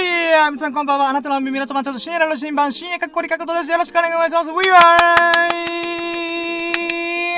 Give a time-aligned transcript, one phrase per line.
[0.00, 1.10] はい、皆さんこんばんは。
[1.10, 3.70] あなたの耳の友達と深夜の新版、深夜かっこりかことです。
[3.70, 4.50] よろしくお願いします。
[4.50, 4.74] We are!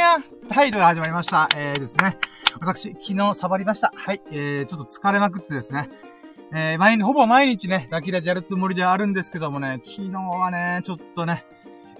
[0.08, 1.48] はい、ということで始まりました。
[1.56, 2.18] えーですね。
[2.60, 3.92] 私、昨日サボりました。
[3.96, 5.90] はい、えー、ちょっと疲れまくってですね。
[6.54, 11.44] えー、毎日、ほぼ毎日ね、ラキラジやるつもりではあるんですけどもね、昨日はね、ちょっとね、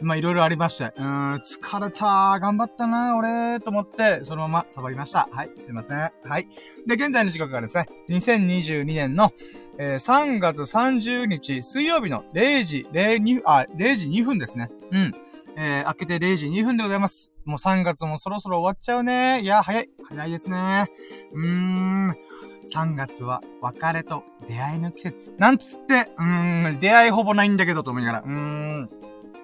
[0.00, 5.29] まあ、いろいろありまして、うーん、疲れた、頑張ったな、俺、と思って、そのままサボりました。
[5.33, 5.98] はい、すいません。
[5.98, 6.47] はい。
[6.87, 9.33] で、現在の時刻がですね、2022年の、
[9.78, 14.70] えー、3月30日水曜日の0時02、あ、0時2分ですね。
[14.90, 15.14] うん。
[15.56, 17.30] えー、明けて0時2分でございます。
[17.45, 19.40] もう3月もそろそろ終わっちゃうね。
[19.42, 19.90] いや、早い。
[20.08, 20.90] 早いですね。
[21.32, 22.16] うーん。
[22.64, 25.34] 3月は別れと出会いの季節。
[25.38, 28.24] なんつって、うーん、出会いほぼないんだけどと思いながら。
[28.24, 28.90] うーん。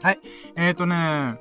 [0.03, 0.19] はい。
[0.57, 1.39] えーとね、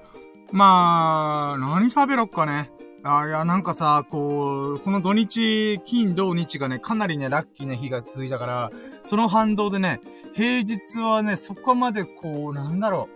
[0.51, 2.71] まあ、何喋ろっかね。
[3.09, 8.72] あいや、なんかさ、こう、この土日、金、土日がね、かなりね、ラッキーな日が続いたから、
[9.03, 10.02] その反動でね、
[10.33, 13.08] 平日はね、そこまでこう、なんだろ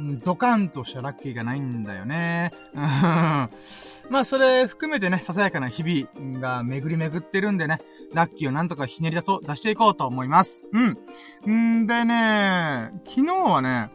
[0.00, 2.52] う、ドカンとしたラッキーがないんだよね。
[2.74, 7.80] まあ、それ含めてね、ささやかな日々が巡り巡ってるんでね、
[8.14, 10.64] ラッキーをなんとかひねり出そう、出していこうと思います。
[10.72, 11.82] うん。
[11.82, 13.90] んでね、昨日はね、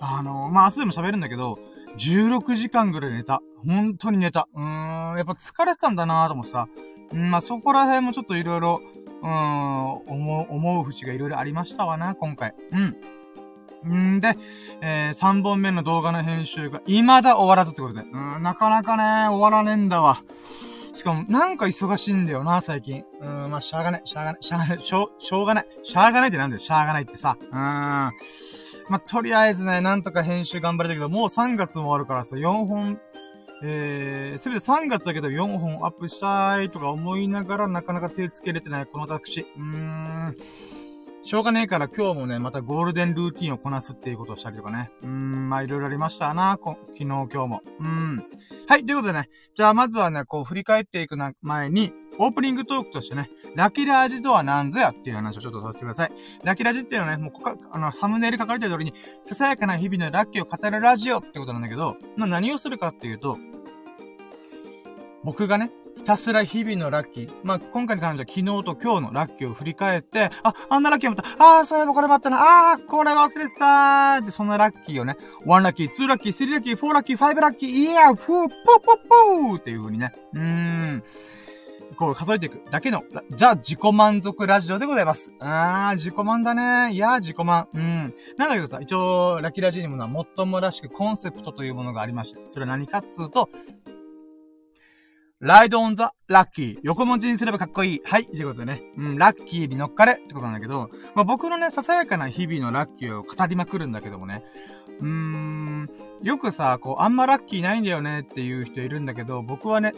[0.00, 1.58] あの、まあ、明日でも喋るんだけど、
[1.96, 3.42] 16時間ぐらい寝た。
[3.64, 4.48] 本当に寝た。
[4.54, 6.68] うーん、やっぱ疲れてたんだなと思ってさ。
[7.12, 8.80] うん、まあ、そこら辺もちょっといろいろ、
[9.22, 12.54] うーん、思う、思う節がいろいろありましたわな、今回。
[12.72, 14.16] うん。
[14.16, 14.36] んで、
[14.82, 18.02] えー、3本目の動画の編集が未だ終わらずってことで。
[18.02, 20.22] うん、なかなかね、終わらねえんだわ。
[20.94, 23.04] しかも、なんか忙しいんだよな、最近。
[23.20, 25.66] うん、まあ、しゃあがない、しゃあがない、しゃあがない、しょう、しょうがない。
[25.82, 27.36] しゃあがないってなんだよ、しゃあがないってさ。
[27.40, 28.12] うーん。
[28.90, 33.00] まあ、とりあえずね、なんとか編集頑張りたけど、もう3月も終わるからさ、4本、
[33.62, 39.42] えー、せめて3月だけど4本アップしたいとか思いながらなかなか手つけれてないこの私。
[39.42, 40.36] うーん。
[41.22, 44.90] しょうがねえから今日もね、またゴールデンルーティンをこなすっていうことをしたりとかね。
[45.02, 47.62] うーん、まあいろいろありましたな、昨日今日も。
[47.78, 48.24] うん。
[48.66, 56.12] はい、ということでね、じゃあまずはね、こう振り返っていくな前に、オープニングトークとしてね、ラキラージとは何ぞやっていう話をちょっとさせてください。
[56.44, 58.94] ラキラジっていうのはね、もうこか、あの、サムネイル書かれてる通りに、
[59.24, 63.38] ささやかな日々のラッキーを語るラジオってことなんだけど、まあ、何をするかっていうと、
[65.22, 67.30] 僕がね、ひたすら日々のラッキー。
[67.42, 71.44] まあ、今回に関しては昨日と今日のラッキーを振り返って、あ、あんなラッキーもあった。
[71.44, 72.38] ああ、そういえばこれもあったな。
[72.38, 80.12] ああ、これ忘れてたーって、そんなラッキーをね、1ラッキー、2ラッキー、3ラッキー、4ラッキー、5ラッキー、イヤー、フー、ポーポーポーっていう風にね。
[80.32, 81.04] うーん。
[82.00, 83.02] こう数えていくだけの、
[83.36, 85.34] ザ・自己満足ラジオでございます。
[85.38, 86.94] あー、自己満だね。
[86.94, 87.68] いやー、自己満。
[87.74, 88.14] うん。
[88.38, 93.50] なんだけどさ、一応、ラキラジオにものは、最もらしくコンセプトというものがありまして、それは何かっつうと、
[95.40, 96.78] ライドオンザラッキー。
[96.82, 98.00] 横文字にすればかっこいい。
[98.02, 98.24] はい。
[98.24, 98.82] ということでね。
[98.96, 104.42] うん、ラッキーに乗っかれってことなんだけど、まあ、僕のね、ささやかな日々のラッキーを語りまくるんだけどもね。
[105.00, 105.90] うーん、
[106.22, 109.92] よくさ、こう、あんまラッキーないんだよねっていう人いるんだけど、僕はね、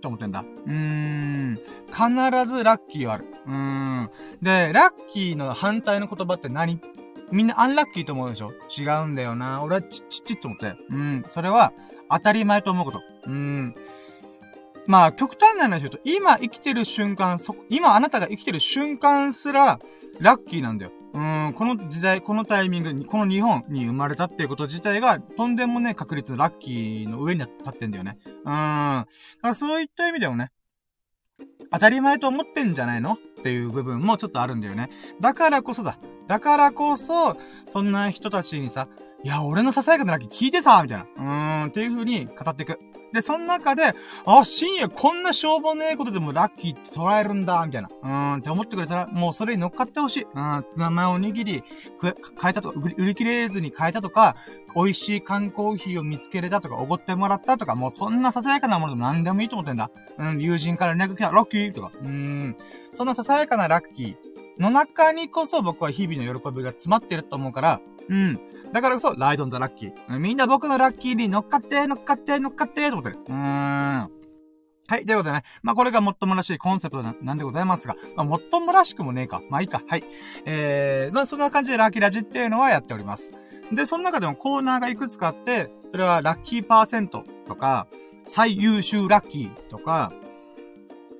[0.00, 0.40] と思ってんだ。
[0.40, 1.58] うーん。
[1.86, 3.26] 必ずラッキーはある。
[3.46, 4.10] うーん。
[4.42, 6.80] で、ラッキーの反対の言葉って何？
[7.30, 8.52] みんなアンラッキーと思うでしょ？
[8.76, 9.62] 違うんだよな。
[9.62, 10.74] 俺はチッチッチッと思って。
[10.90, 11.24] うん。
[11.28, 11.72] それは、
[12.10, 13.00] 当たり前と思うこと。
[13.26, 13.74] うん。
[14.86, 19.78] まあ、極端な話言うと、今生きてる瞬間、そ、今あなたが生きてる瞬間すら、
[20.18, 20.92] ラッキーなんだよ。
[21.12, 28.18] うん、この時代、このタイミングに、この日本に生まれたっていうこと自体が、とんでもね、確率、ラッキーの上に立ってんだよね。
[28.26, 28.34] うん。
[28.44, 29.06] だか
[29.42, 30.52] らそういった意味でもね、
[31.72, 34.90] 当たり前と思ってんじゃないのっていう部分もちょっとあるんだよね。
[35.20, 35.98] だからこそだ。
[36.28, 37.36] だからこそ、
[37.68, 38.88] そんな人たちにさ、
[39.22, 41.04] いや、俺のささやかなラッキー聞いてさ、みたいな。
[41.04, 42.78] うーん、っていう風に語っていく。
[43.12, 43.92] で、その中で、
[44.24, 47.90] あ、深夜こんなしょうもねえことでもラッキーって捉えるんだ、みたいな。
[48.02, 50.26] うーん、って思ってくれたら、もうそれに乗っかってほしい。
[50.32, 51.62] うん、ツナマヨおにぎり、
[52.00, 54.36] 変えたとか、売り切れずに変えたとか、
[54.74, 59.90] 美味しい缶コーヒーを見つけれたとか、おごってもらったとか、もうそんなささやかなものでも何でもいいと思ってんだ。
[60.18, 61.90] うん、友人から連絡来た、ラッキーとか。
[62.00, 62.56] うーん、
[62.92, 68.40] そんなささやかなラッキーの中にこそ僕は日々の喜びが詰まってると思うから、うん。
[68.72, 70.18] だからこそ、ライドンザラッキー。
[70.18, 73.18] みんな僕のラッキーに乗っかって、乗っかって、乗っかって、と思ってる。
[73.26, 74.10] うーん。
[74.88, 75.06] はい。
[75.06, 75.44] ということでね。
[75.62, 79.40] まあ、これがもっともらしいコンセプトなんでございますが、まあ、もっともらしくもねえか。
[79.48, 79.80] まあ、いいか。
[79.86, 80.04] はい。
[80.44, 83.32] えー、まあ、そんな感じでラッキーラジっていうのはやっております。
[83.72, 87.86] で、その中でもコーナーがいくつかあって、それはラッキーパーセントとか、
[88.26, 90.12] 最優秀ラッキーとか、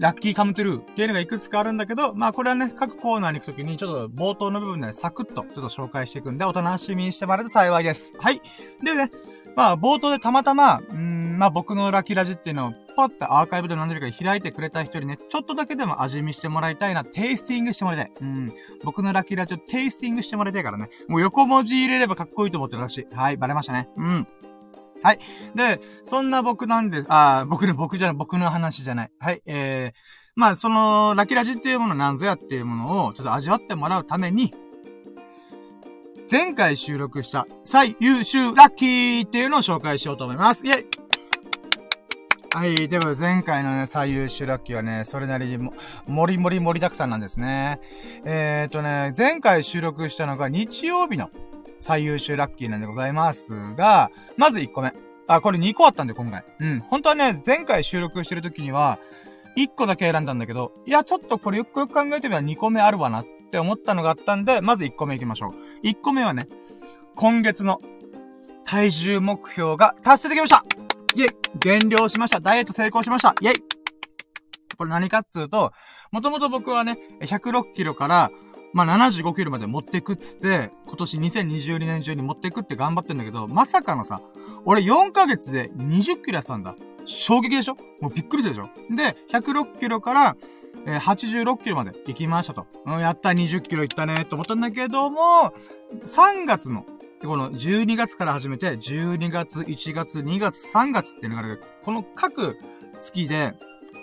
[0.01, 8.15] ラッキーカムトゥルーっていうのがいくつかあるんだけど、まあこれはね、各コーナーに行くときにちょっと冒頭の部分で、ね、サクッとちょっと紹介していくんで、お楽しみにしてもらえると幸いです。
[8.19, 8.41] はい。
[8.83, 9.11] でね、
[9.57, 18.13] まあ冒頭でたまたま、うん、まあ僕のラッキーラジっていうのをパってアーカイブで何でか開いてくれた人にね、ちょっとだけでも味見してもらいたいな、テイスティングしてもらいたい。
[18.23, 18.55] うん。
[18.85, 20.89] 僕のラッキーラジオテイスティングしてもらいたいからね。
[21.09, 23.15] もう横文字入れればかっこいいと思ってるらしい。
[23.15, 23.91] はい、バレましたね。
[23.99, 24.27] うん。
[25.03, 25.19] はい。
[25.55, 29.11] で、そんな僕なんで、あ僕の、僕じゃない、僕の話じゃない。
[29.19, 29.99] はい、えー、
[30.35, 34.53] まあ、その、ラキラジっていうものなんぞやっていうものを、ちょっと味わってもらうために、
[36.31, 40.65] 前回収録した最優秀ラッキーっていうのを紹介しようと思います。
[40.65, 40.87] イェイ
[42.53, 42.89] はい。
[42.89, 45.73] では、前回のね、最優秀ラッキーはね、それなりにも、
[46.07, 47.81] もりもり盛りだくさんなんですね。
[48.25, 51.31] えー、とね、前回収録したのが日曜日の
[51.81, 54.93] 最優秀ラッキーなんでございますが、まず1個目。
[55.27, 56.45] あ、これ2個あったんで、今回。
[56.61, 56.81] うん。
[56.81, 58.99] 本当はね、前回収録してる時には、
[59.57, 65.49] 1個だけ選んだんだけど、いや、ちょっとこれよくよく考えてみれば2個目あるわなって思ったのがあったんで、まず1個目行きましょ
[65.83, 65.87] う。
[65.87, 66.47] 1個目はね、
[67.17, 67.81] 今月の
[68.65, 70.65] 体重目標が達成できました
[71.17, 73.81] イェイ減量しましたダイエット成功しましたイェイ
[74.81, 75.73] これ何かっつうと、
[76.11, 78.31] もともと僕はね、106キロから、
[78.73, 84.21] まあ、75キロまで持ってくっつって、今年2022年中に持ってくって頑張ってんだけど、まさかのさ、
[84.65, 86.77] 俺4ヶ月で20キロやってたんだ。
[87.05, 87.77] 衝撃でしょ？
[88.01, 88.69] もうびっくりするでしょ？
[88.95, 90.37] で、106キロから、
[90.87, 92.67] えー、86キロまで行きましたと。
[92.87, 95.53] うん、やった、20キロ行ったね、と思ったんだけども、
[96.05, 96.85] 3月の、
[97.23, 102.57] この12月から始めて、12月、1月、2月、3月っていうのがあるこの各
[102.97, 103.55] 月で、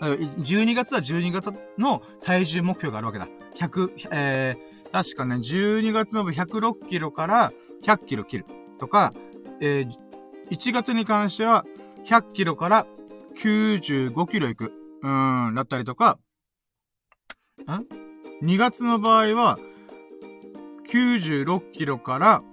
[0.02, 3.28] 12月は12月の体重目標があるわけだ。
[3.58, 7.52] 100、えー、確かね、12月の106キロから
[7.84, 8.46] 100キロ切る。
[8.80, 9.14] とか、
[9.60, 9.90] えー、
[10.52, 11.66] 1月に関しては
[12.06, 12.86] 100キロから
[13.36, 14.74] 95キロ行く。
[15.04, 16.20] うーん、だったりとか、
[17.66, 19.60] ん ?2 月の場合は、
[20.90, 22.44] 96キロから、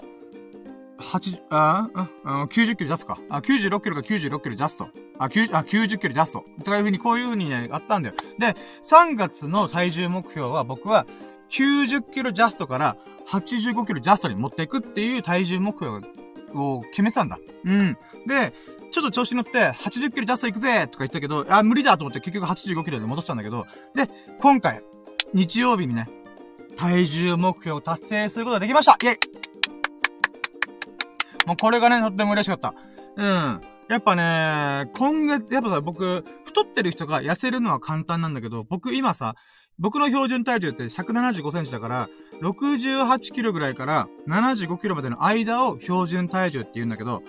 [0.99, 1.91] 8、あ、
[2.25, 3.19] あ、90キロ出すか。
[3.29, 4.89] あ、96キロか96キロ出すと。
[5.19, 6.45] あ、9、あ、90キロ出すと。
[6.65, 8.15] とかいうふうに、こういうふうにね、あったんだよ。
[8.39, 11.07] で、3月の体重目標は僕は、
[11.51, 12.97] 90キロジャストから
[13.29, 16.07] 85キロジャストに持っていくっていう体重目標
[16.55, 17.39] を決めてたんだ。
[17.65, 17.97] うん。
[18.27, 18.53] で、
[18.91, 24.09] ちょっと調子乗って、80キロジャスト行くぜとか言ったけど、あ、無理だと思って結局85キロで戻したんだけど、で、
[24.41, 24.83] 今回、
[25.33, 26.09] 日曜日にね、
[26.77, 29.19] 体重目標を達成することができましたイェイ
[31.47, 32.75] もうこれがね、とっても嬉しかった。
[33.17, 33.61] うん。
[33.89, 39.35] やっぱね、今月、やっぱさ、僕、太ってる人が痩せるのは簡単なんだけど、僕今さ、
[39.79, 42.09] 僕の標準体重って175センチだから、
[42.41, 47.23] 68キロぐらいから75キロまでの間を標準体重って言うんだけど、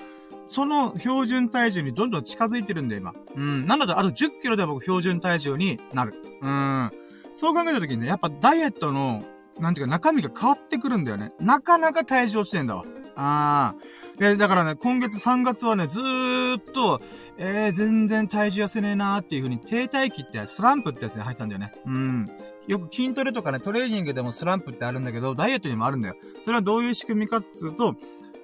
[0.48, 3.14] その標準体重にどんどん近づいてるんだよ、今。
[3.36, 3.66] うん。
[3.66, 6.14] なので、あと10キロで僕標準体重になる。
[6.42, 6.92] うん。
[7.34, 9.24] そう考えた時にね、やっぱダイエットの、
[9.60, 11.34] なんていうか中身が変わってくるんだよね。
[11.40, 12.86] なかなか体重落ちてんだわ。
[13.16, 14.20] あーあ。
[14.20, 17.02] で、だからね、今月3月はね、ずーっと、
[17.38, 21.74] えー、全然体重痩せねえなーっていう風に停滞期ってスランプってやつに入ったんだよね。
[21.86, 22.30] うん。
[22.68, 26.16] よく筋トレとかね、トレーニングでもスランプってあるんだけど、ダイエットにもあるんだよ。
[26.44, 27.96] それはどういう仕組みかっつうと、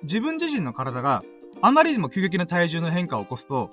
[0.03, 1.23] 自分自身の体が
[1.61, 3.71] あまりにも急激な体重の変化を起こすと、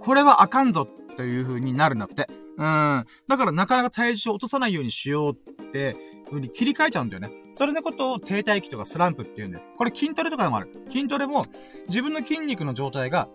[0.00, 0.86] これはあかんぞ
[1.16, 2.28] という風になるんだって。
[2.56, 3.06] うん。
[3.28, 5.96] だからなかなか体重を落とさないようにしようって
[6.28, 7.30] 風に切り替えちゃうんだよね。
[7.50, 9.64] それのことを停滞期とかスランプって言うんだよ。
[9.76, 10.70] これ筋トレとかでもある。
[10.88, 11.44] 筋トレも
[11.88, 13.28] 自分の筋肉の状態が、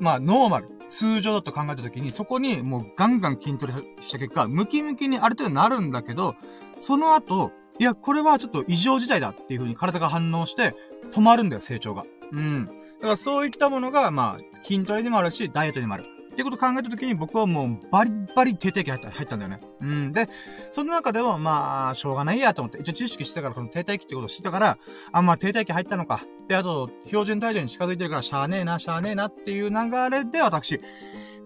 [0.00, 6.34] まあ、ノーマル、通常だと考えたときに、そこにもうガンガン筋トレした結果、ムキムキにある程度なるんだけど、
[6.74, 10.74] その後、いや、これはちょっと異常事態だっていう風に体が反応して、
[11.10, 12.04] 止まるんだよ、成長が。
[12.32, 12.66] うん。
[12.66, 16.04] だからそういったものが、まあ、筋トレにもあるし、ダイエットにもある。
[16.36, 19.60] ってことを考えたときに僕はもうバリバリ停滞期入った、入ったんだよね。
[19.80, 20.12] うん。
[20.12, 20.28] で、
[20.70, 24.78] その中ではまあ、しょうがないやと思って、一応知識してからこの停滞期ってことを知ったから、
[25.12, 26.20] あ、まあ停滞期入ったのか。
[26.46, 30.78] で、あと、標準体重に近づいてるからしゃあねえな、しゃあねえなっていう流れで私、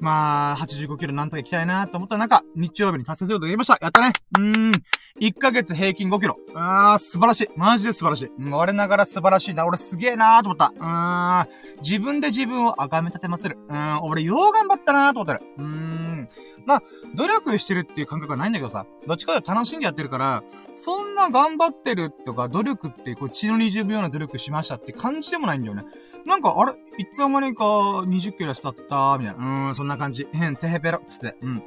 [0.01, 3.79] まあ、85キロなんとか行きたいなと思った中、日曜日に達成することができました。
[3.81, 4.13] やったね。
[4.39, 4.73] うーん。
[5.21, 6.39] 1ヶ月平均5キロ。
[6.55, 7.49] あー、素晴らしい。
[7.57, 8.31] マジで素晴らしい。
[8.39, 9.67] うん、我ながら素晴らしいな。
[9.67, 10.73] 俺すげえなーと思った。
[10.75, 11.49] うーん。
[11.83, 13.59] 自分で自分を崇め立てまつる。
[13.69, 14.03] うーん。
[14.03, 15.53] 俺よう頑張ったなーと思ってる。
[15.59, 16.29] うーん。
[16.67, 16.83] まあ、
[17.15, 20.43] 努力してるっていう感覚はないんだけどさ、どっちかというと楽しんでやってるから、
[20.75, 25.85] そんな頑張ってるとか、努力って、こう、血の20秒な努力しましたって感じでもないんだよね。
[26.27, 26.73] なんか、あれ？
[26.99, 29.67] いつの間にか20キロしたったみたいな。
[29.67, 30.29] うーん、そんな感じ。
[30.33, 31.37] へん、てへぺろ、つって。
[31.41, 31.62] うん。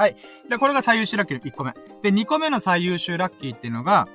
[0.00, 0.16] はい。
[0.48, 1.74] で、これが最優秀ラッキーの1個目。
[2.00, 4.08] で、2個目の最優秀ラッキーっていうのが、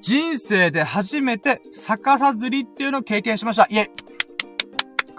[0.00, 3.66] 人生で初めて逆さ釣りっていうのを経験しました。
[3.68, 3.90] イェイ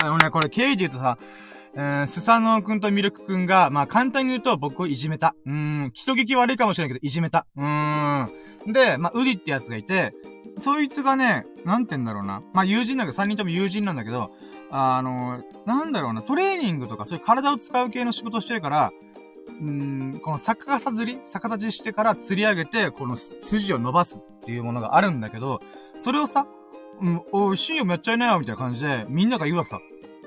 [0.02, 1.18] あのね、これ経緯で言うとさ、
[1.76, 5.36] えー、スサノオくんとミルクくんが、まあ簡単に言うと僕をいじめた。
[5.46, 5.54] うー
[5.88, 7.46] ん、人聞き悪いかもしれないけど、いじめた。
[7.58, 8.24] うー
[8.70, 8.72] ん。
[8.72, 10.14] で、まあ、ウディってやつがいて、
[10.60, 12.42] そいつがね、なんて言うんだろうな。
[12.54, 14.32] まあ、友人だけど、3人とも友人なんだけど、
[14.72, 18.92] あの、なんだろうな、トレーニングとかそういう体を使う系の仕事してるから、
[19.62, 25.62] うん、この逆さ釣り逆立ちしてから釣り上げて、この筋を伸ばすっていうものがあるんだけど、
[25.98, 26.48] それをさ、
[27.02, 29.80] うん、おい、シーンやっちゃいなよ、みたいな感じで、みんなが言うわけさ。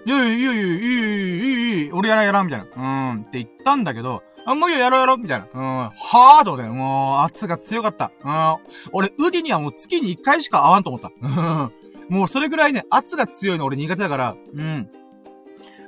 [0.04, 3.12] いやいやいやいや、いい、いい、いい、いい、俺やらんやらん、みたいな。
[3.12, 5.48] うん、って言ったんだけど、あ、もういいよ、やろうやろう、みたいな。
[5.52, 8.12] うん、はぁーと思って、もう、圧が強かった。
[8.22, 8.56] うん、
[8.92, 11.10] 俺、ウディにはもう月に一回しか会わんと思った。
[11.20, 14.88] うん、もうそれぐらいね、圧が強いの俺苦手だから、うん。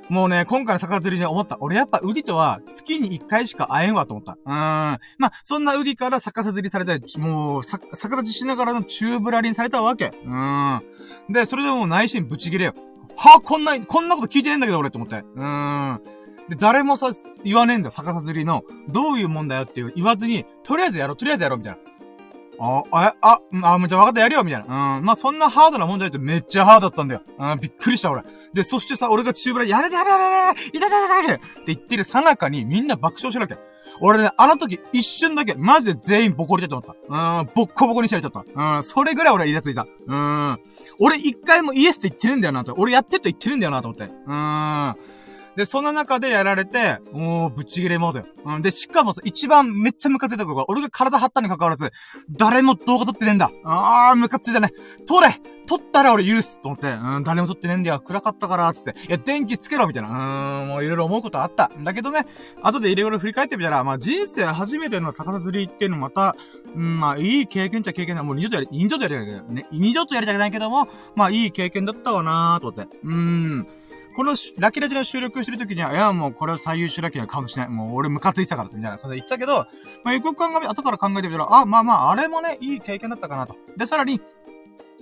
[0.09, 1.57] もうね、今回の逆釣りで思った。
[1.61, 4.33] 俺やっぱウディとは月に一回しか会えんわと思った。
[4.33, 4.53] うーん。
[4.53, 10.07] まあ、そんなウディから逆さ釣りされたり、もう、逆立ちしながらのチューブラリンされたわけ。
[10.07, 10.83] うーん。
[11.29, 12.73] で、それでも内心ブチギレよ。
[13.15, 15.17] はぁ、こんな、こんなこと聞いてねえんだけど俺って思って。
[15.17, 16.01] うーん。
[16.49, 17.11] で、誰もさ、
[17.43, 21.88] 言わねえんだよ、逆さ釣りの、どういうもんだよっていう言わずに、とりあえずやろう、とりあえずやろう、みたいな。
[22.59, 24.97] あ、あ、あ、あ、むちゃ分かったやるよ、みたいな。
[24.97, 25.05] うん。
[25.05, 27.21] まあ、そんなハードな問題ってめっちゃハードだったんだよ。
[27.37, 28.23] うん、びっくりした、俺。
[28.53, 33.57] で、そしてさ、俺がチューブラやれてやれやれやれいたたたたって言ってるさなかにみんな爆笑してるわけ。
[34.01, 37.39] 俺ね、あの時一瞬だけ、マジで全員ボコりたいと思った。
[37.39, 38.43] うん、ボッコボコにしちゃいちゃった。
[38.75, 39.87] うん、それぐらい俺はイラついた。
[40.07, 40.59] うん。
[40.99, 42.75] 俺一回もイエスって言ってるんだよなと。
[42.77, 44.05] 俺やってって言ってるんだよなと思って。
[44.05, 44.95] うん。
[45.59, 48.25] で、その中でやられて、もう、ぶちぎれモードよ。
[48.45, 48.61] うん。
[48.61, 51.91] で、しかもさ、一番めっちゃムカついた子が、俺が体張ったに関わらず、
[52.31, 53.51] 誰も動画撮ってねえんだ。
[53.65, 54.71] あー、ムカついたね。
[55.05, 55.27] 撮れ
[55.67, 57.99] 撮ったら俺許すと思って、うん、誰も撮ってねえんだよ。
[57.99, 58.95] 暗かったから、つって。
[59.07, 60.09] いや、電気つけろみたいな。
[60.09, 61.69] うーん、もういろいろ思うことあった。
[61.83, 62.25] だけどね、
[62.63, 66.37] 後でいろいろ振り返ってみたら、まあ人生初めての逆さ釣りっていうのまた、
[66.73, 68.23] うん、まあいい経験っちゃ経験だ。
[68.23, 69.67] もう二度とやり、二度とやりたくないけどね。
[69.73, 70.87] 二度とやりたくないけども、
[71.17, 72.97] まあいい経験だったわなーと思って。
[73.03, 73.67] うーん。
[74.19, 77.69] このラキラジの収録してる時には、いや、もうこれは最優秀ラキラカウントしない。
[77.69, 79.65] もう俺ムカついたから、みたいな感じで言ってたけど、
[80.03, 83.55] まあ、よく考え、後から考えてみたら、あ、まあまあ、あれもね、いい経験だったかなと。
[83.77, 84.19] で、さらに、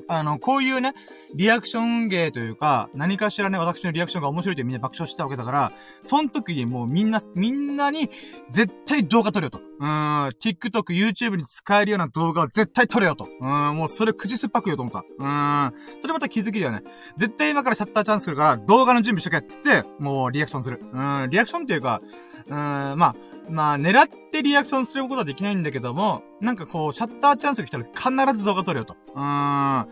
[0.08, 0.94] あの、こういうね、
[1.36, 8.10] リアクション芸というか、何かしらね、私のリアクションが面白いってみんな爆笑してたわけだから、その時にもうみんな、みんなに、
[8.52, 9.60] 絶対動画撮れよと。
[9.80, 13.28] うん、TikTok、YouTube に使えるような動画を絶対撮れよと。
[13.40, 15.04] うん、もうそれ口酸っぱくよと思った。
[15.20, 16.84] うん、それまた気づきだよね。
[17.18, 20.80] 絶対今からシャッターチャンス来るから、動画の準備しとけっつって、もうリアクションする。
[20.82, 22.02] うん、リアクションっていうか、
[22.48, 23.16] うん、まあ、
[23.50, 28.96] まあ、狙ってリアクションすることはできないんだけども、なんかこう、シャッターチャンスが来たら必ず動画撮れよと。
[29.16, 29.24] うーん。
[29.24, 29.86] ま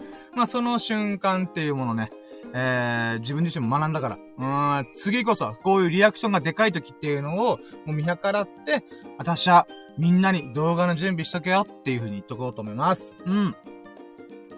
[0.43, 2.11] あ、その瞬間っていうものね、
[2.53, 4.15] えー、自分自身も学んだから。
[4.37, 8.83] うーん、次こそ、こういうリアクションがでかい時っていうのを、もう見計らって、
[9.17, 13.15] 私は、みんなに動画の準備しとけよっていう風に言っとこうと思います。
[13.25, 13.55] うん。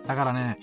[0.07, 0.57] だからね、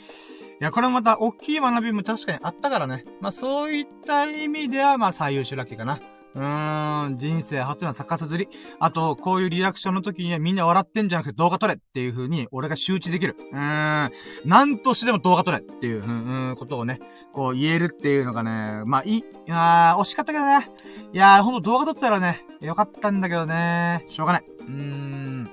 [0.60, 3.04] いや、これまた大きい学びも確かにあったからね。
[3.20, 6.00] まあそういった意味では、まあ最優秀ラッキーかな。
[6.34, 8.48] うーん、人生初の逆さずり。
[8.80, 13.36] あと、こういうリアクションの時にはみんな笑ってんじゃなくて動画撮れっていう風に俺が周知できる。
[13.52, 14.12] うーん、
[14.44, 17.00] なんとしてでも動画撮れっていう、うん、うん、ことをね、
[17.32, 20.70] こう言えるっていうのがね、まあいい、いやー、惜しかったけどね。
[21.12, 24.44] いやー、ほんと動画撮ってたらね、よかったんだけどね、しょうがない。
[24.60, 25.50] うーん。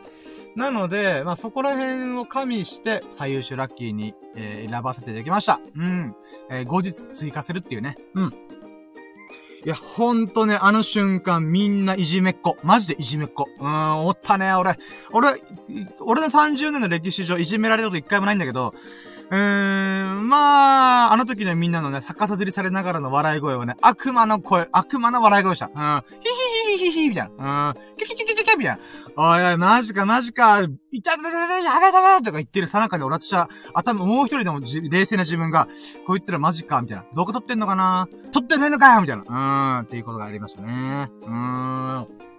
[0.55, 5.61] なので、まあ、そこら辺を加味して、最優秀ラッキーに、えー、選ばせていただきました。
[5.75, 6.15] うん。
[6.50, 7.95] えー、後日追加するっていうね。
[8.15, 8.33] うん。
[9.63, 12.58] いや、ほんとね、あの瞬間みんないじめっ子。
[12.63, 13.48] マジでいじめっ子。
[13.60, 14.77] うーん、おったね、俺。
[15.12, 15.39] 俺、
[16.00, 18.74] 俺の30年の歴史上いじめられたこと一回もないんだけど、
[19.31, 19.38] うー
[20.19, 25.67] ん、まあ、あの時ね、みんなのね、逆さずりされながらの笑い声はね、悪魔の声、悪魔の笑い声でした。
[25.67, 27.69] うん、ヒヒヒヒヒヒみたいな。
[27.69, 28.79] うん、キキキキキキみたいな。
[29.15, 30.61] おいおい、マジかマジか、
[30.91, 35.69] いたたたたやべやべとか言ってるさなかに俺たちは、頭、もう一人でも冷静な自分が、
[36.05, 37.05] こいつらマジかみたいな。
[37.13, 39.23] 動画撮ってんのかな撮ってないのかよみたいな。
[39.23, 41.09] うーん、っていうことがありましたね。
[41.21, 42.30] うーん。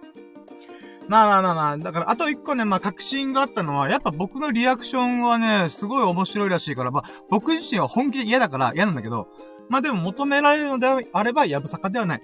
[1.07, 9.27] まあまあまあまあ、だから、あと一個ね、まあ、確信があったのは、やっぱ僕のリアクションはね、すごい面白いらしいから、まあ、僕自身は本気で嫌だから嫌なんだけど、
[9.69, 12.21] まあでも求められるのであれば、やぶさかではない。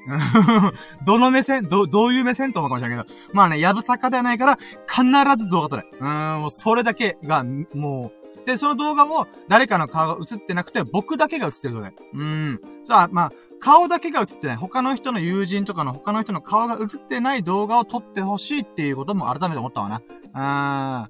[1.05, 3.19] どの目線ど、どういう目線と思うかもしれないけど。
[3.33, 4.57] まあね、やぶさかではないから、
[4.87, 5.03] 必
[5.37, 5.85] ず動画撮れ。
[5.99, 6.07] うん、
[6.41, 7.43] もうそれだけが、
[7.73, 11.91] もう、で、その動画も、誰かの顔が映ってなくて、僕だけが映ってる動画。
[12.13, 12.61] うん。
[12.85, 14.55] じゃあ、まあ、顔だけが映ってない。
[14.55, 20.01] 他の人の友人とかの他の人の顔が映ってない動画を撮ってほしいっていうことも改めて思ったわな。
[20.01, 20.31] うん。
[20.31, 21.09] だ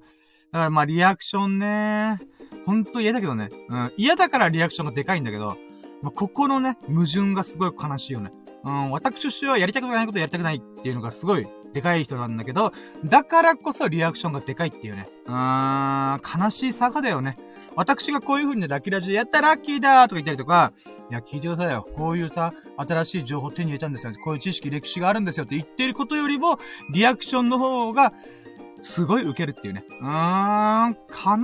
[0.52, 2.18] らまあ、リアクションね。
[2.66, 3.50] ほんと嫌だけどね。
[3.68, 3.92] うん。
[3.96, 5.56] 嫌だからリアクションがでかいんだけど、
[6.02, 8.32] まあ、ここのね、矛盾がすごい悲しいよね。
[8.64, 12.72] うん、私としてはやりたくないことやりたくないっていうのがすごいでかい人なんだけど、
[13.04, 15.08] だからこそリアクションがでかいっていうね。
[15.26, 17.38] うーん、悲しい差がだよね。
[17.76, 20.72] 私がこういう風に、ラッキーラジやったらラッキーだーとか言ったりとか、
[21.10, 21.86] いや、聞いてくださいよ。
[21.94, 24.12] こういうさ、新しい情報手に入れたんですよ。
[24.24, 26.58] こういう知識、歴史があるんですよって言ってることよりも、
[26.90, 28.12] リアクションの方が、
[28.82, 29.84] すごい受けるっていうね。
[30.00, 30.96] うーん、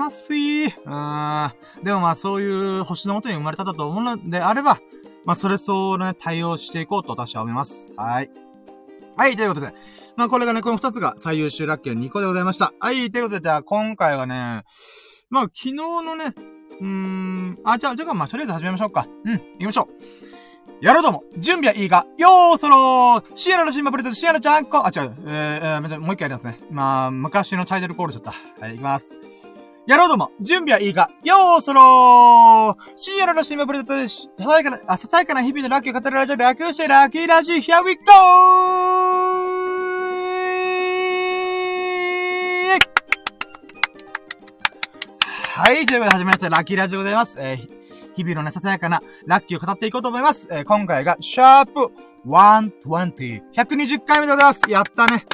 [0.04, 0.66] 悲しい。
[0.66, 1.84] うーん。
[1.84, 4.78] でもまあそういう星の元に生まれただと思うのであれば、
[5.24, 7.90] まあ、それ相応のね、対応していこうと私は思います。
[7.96, 8.30] はい。
[9.16, 9.74] はい、ということで。
[10.16, 12.72] まあ、これがね、この二つが最優秀ラッキーの2個でございました。
[12.80, 14.64] はい、ということで、じゃあ、今回はね、
[15.28, 16.34] まあ、昨日のね、
[16.80, 19.06] うーん、あ、じゃあ、じゃあ、まあ、とりあえず始めましょうか。
[19.24, 20.26] うん、行きましょう。
[20.80, 26.60] やろうども、準備はいいかよーそろーシアラの新馬プレゼント、シアラちゃんこあ、違う、えー、えー、もう一回やりますね。
[26.70, 28.62] まあ、昔のタイトルコールしちゃった。
[28.62, 29.16] はい、行きます。
[29.86, 39.65] やろうども、準備はいいかよーそろー深夜の新聞プレゼント、ささやかな、あ、ささやかな日々のラッキーを語るラジオ、楽してラッキーラジー、here we go!
[45.56, 47.38] はい、ということで始めました、ラッキーラジオでございます。
[47.40, 47.68] えー、
[48.14, 50.48] 日々のね、ささやかなラッキーを語っていこうと思います。
[50.50, 51.94] えー、今回が、シャープ
[52.26, 54.60] 120、120回目でございます。
[54.68, 55.24] やったね。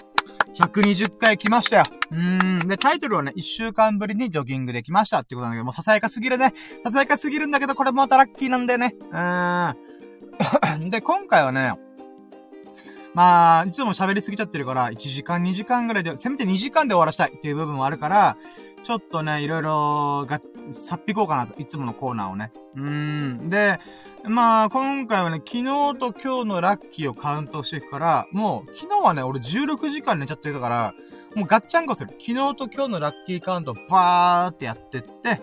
[0.54, 1.82] 120回来ましたよ。
[2.12, 2.68] うーん。
[2.68, 6.54] で、タイトルはね、1週間ぶりにジョギングできましたってことなんだけど、もうささやかすぎるね。
[6.84, 8.94] ささやかすぎるんだけど、これもまたラッキーなんだよね。
[9.10, 9.72] うー
[10.86, 10.86] ん。
[10.88, 11.74] で、今回はね、
[13.14, 18.36] まあ、いつも喋りすぎちゃってるから、1時間、2時間ぐらいで、せめて2時間で終わらしたいっていう部分もあるから、
[18.82, 20.40] ちょっとね、いろいろが、
[20.70, 22.52] さっぴこうかなと、いつものコーナーをね。
[22.76, 23.50] うーん。
[23.50, 23.78] で、
[24.24, 25.64] まあ、今回はね、昨日
[25.98, 30.94] と今日のラッキーをカウントしていくから、もう、昨日はね、俺16時間寝ちゃってたから、
[31.34, 32.10] もうガッチャンコする。
[32.18, 35.40] 昨日と今日のラッキーカウントをバーってやってって、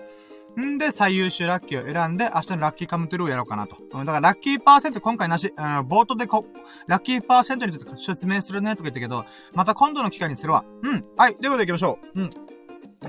[0.58, 3.78] んで、最優秀ラッキーを選んで、明日のラッキーカムトゥルーをやろうかなと。
[3.94, 5.54] だから、ラッキーパーセント今回なし。
[5.56, 6.46] うん、冒頭でこ、
[6.88, 10.64] ラッキーパーセントについて説明するねとか言ったけど、また今度の機会にするわ。
[10.84, 11.06] うん。
[11.18, 11.36] はい。
[11.36, 12.22] ということで行きましょう。
[12.22, 12.30] うん。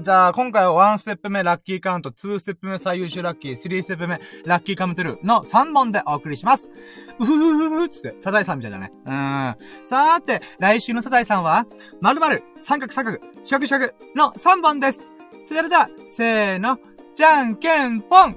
[0.02, 6.70] じゃあ、今回は1ステップ目ラッキーカウント、2ステップ目最優秀ラッキー、3ステップ目ラッキーカムトゥルーの3本でお送りします。
[7.18, 8.92] うふふふふつって、サザエさんみたいだね。
[9.04, 9.56] うん。
[9.82, 11.66] さーて、来週のサザエさんは、
[12.00, 15.10] 〇〇、三角三角、四角四角の3本です。
[15.40, 16.78] それでは、せーの、
[17.20, 18.30] じゃんけんぽん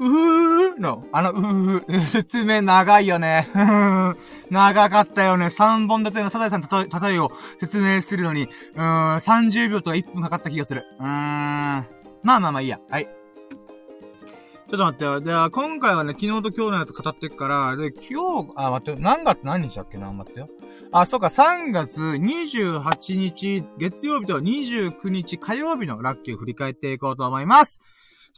[0.00, 3.50] うふーの、あの、うふふ、説明長いよね。
[4.48, 5.48] 長かったよね。
[5.48, 10.86] 3本立てのサザエさんたたえを説明するのに、うーん、30秒とか1分かかった気がする。
[10.98, 11.06] うーん。
[11.06, 11.84] まあ
[12.22, 12.80] まあまあいいや。
[12.88, 13.04] はい。
[13.04, 15.20] ちょっと待ってよ。
[15.20, 20.48] では、今回はね、昨日と今日のやつ語ってっから、で、今日、あ、待って何月何日だっけな待ってよ。
[20.92, 27.82] あ、そうか、3月28日、月曜日と29日火曜日のラッキーを振り返っていこうと思います。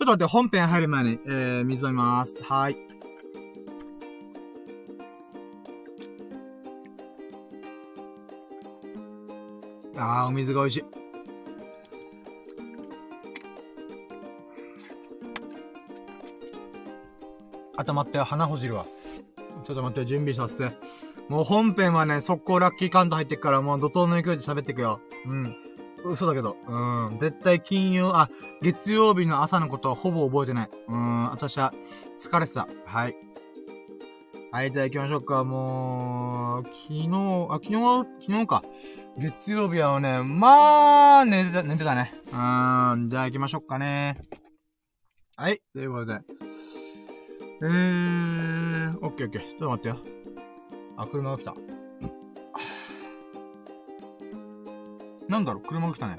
[0.01, 2.43] ちょっと待って、本編入る前に、えー、水飲みます。
[2.43, 2.77] はい。
[9.99, 10.85] あー、お水が美味しい。
[17.77, 18.87] あと待って、鼻ほじるわ。
[19.65, 20.75] ちょっと待って、準備させて。
[21.29, 24.99] もう本編はね、速攻ラッキーカウント入ってっから、もう怒涛の勢いで喋ってくよ。
[25.27, 25.55] うん。
[26.05, 26.57] 嘘だけど。
[26.67, 27.19] うん。
[27.19, 28.29] 絶対金曜、あ、
[28.63, 30.71] 月曜日の朝のことはほぼ覚えてない。
[30.89, 31.31] うん。
[31.31, 31.73] 私は
[32.19, 32.69] 疲れてた。
[32.87, 33.17] はい。
[34.53, 35.45] はい、じゃあ行きましょうか。
[35.45, 37.09] もう、昨日、
[37.51, 38.63] あ、昨日、昨日か。
[39.17, 42.13] 月曜日はね、まあ、寝てた、寝てたね。
[42.33, 43.11] うーん。
[43.11, 44.19] じゃあ行きましょうかね。
[45.37, 46.21] はい、ということで。
[47.63, 49.41] えー、オッケーオッケー。
[49.43, 49.99] ちょっと待ってよ。
[50.97, 51.55] あ、車が来た。
[55.31, 55.63] なんだろう？
[55.63, 56.19] 車が来たね。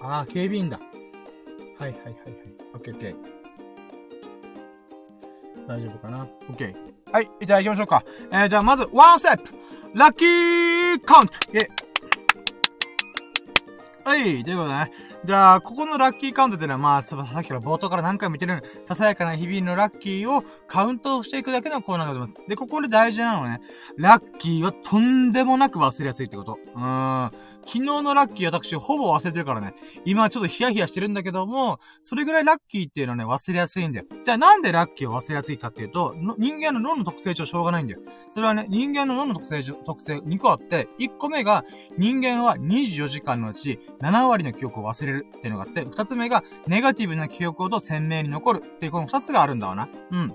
[0.00, 0.80] ああ、警備員だ。
[1.78, 2.14] はいはいはいはい。
[2.74, 3.16] オッケーオッケー。
[5.68, 6.26] 大丈夫かな？
[6.48, 6.76] オッケー。
[7.12, 7.30] はい。
[7.46, 8.04] じゃあ行きましょうか。
[8.32, 9.52] えー、じゃあまず、ワンステップ
[9.94, 11.68] ラッキーカウントイェ
[14.04, 14.42] はい。
[14.42, 14.92] ということでね。
[15.24, 22.48] じゃあ、ここのラッキーカウントっていうのは、まあ、さっきから冒頭から何回も言ってるように、ささやかな日々のラッキーをカウントしていくだけのコーナーがございます。
[22.48, 23.60] で、ここで大事なのはね、
[23.96, 26.58] ラッキーはとんでもなく忘れやすいってこと。
[26.74, 27.32] うーん。
[27.66, 29.74] 昨日のラッキー私ほぼ忘れてるからね。
[30.04, 34.06] 今ちょっとヒヤヒヤしてるんだけども、それぐらいラッキーっていうのはね、忘れやすいんだよ。
[34.24, 38.00] じゃあなんでラッキーを忘れやすいかっていうと、人間の脳の特性上しょうがないんだよ。
[38.30, 41.64] それはね、人間の脳の特性上、特性2個あって、1個目が
[41.96, 49.88] 人間は24時間のうち7割の記憶を忘れるっていうのがあって、2つ目がネガティブな記憶ほど鮮明に残るっていうこの2つがあるんだわな。
[50.10, 50.34] うん。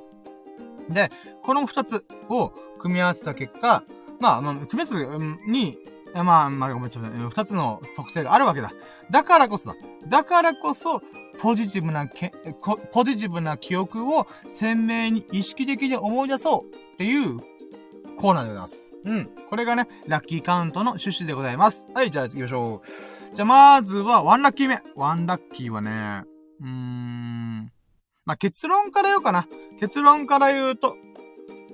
[0.89, 1.11] で、
[1.43, 3.83] この2つを組み合わせた結果、
[4.19, 5.77] まあ、まあ、組み合わせに、
[6.13, 8.71] まあ、まあ、ごめん、ちょっと、二つの特性があるわけだ。
[9.11, 9.75] だからこそだ。
[10.07, 11.01] だからこそ、
[11.39, 12.33] ポジティブなけ、
[12.91, 17.37] ポジティブな記憶を鮮明に意識的に思い出そうっていう
[18.17, 18.95] コーナーでございます。
[19.05, 19.29] うん。
[19.49, 21.87] これがね、ラッキーカウントの趣旨でございます。
[21.93, 23.35] はい、じゃあ行きましょう。
[23.35, 24.81] じゃあまずは、ワンラッキー目。
[24.95, 26.23] ワンラッキーはね、
[26.61, 27.71] うーん。
[28.25, 29.47] まあ、結論から言うかな。
[29.79, 30.95] 結論から言うと、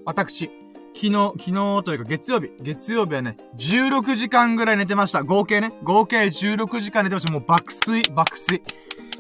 [0.06, 0.52] 私、
[0.96, 2.52] 昨日、昨日というか月曜日。
[2.62, 5.24] 月曜日はね、16時間ぐらい寝てました。
[5.24, 5.74] 合計ね。
[5.84, 7.34] 合計16時間寝てました。
[7.34, 8.64] もう爆睡、爆睡。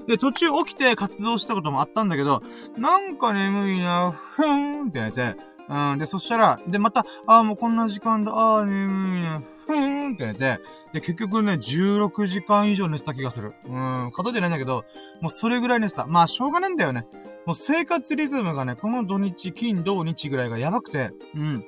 [0.08, 2.44] で、途中起きて活動したこともあったんだけど、
[2.78, 5.36] なんか眠いな、ふーんってやつて、
[5.70, 10.60] うん、で、そしたら、で、また、ああ、もうこんな時間だ、ああ、眠いな、ふーんってやつて、
[10.94, 13.54] で、結局ね、16時間以上寝てた気がする。
[13.66, 14.84] うん、数えてないんだけど、
[15.22, 16.06] もうそれぐらい寝てた。
[16.06, 17.08] まあ、しょうがないんだよね。
[17.46, 21.66] もう生活リズムがね、この土日、金、土日ぐらいがやばくて、うん。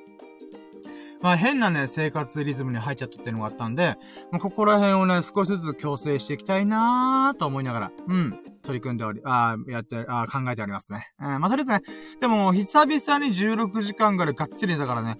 [1.20, 3.96] まあ変なね、生活リズムに入っちゃったっていうのがあったんで、
[4.30, 11.10] もうここら辺をね、少しずつ強制していきたいなーと思いながら、うん、取り組んでおり、あやって、あ考えておりますね。
[11.20, 11.80] えー、まあとりあえずね、
[12.20, 15.18] でも久々に16時間ぐらいがっつりだからね、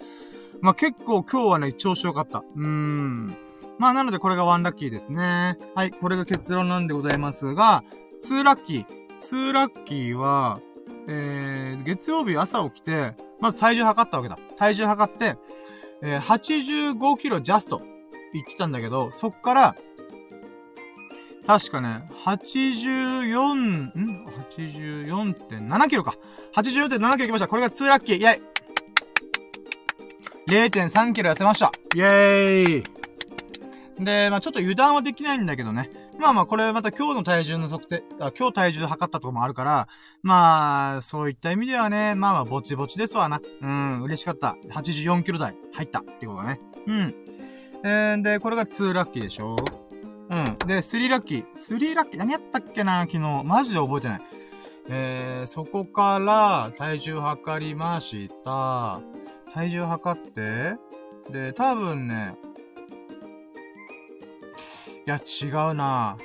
[0.61, 2.39] まあ結構今日はね、調子良かった。
[2.55, 3.35] うーん。
[3.79, 5.57] まあなのでこれがワンラッキーですね。
[5.75, 7.83] はい、これが結論なんでございますが、
[8.19, 8.96] ツーラッキー。
[9.19, 10.59] ツーラッキーは、
[11.07, 14.37] えー、月曜日朝起きて、まず体重測ったわけだ。
[14.57, 15.37] 体重測って、
[16.01, 17.81] えー、85キロジャスト
[18.33, 19.75] 言ってたんだけど、そっから、
[21.45, 26.15] 確かね、84、ん ?84.7 キロか。
[26.53, 27.47] 84.7キロ行きました。
[27.47, 28.17] これが2ラッキー。
[28.17, 28.41] イェイ
[30.47, 31.71] !0.3 キロ痩せました。
[31.95, 35.89] イェーイで、まあちょっと油断はできないんだけどね。
[36.19, 39.87] まあまあ、これまた今日の体重の測定、あ今日体重測ったとこもあるから、
[40.23, 43.39] まあ、そういった意味ではね、まあまあ、ぼちぼちですわな。
[43.61, 44.55] うん、嬉しかった。
[44.71, 46.61] 84キロ台入ったっていうことだね。
[46.87, 47.15] うん。
[47.83, 49.55] えー、で、これが2ラッキーでしょ？
[50.29, 50.43] うん。
[50.67, 51.45] で、3ラッキー。
[51.55, 53.01] 3ラッキー何やったっけな？
[53.01, 53.43] 昨日。
[53.45, 54.21] マジで覚えてない。
[54.89, 59.01] えー、そこから、体重測りました。
[59.53, 60.77] 体重測って、
[61.31, 62.35] で、多分ね、
[65.07, 66.17] いや、違うな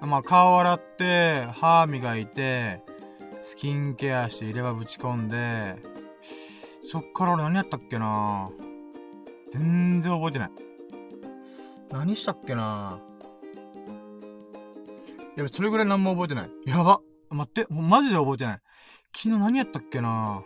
[0.00, 2.84] まあ、顔洗って、歯磨いて、
[3.42, 5.74] スキンケアして入れ歯ぶち込んで、
[6.84, 8.48] そっから俺何やったっけな
[9.50, 10.50] 全然覚えてない。
[11.90, 13.00] 何したっけな
[15.36, 16.50] いや、それぐらい何も覚えてない。
[16.64, 17.00] やば。
[17.30, 18.60] 待って、もうマジで覚えてない。
[19.12, 20.44] 昨日何やったっけな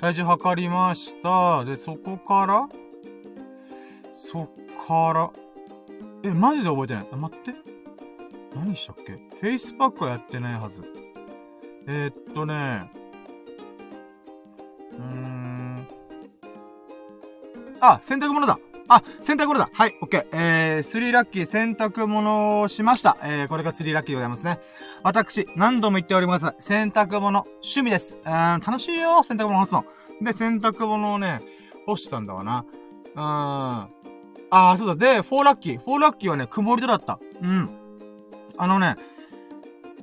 [0.00, 1.66] 体重測りました。
[1.66, 2.66] で、そこから
[4.14, 4.50] そっ
[4.88, 5.45] から、
[6.22, 7.08] え、マジで覚えてない。
[7.12, 7.54] あ、待って。
[8.54, 9.12] 何したっけ？
[9.12, 10.82] フェイスパックはやってないはず。
[11.86, 12.90] えー、っとね、
[14.92, 15.86] うーん。
[17.80, 20.26] あ、洗濯物だあ、洗濯物だはい、オッケー。
[20.32, 23.18] えー、3ラッキー洗濯物をしました。
[23.22, 24.58] えー、これが3ラッキーでございますね。
[25.02, 26.46] 私、何度も言っております。
[26.60, 28.18] 洗濯物、趣味です。
[28.24, 28.32] うん、
[28.66, 29.84] 楽しいよ、洗濯物干すの。
[30.22, 31.42] で、洗濯物をね、
[31.84, 32.64] 干したんだわな。
[33.14, 33.95] うーん。
[34.50, 34.94] ああ、そうだ。
[34.96, 35.80] で、4ラッキー。
[35.80, 37.18] 4ラッキーはね、曇り空だった。
[37.42, 37.70] うん。
[38.58, 38.96] あのね、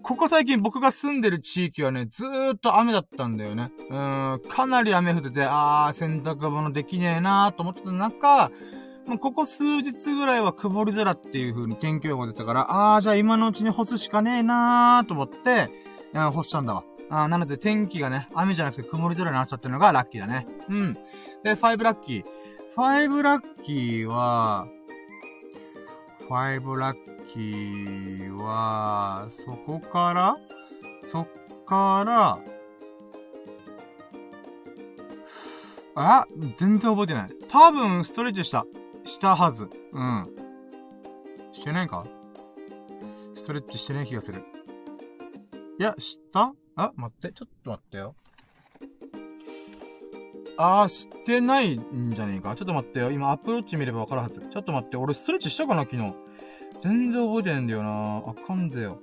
[0.04, 3.72] ここ最近僕が住んでる地域はね、ずーっと雨だったんだよね。
[3.90, 8.52] うん、かなり雨降ってて、あー、洗濯物できねえなーと思ってた中、
[9.08, 15.70] もうここ数日ぐらいは曇り空っていう風に天気予報出たから、あー、じゃあ今のうちに干すしかねえなーと思って、
[16.14, 16.84] 干したんだわ。
[17.10, 20.48] あなので天気がね、雨じゃなくて曇り空になっちゃってるのがラッキーだね。
[20.68, 20.94] うん。
[21.44, 22.24] で、5ラッキー。
[22.76, 24.68] ファイブラッキーは、
[26.28, 30.38] ファイブラッキーは、そこから
[31.04, 31.28] そっ
[31.68, 32.40] から、
[35.96, 36.26] あ
[36.58, 37.30] 全然覚えてない。
[37.48, 38.66] 多分、ストレッチした。
[39.06, 39.70] したはず。
[39.92, 40.30] うん。
[41.52, 42.08] してないか？
[43.36, 44.44] ストレッチしてない気がする。
[45.80, 46.54] いや、した？
[46.76, 48.16] あ、待って、ちょっと待ってよ。
[50.58, 52.56] あー、してないんじゃねえか？
[52.56, 53.12] ちょっと待ってよ。
[53.12, 54.42] 今、アップローチ見ればわかるはず。
[54.52, 54.98] ちょっと待って。
[54.98, 55.84] 俺、ストレッチしたかな？
[55.84, 56.14] 昨日。
[56.82, 58.18] 全然覚えてないんだよな。
[58.28, 59.00] あかんぜよ。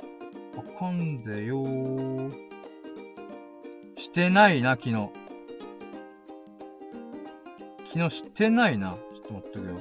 [0.57, 2.33] あかんぜよー。
[3.97, 5.11] してないな、昨日。
[7.93, 8.97] 昨日してないな。
[9.15, 9.81] ちょっと待ってくよ。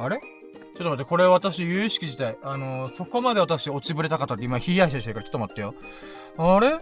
[0.00, 0.18] あれ？
[0.18, 2.36] ちょっと待って、これ私、有意識自体。
[2.42, 5.74] あのー、そこまで私落ちぶれた方って今、ヒヤヒヤしてるから、ちょっと待ってよ。
[6.36, 6.80] あれ？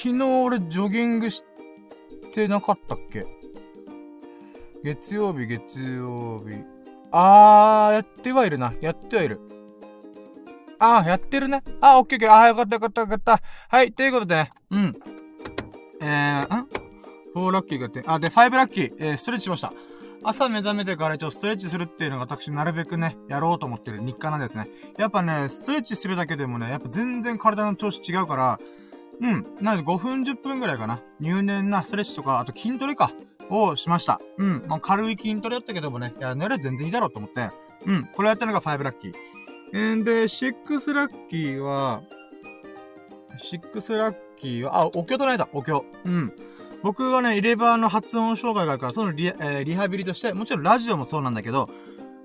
[0.00, 1.42] 昨日俺ジョギングし
[2.32, 3.26] てなかったっけ？
[4.84, 6.54] 月曜日、月曜日。
[7.10, 8.72] あー、やってはいるな。
[8.80, 9.40] やってはいる。
[10.78, 11.64] あー、やってるね。
[11.80, 12.32] あー、オッケーオッケー。
[12.32, 13.40] あー、よかったよかったよかった。
[13.68, 14.50] はい、ということでね。
[14.70, 14.96] うん。
[16.00, 16.68] えー、ん
[17.34, 19.72] ?4 ラッキーがやって、あ、で、5ラッキー、えー、ストレッチしました。
[20.22, 24.68] 朝目覚めてから一応ストレッチするっていうのが私なるべくね、やろうと思ってる日課なんですね。
[24.96, 28.60] やっぱね、ストレッチするだけでもね、やっぱ全然体の調子違うから、
[29.20, 29.46] うん。
[29.60, 31.00] なので5分10分ぐらいかな。
[31.20, 33.12] 入念なストレッチとか、あと筋トレか。
[33.50, 34.20] をしました。
[34.36, 34.64] うん。
[34.66, 37.50] まあ、軽い筋トレやったけどもね、いや、寝れ全然いいだろうと思って。
[37.86, 38.04] うん。
[38.14, 39.14] これやったのが5ラッキー。
[39.72, 42.02] えんで、6ラッキーは、
[43.38, 45.84] 6ラッキーは、あ、お経唱えた、お経。
[46.04, 46.32] うん。
[46.82, 51.68] 僕はね、レバーの発音障害があるから、そのリ,、えー、リハビリとして、もちろんラジオもそうなんだけど、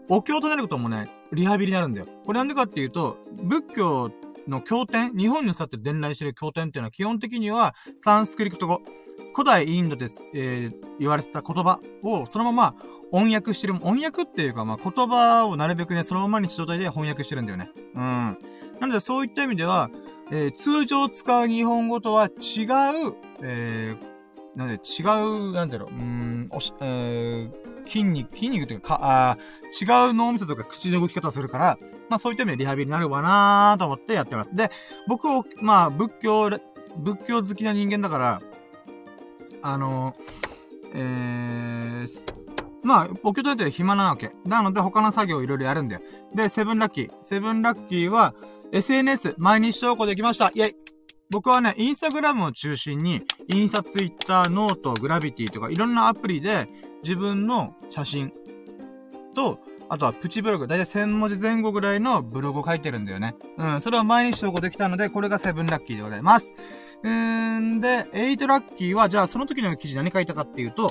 [0.10, 2.08] お経を唱えることもね、リハビリになるんだよ。
[2.26, 4.12] これなんでかっていうと、仏教
[4.48, 8.82] の経典、日本に去って伝来してる経典っていうのは基本的にはサンスクリプト語、
[9.34, 12.76] 古代インドです、えー、言われてた言葉をそのまま
[13.12, 17.70] 翻訳してる、翻訳っていうか、まあ、言葉をなるべくね、そのままに状態で翻訳してるんだよね。
[17.94, 18.38] うん。
[18.80, 19.92] なので、そういった意味では、
[20.32, 22.34] えー、通常使う日本語とは違う、
[23.44, 24.13] えー、
[24.56, 29.38] なんで、違う、なんだろう、うん、おし、えー、筋肉、筋肉というか、か、あ
[29.82, 31.78] 違う脳みそとか口の動き方をするから、
[32.10, 34.56] まあそういった意味でリハビリになるわなーと思ってやってます。
[34.56, 34.70] で、
[35.08, 38.42] 僕を、まあ仏教、仏教好きな人間だから、
[39.64, 40.14] あの、
[40.94, 42.08] えー、
[42.84, 44.32] まあ、お経とやってる暇なわけ。
[44.46, 46.02] なので他の作業をいろいろやるんだよ。
[46.36, 47.12] で、セブンラッキー。
[47.22, 48.36] セブンラッキーは、
[48.74, 50.52] SNS、毎日投稿できました。
[50.54, 50.76] イェイ
[51.30, 56.68] 僕はね、インスタグラムを中心に、インスタ、ツイッター、ノート、グラビティとかいろんなアプリで
[57.02, 58.32] 自分の写真
[59.34, 59.60] と、
[59.90, 63.36] あとはプチブログ、だいたい1000文字前後ぐらいのブログを書いてるんだよね。
[63.58, 66.56] うん、それは毎日投稿できたので、これがセブンラッキーでございます。
[67.04, 70.88] うーんで、8ラッキーは、じゃあその時の記事何書いたかっていうと、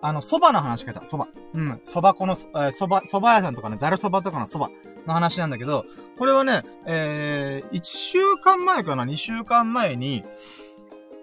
[0.00, 1.00] あの、蕎麦の話書いた。
[1.00, 1.30] 蕎麦。
[1.54, 1.80] うん。
[1.86, 4.74] 蕎麦粉の、えー、蕎麦、蕎麦屋さんとかね、ざる蕎麦とかの蕎麦
[5.06, 5.86] の話なんだけど、
[6.18, 10.24] これはね、えー、1週間前かな ?2 週間前に、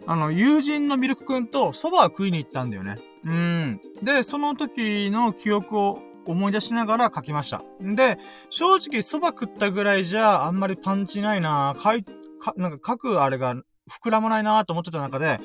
[0.08, 2.98] あの、友人のミルクくんと蕎麦を食いに行ったんだよね。
[3.26, 3.82] うん。
[4.02, 7.64] で、その時の記憶を思い出しながら書きました。
[7.80, 8.18] で、
[8.50, 12.04] 正直蕎麦食ったぐらいじゃあんまりパンチないなかい、
[12.40, 13.56] か、なんか書くあれが
[13.90, 15.40] 膨らまないなと思ってた中で、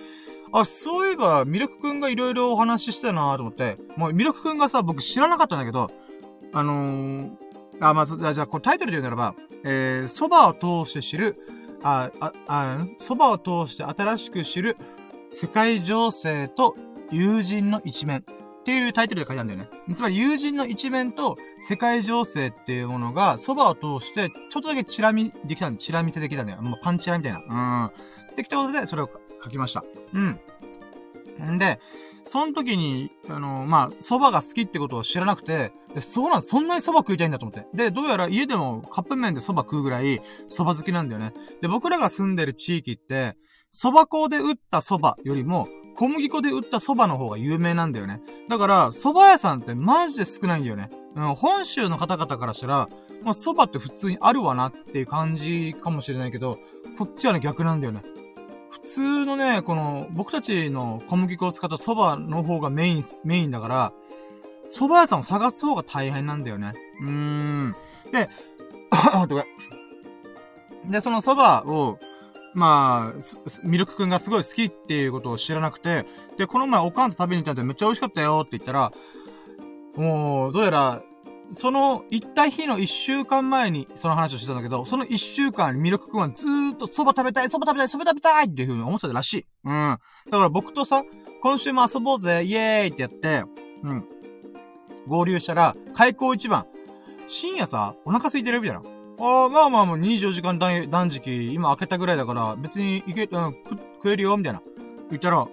[0.52, 5.90] あ、そういえば、ミルクくんがいろいろお話ししてたなと思って、もうミルクくんがさ、僕知らなかったんだけど、
[6.52, 7.30] あのー、
[7.80, 9.34] あ、まず、じゃあ、これタイトルで言うならば、
[9.64, 11.36] えー、蕎麦を通して知る、
[11.82, 14.76] あ、あ、あ、蕎麦を通して新しく知る、
[15.30, 16.76] 世界情勢と
[17.10, 19.94] 友人の一面っていうタイトルで書いてあるんだよね。
[19.94, 26.62] つまり友人の一面と世界情勢っていうものが蕎麦を通してちょっとだけチラ見できたんチラ見せできたんだよ。
[26.62, 27.90] もうパンチラみたいな。
[28.30, 28.36] うん。
[28.36, 29.10] できたことでそれを
[29.42, 29.84] 書きました。
[30.14, 30.40] うん。
[31.54, 31.78] んで、
[32.26, 37.66] その時に、あの、まあ、蕎麦が好きってことを知らなくて、でそうなんそんなに蕎麦食いたいんだと思って。
[37.72, 41.32] で、どうやら家でもカップ麺で蕎麦食うぐらい蕎麦好きなんだよね。
[41.62, 43.36] で、僕らが住んでる地域って、
[43.72, 48.20] 蕎麦粉で打った蕎麦よりも、小麦粉で打った蕎麦の方が有名なんだよね。
[48.48, 50.90] だから、蕎麦屋さんってマジで少ないんだよね。
[51.14, 52.88] うん、本州の方々からしたら、
[53.22, 56.58] まあ、蕎麦って普通にあるわなっていう感じかもしれないけど、
[56.98, 58.02] こっちはね、逆なんだよね。
[58.76, 63.92] 普通のね、この、僕たちの小麦粉を使った蕎麦の方がメイン、メインだから、
[64.70, 66.74] 蕎麦屋さんを探す方が大変なんだよね。
[67.00, 67.76] うーん。
[68.12, 68.28] で、
[70.90, 71.98] で、その蕎麦を、
[72.52, 73.20] まあ、
[73.64, 78.92] ミルクくんがすごい好きっていうことを知らなくて、で、この前おかんと食べに行ったんでめっちゃ美味しかったよって言ったら、
[79.96, 81.02] もう、どうやら、
[81.52, 89.46] その、行った日の一週間前にその話をしてたんだけど、その一週間ミルクくんはずーっと蕎麦食べたい、蕎麦食べたい、蕎麦食べたいっていう風に思ってたらしい。
[89.64, 89.98] うん。
[90.30, 91.04] だから僕とさ、
[91.42, 93.44] 今週も遊ぼうぜ、イエーイってやって、
[93.82, 94.04] うん。
[95.06, 96.66] 合流したら、開口一番。
[97.28, 98.82] 深夜さ、お腹空いてるみたいな。
[99.18, 103.56] ああ、まあまあもう24時間断食、今開けたぐらいだから、別にいけ、うん、
[103.96, 104.62] 食えるよ、みたいな。
[105.10, 105.46] 言ったら、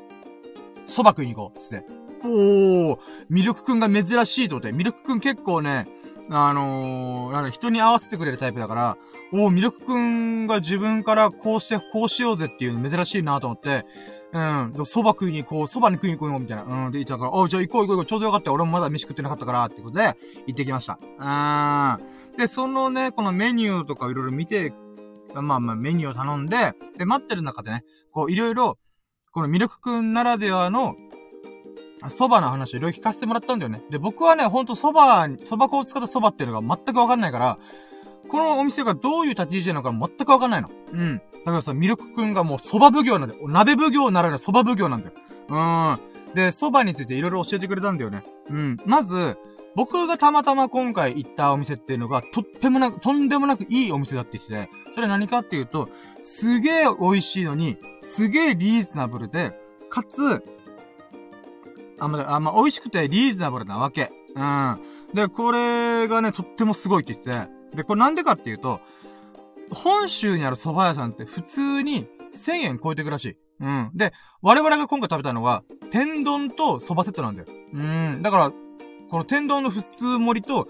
[0.88, 1.86] 蕎麦食いに行こう、つって。
[2.24, 4.72] おー、ミルクくんが珍しいと思って。
[4.72, 5.88] ミルクくん結構ね、
[6.30, 8.98] あのー、なん人に合わせてくれるタイプだから、
[9.34, 13.86] おー、ミルクくんが自分からこうして、こうしようぜっていうの珍しいなと思って、
[14.32, 16.64] うん、蕎麦食いに行こう、蕎麦に食いに行こう、みたいな。
[16.64, 20.16] うん、で言ったから、おじゃあ行こう行こう行こう、ちょうどよかった俺もまだ飯食ってなかったから、ってことで、
[20.48, 20.98] 行ってきました。
[21.02, 22.36] うん。
[22.38, 24.74] で、そのね、このメニューとかいろいろ見て、
[25.36, 28.80] まあまあメニューを頼んで、で、待ってる中でね、こういろいろ、
[29.32, 30.96] このミルクくんならではの、
[32.10, 33.82] 蕎麦の話をいろいろ聞かせてもらったんだよね。
[33.90, 37.58] で、僕はね、ほんと蕎麦、蕎麦粉を使った蕎麦っていうのが全くわかんないから、
[38.28, 40.70] このお店がどういう立ち位置なのか全くわかんないの。
[40.92, 41.18] うん。
[41.18, 43.48] だからさ、ミルクくんがもう蕎麦奉行なんだよ。
[43.48, 45.14] 鍋奉行ならぬ蕎麦奉行なんだよ。
[45.50, 46.34] うん。
[46.34, 48.24] で、蕎麦についていろいろ教えてくれたんだよね。
[48.50, 48.78] うん。
[48.86, 49.38] まず、
[49.76, 55.90] 僕がたまたま今回行ったお店っていうのが、とってもなく、とんでもなくいいお店だって言って、それ何かっていうと、
[56.22, 60.44] すげえ美味しいのに、すげえリーズナブルで、かつ、
[62.00, 64.12] あ、まあ、ま、美味しくてリーズナブルなわけ。
[64.36, 64.80] うん。
[65.14, 68.80] で、これがね、とってもすごいって言ってて、で、これなんでかっていうと、
[69.72, 73.38] 本州にある蕎麦屋さんって普通に1000円超えてくらしい。
[73.60, 73.92] うん。
[73.94, 77.48] で、我々が今回食べたのは、天丼と蕎麦セットなんだよ。
[77.74, 78.22] うん。
[78.22, 78.52] だから、
[79.10, 80.68] この天丼の普通盛りと、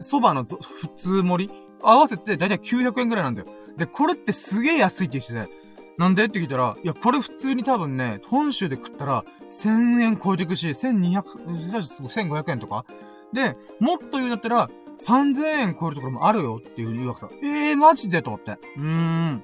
[0.00, 1.52] 蕎麦の普通盛り、
[1.82, 3.48] 合わせてだいたい900円ぐらいなんだよ。
[3.76, 5.65] で、これってすげえ安いって言ってて、
[5.98, 6.26] なんで？
[6.26, 12.84] って聞いたら、いや、これ普通に多分ね、本州で食ったら、1000円超えていくし、1200、1500円とか
[13.32, 17.30] で、もっと言うんだったら、3000円超えるところもあるよっていうふうに言うわけさ。
[17.42, 18.22] えー、マジで？
[18.22, 18.58] と思って。
[18.76, 19.42] うーん。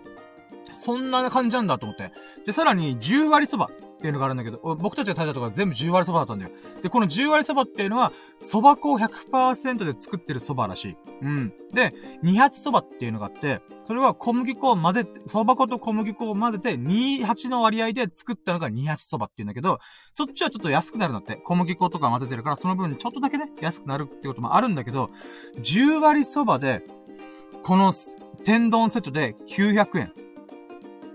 [0.70, 2.12] そんな感じなんだと思って。
[2.46, 3.70] で、さらに、10割そば
[4.02, 6.50] っていうのがあるんだけど、僕たちが食べたところ全部10割そばだったんだよ。
[6.82, 10.96] で、この10割そばっていうのは、蕎麦粉を100%で作ってる蕎麦らしい。
[11.20, 11.52] うん。
[11.72, 19.78] で、二八蕎麦っていうのがあって、それは小麦粉を混ぜて、蕎麦粉と小麦粉を混ぜて、28の割合で作ったのが二八蕎麦っていうんだけど、
[20.10, 21.36] そっちはちょっと安くなるんだって。
[21.36, 25.10] 小麦粉とか混ぜてるから、その分ちょっとだけね、安くなるってこともあるんだけど、
[25.60, 26.82] 10割蕎麦で、
[27.62, 27.92] この
[28.42, 30.12] 天丼セットで900円。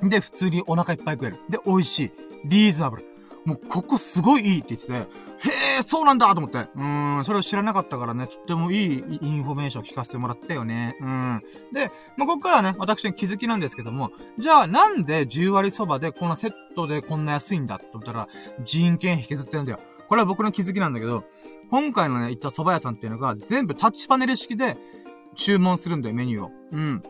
[0.09, 1.39] で、普通にお腹いっぱい食える。
[1.49, 2.26] で、美味しい。
[2.47, 3.05] リーズナブル。
[3.45, 6.67] もう、ここすごいいいって言ってて、へえ、そうなんだと思って。
[6.75, 10.97] うん、それを知らなかったからね、とってもいいインフォメーションを聞かせてもらったよね。
[10.99, 11.41] うん。
[11.71, 18.27] で、まあ、ここからね、私の気づきなんですけども、じゃあなんで10割そばでこんなセットでこんな安いんだって思ったら、
[18.63, 19.79] 人件費削ってるんだよ。
[20.07, 21.23] これは僕の気づきなんだけど、
[21.69, 24.77] 今回のね、行った蕎麦屋さんっていうのが、全部タッチパネル式で
[25.35, 26.51] 注文するんだよ、メニューを。
[26.71, 27.03] うん。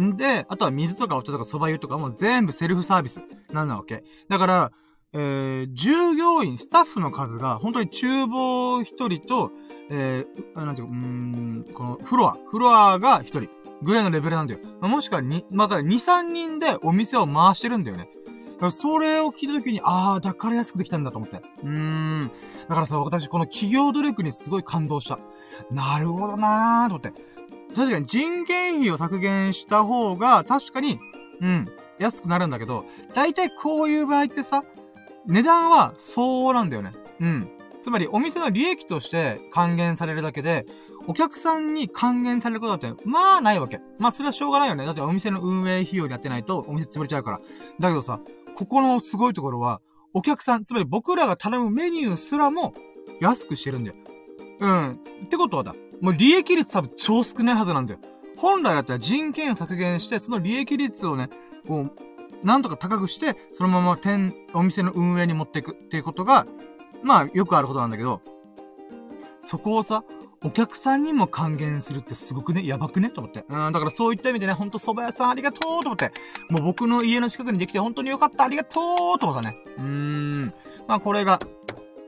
[0.00, 3.20] んで、あとは水とかお茶とか蕎麦湯とかも全部セルフサービス
[3.52, 4.04] なんなわけ。
[4.28, 4.72] だから、
[5.12, 9.52] えー、従業員、スタッフの数が、本当に厨房一人と、
[9.90, 13.48] えー、なんていうか、うん、このフロア、フロアが一人
[13.82, 14.60] ぐらいのレベルなんだよ。
[14.80, 18.08] もしくはに、また、二、三人でお店を回してるんだよね。
[18.70, 21.42] それを聞いたときに、あー、だから安くできたんだと思って。
[21.62, 22.30] うーん。
[22.68, 25.18] だからさ、私、この企業努力にすごい感動した。
[25.70, 27.12] なるほどなーと思って。
[27.74, 30.98] 確かに人件費を削減した方が、確かに、
[31.40, 32.84] うん、安くなるんだけど、
[33.14, 34.62] 大体こういう場合ってさ、
[35.26, 36.92] 値段は相応なんだよね。
[37.20, 37.48] うん。
[37.82, 40.66] つまり、お店の利益として還元されるだけで、
[41.06, 43.80] お客さんに還元されることだって、まあないわけ。
[43.98, 44.86] まあそれはしょうがないよね。
[44.86, 47.40] だってお店の運営費用にやってないとお店潰れちゃうから。
[47.80, 48.20] だけどさ、
[48.54, 49.80] ここのすごいところは、
[50.14, 52.72] お客さん、つまり僕らが頼むメニューすらも
[53.20, 53.96] 安くしてるんだよ。
[54.60, 55.00] うん。
[55.24, 55.74] ってことはだ。
[56.04, 58.00] もう利益率多分超少ないはずなんだよ。
[58.36, 61.30] 本来だったら人件を削減して、その利益率をね、
[61.66, 66.46] こう、なんとか高くして、そのまま店、お店の運営に持っていくっていうことが、
[67.02, 68.20] まあ、よくあることなんだけど、
[69.40, 70.04] そこをさ、
[70.42, 73.08] お客さんにも還元するってすごくね、やばくね？
[73.08, 73.46] と思って。
[73.48, 76.12] うん、だからそういった意味でね、ほんと蕎麦屋さんありがとうと思って。
[76.50, 79.56] もう僕の家の近くにできて本当によかったありがとうと思ったね。
[79.78, 80.54] うーん。
[80.86, 81.38] まあこれが、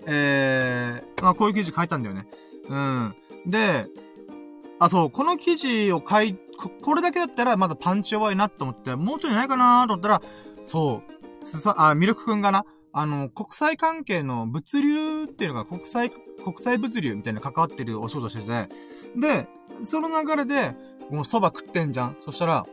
[0.05, 2.27] えー、まあこういう記事書いたんだよね。
[2.69, 3.17] うん。
[3.47, 3.87] で、
[4.79, 6.37] あ、そう、この記事を書い、
[6.83, 10.23] これだけだったらまだパンチ弱いなと思って、もうちょいないかなと思ったら、
[10.65, 11.03] そ
[11.45, 18.69] う、すさ、あ、ミルクくんがな、あの、国際関係の物流っていうのが国際、国際物流みたいな関わってるお仕事してて、
[19.17, 19.49] で、
[19.83, 20.75] その流れで、
[21.11, 22.17] もう蕎麦食ってんじゃん。
[22.19, 22.67] そしたら、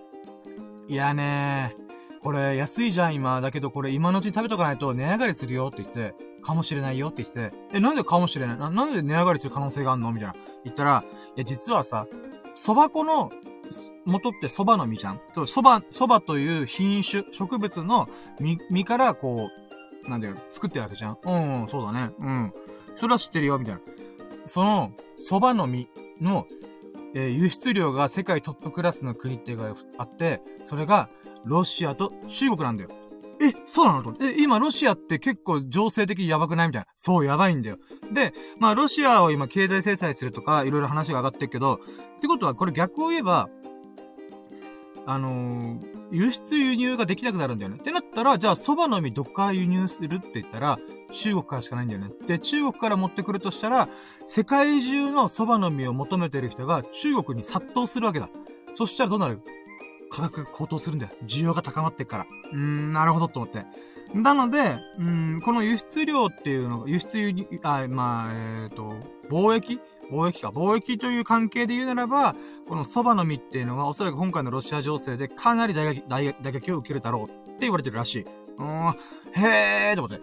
[0.88, 1.76] いやね
[2.22, 3.42] これ安いじゃん今。
[3.42, 8.58] だけどこれ今のうちに食べとかないと値上がりするよって言って、かもしれないよって言ってて、え、なんでかもしれない？
[8.58, 10.12] ななんで値上がりする可能性があんの？
[10.12, 10.36] みたいな。
[10.64, 11.04] 言ったら、
[11.36, 12.08] いや、実はさ、
[12.56, 13.32] 蕎麦粉の
[14.06, 18.08] 元って蕎麦の実じゃんそう、蕎麦、蕎麦という品種、植物の
[18.40, 19.50] 実、実からこ
[20.06, 22.12] う、なんだよ、作ってるわけじゃんうん、うん、そうだね。
[22.20, 22.54] うん。
[22.96, 23.82] それは知ってるよ、みたいな。
[24.46, 25.88] その、蕎麦の実
[26.20, 26.48] の、
[27.16, 31.10] えー、輸出量が世界トップクラスの国っていうがあって、それが、
[31.46, 32.90] ロシアと中国なんだよ。
[33.42, 34.04] え、そうなの？
[34.04, 34.16] と。
[34.24, 36.68] え、今ロシアって結構情勢的にやばくない？
[36.68, 36.88] みたいな。
[36.96, 37.78] そう、やばいんだよ。
[38.12, 43.50] で、まあロシアを今経済制裁するとか、いろいろ話が上がってるけど、ってことはこれ逆を言えば、
[45.06, 45.80] あのー、
[46.12, 47.78] 輸出輸入ができなくなるんだよね。
[47.78, 50.78] ってなったら、じゃあ蕎麦の実どっから輸入するって言ったら、
[51.12, 52.12] 中国からしかないんだよね。
[52.26, 53.90] で、中国から持ってくるとしたら、
[54.26, 58.30] 世界中の蕎麦の実を求めてる人が中国に殺到するわけだ。
[58.72, 59.42] そしたらどうなる？
[60.14, 61.12] 価格が高騰するんだよ。
[61.26, 62.28] 需要が高まってから。
[62.52, 63.66] うーん、なるほどと思って。
[64.14, 68.94] なので、うん、この輸出量っていうのが、輸出輸入、あ、まあ、えっ、ー、と、
[69.32, 69.80] 貿易？
[70.12, 70.50] 貿易か。
[70.50, 72.36] 貿易という関係で言うならば、
[72.70, 76.22] この蕎麦の実っていうのは、おそらく今回のロシア情勢でかなり打撃、打
[76.52, 78.26] 撃を受けるだろうって言われてるらしい。
[78.60, 78.96] うん、
[79.32, 80.22] へーと思って。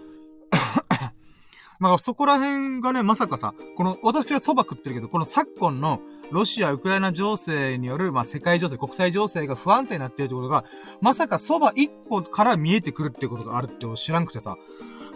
[1.80, 6.00] まあ、そこら辺がね、まさかさ、この、私は蕎麦食ってるけど、この昨今の、
[6.30, 10.64] ロシア、ウクライナ情勢による、まあ、世界情勢、国際情勢が不安定になっているってことが、
[11.00, 14.56] まさか蕎麦一個から見えてくるってことがあるって知らんくてさ、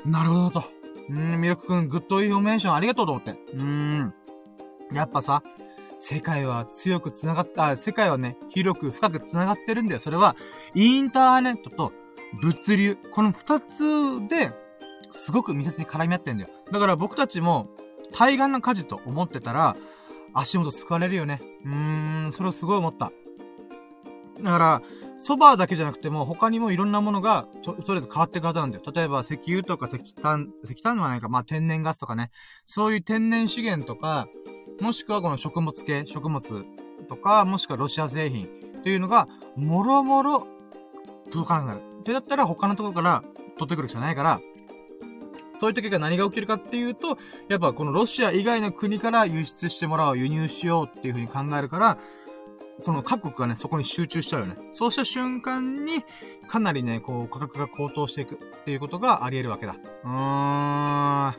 [0.04, 0.64] なるほどと。
[1.08, 3.36] うん、ミルクくん、 good information ありがとうと思って。
[3.54, 4.14] うん。
[4.92, 5.42] やっぱさ、
[5.98, 10.00] 世界は強く繋がった、世界はね、広く深く繋がってるんだよ。
[10.00, 10.36] それは、
[10.74, 11.92] インターネットと
[12.40, 14.52] 物流、この二つで、
[15.10, 16.50] すごく密接に絡み合ってんだよ。
[16.72, 17.68] だから僕たちも、
[18.12, 19.76] 対岸な火事と思ってたら、
[20.34, 21.40] 足元救われるよね。
[21.64, 23.12] うーん、それをすごい思った。
[24.42, 24.82] だから、
[25.18, 28.82] 蕎麦だけじゃなくても、他にもいろんなものが、と、とりあえず変わっていくはずなんだよ。
[28.92, 32.30] 例えば、石油とか石炭、石炭ではないか、まあ天然ガスとかね。
[32.66, 34.26] そういう天然資源とか、
[34.80, 36.64] もしくはこの食物系、食物
[37.08, 38.46] とか、もしくはロシア製品
[38.78, 40.46] っていうのが、もろもろ
[41.30, 41.80] 届かなくなる。
[42.00, 43.22] ってだったら他のところから
[43.56, 44.40] 取ってくるしかないから、
[45.64, 47.16] そういう時が何が起きるかっていうと、
[47.48, 51.98] やっぱこのロシア以外の国から輸出してもらおう、輸入しようっていう風に考えるから、
[52.84, 54.56] この各国がね、そこに集中しちゃうよね。
[54.72, 56.04] そうした瞬間に、
[56.48, 59.74] かなりね、こう、価格が高騰していくっていうことがあり得るわけだ。
[60.04, 61.34] うーん。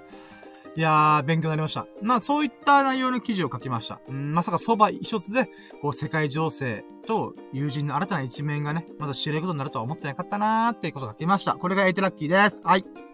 [0.76, 1.86] いやー、勉強になりました。
[2.02, 4.00] まあ、そういった内容の記事を書きました。
[4.10, 5.50] うん、まさかそば一つで、
[5.84, 11.54] こう、世界情勢と友人の新たな一面がね、まだ知れることになるとは思ってなかったなーっていうことを書きました。
[11.54, 12.64] これが8ラッキーです。
[12.64, 13.05] はい。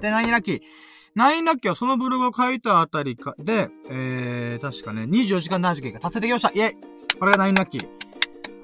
[0.00, 0.62] で、9ラッキー。
[1.16, 6.50] 9ラッキーはそのブログを書いたあたりか、で、えー、確かね、24時間断食が達成できました。
[6.50, 6.76] イェイ
[7.18, 7.88] これが9ラッキー。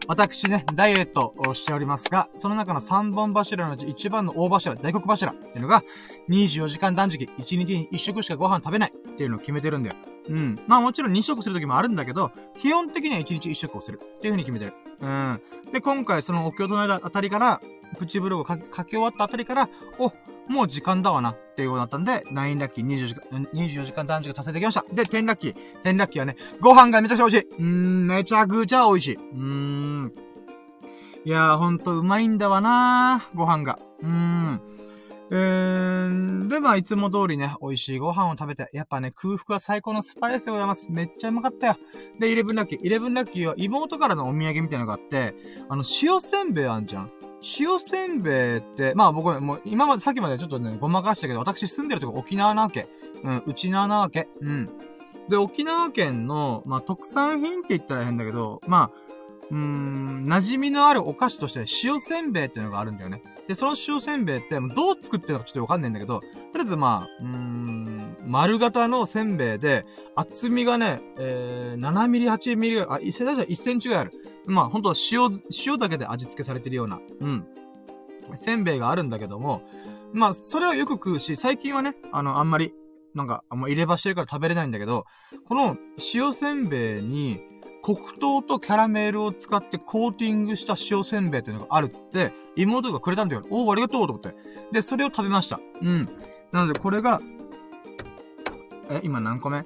[0.08, 5.82] 私ね、ダイエットをしておりますが、その中の3本柱のうち一番の大柱、大黒柱っていうのが、
[6.28, 9.96] 24時間断食、1日に1食しかご飯食べないっていうのを決めてるんだよ。
[10.28, 10.60] うん。
[10.68, 14.74] まあもちろん2食する時もあるんだけど、基本的には1日1食をするっていう風に決めてる。
[15.00, 15.40] うん。
[15.72, 17.60] で、今回そのお経を唱えたあたりから、
[17.98, 19.68] プチブログを書き終わったあたりから、
[19.98, 20.12] お、
[20.48, 24.84] もう時間だわなっていうことだったんで、9ラッキー24時間、24時間断食達成できました。
[24.92, 25.56] で、10ラッキー。
[25.84, 27.48] 10ラッキーはね、ご飯がめちゃくちゃ美味しい。
[27.50, 29.14] うーん、めちゃくちゃ美味しい。
[29.14, 30.12] うーん。
[31.24, 33.78] いやー、ほんとうまいんだわなー、ご飯が。
[34.00, 34.60] うーん。
[35.28, 40.92] えー、で、まあ、いつも通りね、美味しいご飯を食べて、やっぱね、空腹は最高のスパイスでございます。
[40.92, 41.76] めっちゃうまかったよ。
[42.20, 42.80] で、11ラッキー。
[42.80, 45.34] 11ラッキーは妹からのお土産みたいなのがあって、
[45.68, 47.10] あの、塩せんべいあんじゃん。
[47.58, 52.88] 塩せんべいって、まあ僕、もう今まで、さっきまでちょっとね、ごまかしたけど、私住んでるとこ沖縄なわけ。
[53.22, 54.28] うん、内縄なわけ。
[54.40, 54.70] うん。
[55.28, 59.06] で、沖縄県の、まあ特産品って言ったら変だけど、まあ、
[59.50, 63.22] うーん、馴染みのあるお菓子として塩せんべいっていうのがあるんだよね。
[63.46, 74.12] で、その塩せんべいって、どう作ってるのかちょっとわかんないんだけど、とりあえずまあ、うーん、丸型のせんべいで、厚みがね、えー、7ミリ、8ミリ、あ、1センチぐらいある。
[74.46, 75.30] まあ、ほんと塩、
[75.66, 77.46] 塩だけで味付けされてるような、うん。
[78.34, 79.62] せんべいがあるんだけども、
[80.12, 82.74] まあ、それはよく食うし、最近はね、あの、あんまり、
[83.14, 85.04] なんか、あんま入れ歯してるから食べれないんだけど、
[85.46, 85.76] この
[86.14, 87.40] 塩せんべいに、
[87.82, 93.46] 黒糖とキャラメルを使ってコーティングした塩せんべいっていうのがあるっつって、妹がくれたんだよ。
[93.50, 94.34] おー、ありがとうと思って。
[94.72, 95.60] で、それを食べました。
[95.82, 96.08] うん。
[96.52, 97.20] なので、これが、
[98.90, 99.64] え、今何個目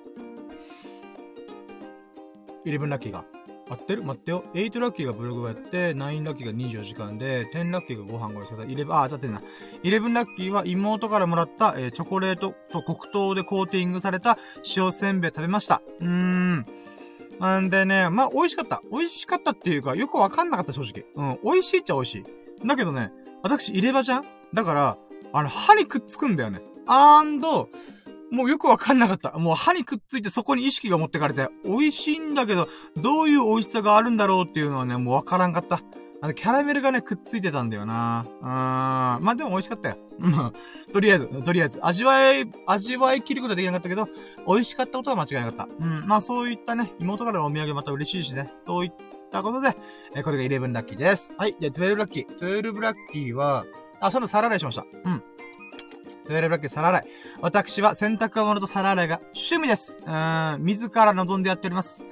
[2.66, 3.24] ?11 ラッキーが。
[3.70, 4.02] 合ってる？
[4.02, 4.44] 待ってよ。
[4.52, 8.64] 8ラッキーがブログをやって、9ラッキーが24時間で、10ラッキーがご飯ご一緒だ。
[8.64, 9.40] 11、あ、当たってんな。
[9.82, 14.36] 11ラッキーは妹からもらった、えー、チョコレートと黒糖でコーティングされた
[14.76, 15.80] 塩せんべい食べました。
[16.00, 16.66] うーん。
[17.60, 18.82] んでね、まあ、美味しかった。
[18.90, 21.04] 美味しかったっていうか、よくわかんなかった、正直。
[21.14, 22.24] うん、美味しいっちゃ美味しい。
[22.66, 23.12] だけどね、
[23.42, 24.24] 私、入れ歯じゃん？
[24.52, 24.98] だから、
[25.32, 26.60] あの、歯にくっつくんだよね。
[26.86, 27.68] アンド、
[28.30, 29.32] もうよくわかんなかった。
[29.38, 35.80] もう歯にくっついてそこに意識が持ってかれて、美味しいんだけど、どういう美味しさがあるんだろうっていうのはね、もうわからんかった。
[36.22, 38.26] あの、キャラメルがね、くっついてたんだよな。
[38.42, 38.48] うーん。
[39.24, 39.96] まあ、でも美味しかったよ。
[40.18, 40.52] うん。
[40.92, 44.06] とりあえず、とりあえず、味わい、味わい切ることはできなかったけど、
[44.46, 45.68] 美味しかったことは間違いなかった。
[45.82, 46.06] うん。
[46.06, 48.52] まあ、そういったね、妹からのお土産また嬉しいしね。
[48.60, 48.92] そういっ
[49.30, 49.74] たことで、
[50.14, 51.34] えこれが11ラッキーです。
[51.38, 51.56] はい。
[51.58, 52.38] じゃあ、12ラッキー。
[52.38, 53.64] 12ラッキーは、
[54.00, 54.84] あ、その皿洗いしました。
[55.04, 55.22] うん。
[56.30, 57.08] トイレブラック皿洗い。
[57.40, 59.98] 私は洗濯物と皿洗いが趣味です。
[60.00, 62.04] うーん、自ら望んでやっております。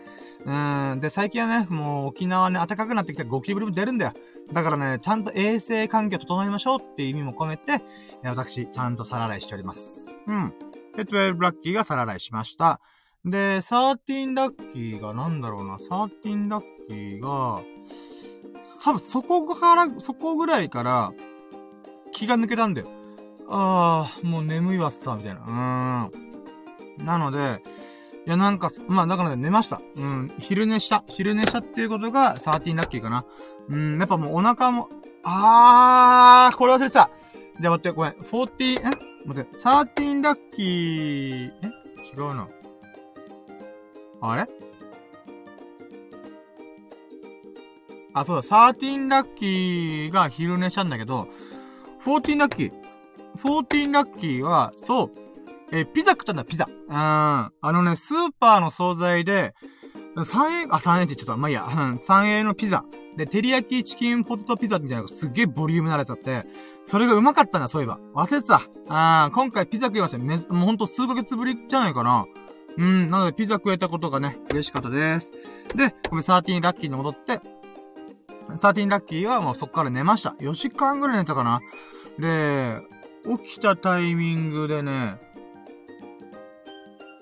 [0.44, 4.12] うーん、で、最近はね、もう沖縄ね、暖かくなってきてゴキブリも出るんだよ。
[4.52, 7.80] だからね、ちゃんと衛生環境整えましょうっていう意味も込めて、
[8.24, 10.12] 私、ちゃんと皿洗いしております。
[10.26, 10.52] うん。
[10.96, 12.80] で、12ラッキーが皿洗いしました。
[13.24, 17.62] で、13ラッキーがなんだろうな、13ラッキーが、
[18.82, 21.12] 多分そこから、そこぐらいから
[22.10, 22.97] 気が抜けたんだよ。
[23.50, 26.10] ああ、もう眠いわっさ、みたいな。
[26.98, 27.04] うん。
[27.04, 27.62] なので、
[28.26, 29.80] いや、なんか、まあ、だから寝ました。
[29.96, 30.32] うん。
[30.38, 31.02] 昼寝した。
[31.08, 33.24] 昼寝したっていうことが、13ラッキーかな。
[33.68, 34.90] うん、やっぱもうお腹も、
[35.24, 37.10] あー、これ忘れてた。
[37.58, 38.12] じゃあ待って、ごめん。
[38.12, 38.84] 40、え？
[39.26, 41.72] 待って、13ラッキー、え？
[42.14, 42.48] 違うな。
[44.20, 44.46] あれ？
[48.14, 51.28] あ、そうだ、13ラッキーが昼寝したんだけど、
[52.04, 52.72] 14ラッキー。
[53.44, 55.10] 14ラッキーは、そう、
[55.70, 56.66] えー、ピザ食ったんだ、ピザ。
[56.68, 56.94] うん。
[56.94, 59.54] あのね、スーパーの惣菜で、
[60.16, 61.36] 3円、あ、3円って言っちゃった。
[61.36, 61.64] まあ、いいや。
[61.64, 62.84] うん、3円のピザ。
[63.16, 66.46] で、照り焼きチキンポテトピザみたいなのがすっげえボリュームなやつあって、
[66.84, 67.98] それがうまかったんだ、そういえば。
[68.14, 68.62] 忘れてた。
[68.88, 70.18] あ今回ピザ食いました。
[70.18, 72.26] め、もうほんと数ヶ月ぶりじゃないかな。
[72.76, 75.32] うん、なのでピザ食えたことがね、嬉しかったです。
[75.74, 77.40] で、これ13ラッキーに戻って、
[78.48, 80.30] 13ラッキーはもうそっから寝ました。
[80.38, 81.60] 4時間ぐらい寝たかな。
[82.18, 82.80] で、
[83.42, 85.18] 起きたタイミングでね、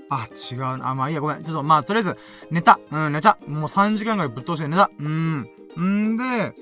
[0.09, 0.91] あ、違うな。
[0.91, 1.43] あ、まあいいや、ごめん。
[1.43, 2.17] ちょっと、まあ、とりあえず、
[2.51, 2.79] 寝た。
[2.91, 3.39] うん、寝た。
[3.47, 4.91] もう3時間ぐらいぶっ通して寝た。
[4.99, 5.49] うん。
[5.79, 6.55] んで、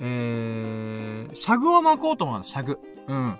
[0.00, 2.78] えー、シャグを巻こうと思ったシャグ。
[3.08, 3.38] うん。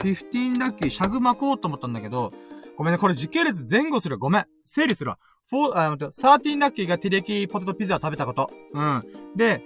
[0.00, 2.32] 15ラッキー、シャグ巻こうと思ったんだけど、
[2.76, 4.18] ごめんね、これ時系列前後する。
[4.18, 4.46] ごめん。
[4.64, 5.18] 整理するわ。
[5.52, 8.50] 4、あ、待って、13ラッキーがティレキーポテトピザを食べたこと。
[8.72, 9.04] うん。
[9.36, 9.62] で、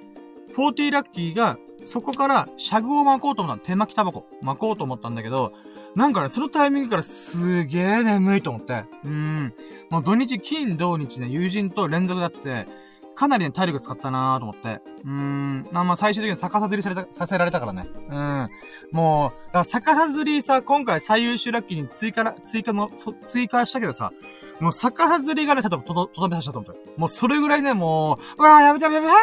[0.55, 5.53] 40ラッキーが、そこから、シャグを巻こうと思った手巻きタバコ巻こうと思ったんだけど、
[5.95, 8.85] なんかね、そのタイミングからすげえ眠いと思って。
[9.05, 9.55] うーん。
[9.89, 12.67] もう土日、金、土日ね、友人と連続だってて、
[13.15, 14.83] かなりね、体力使ったなーと思って。
[15.05, 15.69] うーん。
[15.73, 17.87] まあまあ、最終的に逆さずりされた、させられたからね。
[18.11, 18.49] うん。
[18.93, 22.91] もう、だから逆さずりさ、今回最優秀ラッキーに追加追加の、
[23.27, 24.13] 追加したけどさ、
[24.61, 26.81] もう逆さずりがね、ちょっととど、とどめさせたと思って。
[26.99, 29.17] もうそれぐらいね、もう、うわーやめてやめて、あー、疲れ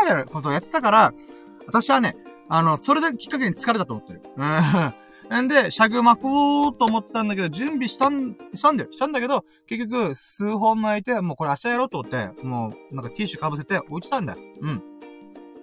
[0.00, 1.12] ーみたいなことをやったから、
[1.66, 2.16] 私はね、
[2.48, 4.22] あの、それできっかけに疲れたと思ってる。
[4.36, 5.42] うん。
[5.42, 8.92] んで、シャグ巻こうと思ったんだけど、準備したん、したんだよ。
[8.92, 14.38] したんだけど、結局、数本巻いて、もうこれ明日やろうと思って、もう、なんかティッシュ被せて置いてたんだよ。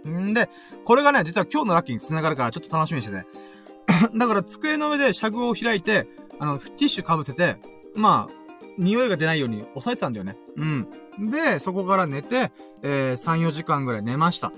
[0.05, 0.29] うん。
[0.29, 0.49] んで、
[0.83, 3.25] これがね、実は今日のラッキーに繋がるから、ちょっと楽しみにしてて。
[4.17, 6.07] だから、机の上でシャグを開いて、
[6.39, 7.57] あの、ティッシュ被せて、
[7.95, 8.43] まあ、
[8.77, 10.35] 匂いが出ないように押さえてたんだよね。
[10.57, 10.87] うん。
[11.29, 12.51] で、そこから寝て、
[12.81, 14.51] えー、3、4時間ぐらい寝ました。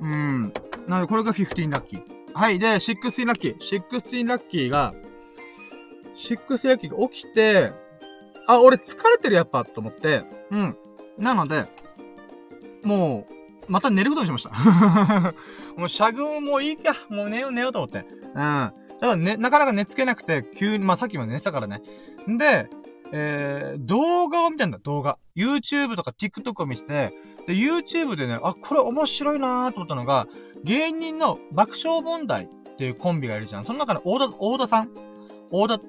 [0.00, 0.52] うん。
[0.88, 2.02] なので、これが15ラッキー。
[2.34, 2.58] はい。
[2.58, 3.58] で、16ラッキー。
[3.58, 4.92] 16ラッキーが、
[6.16, 7.72] 16ラッキーが起きて、
[8.46, 10.76] あ、俺疲れてるやっぱ、と思って、うん。
[11.18, 11.66] なので、
[12.82, 13.32] もう、
[13.68, 14.50] また寝ることにしました。
[15.76, 16.94] もう、シャグもいいか。
[17.08, 17.98] もう寝よう寝ようと思って。
[17.98, 18.34] うん。
[18.34, 21.82] ただね、なかなか寝つけなくて、急に、まあ、さっきまで寝てたからね。
[22.28, 22.68] んで、
[23.12, 25.18] えー、動画を見たんだ、動画。
[25.36, 27.12] YouTube とか TikTok を見せて、
[27.46, 30.28] で、YouTube でね、あ、これ面白いなーと思ったのが、
[30.64, 33.64] 芸人の爆笑問題っていうコンビがいるじゃん。
[33.64, 34.90] その中の大田、大田さん。
[35.50, 35.80] 大田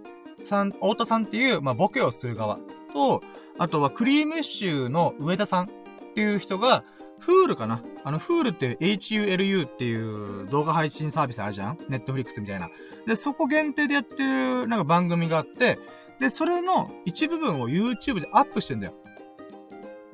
[0.43, 2.59] さん、大田さんっていう、まあ、ボケをする側
[2.91, 3.21] と、
[3.57, 5.67] あとはクリームシューの上田さんっ
[6.15, 6.83] ていう人が、
[7.19, 12.69] フールかなあの、フールって HULU っていう動画配信サービスあるじゃんネットフリックスみたいな。
[13.07, 15.79] で、そこ限定でやってる、なんか番組があって、
[16.19, 18.93] で、それの一部分を YouTube でアップしてんだよ。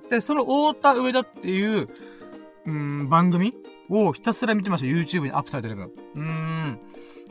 [0.10, 1.88] で、その太田上田っていう、
[2.66, 3.54] うん、番組
[3.90, 4.88] をひたすら見てました。
[4.88, 5.92] YouTube にアップされてる分。
[6.16, 6.80] うーん。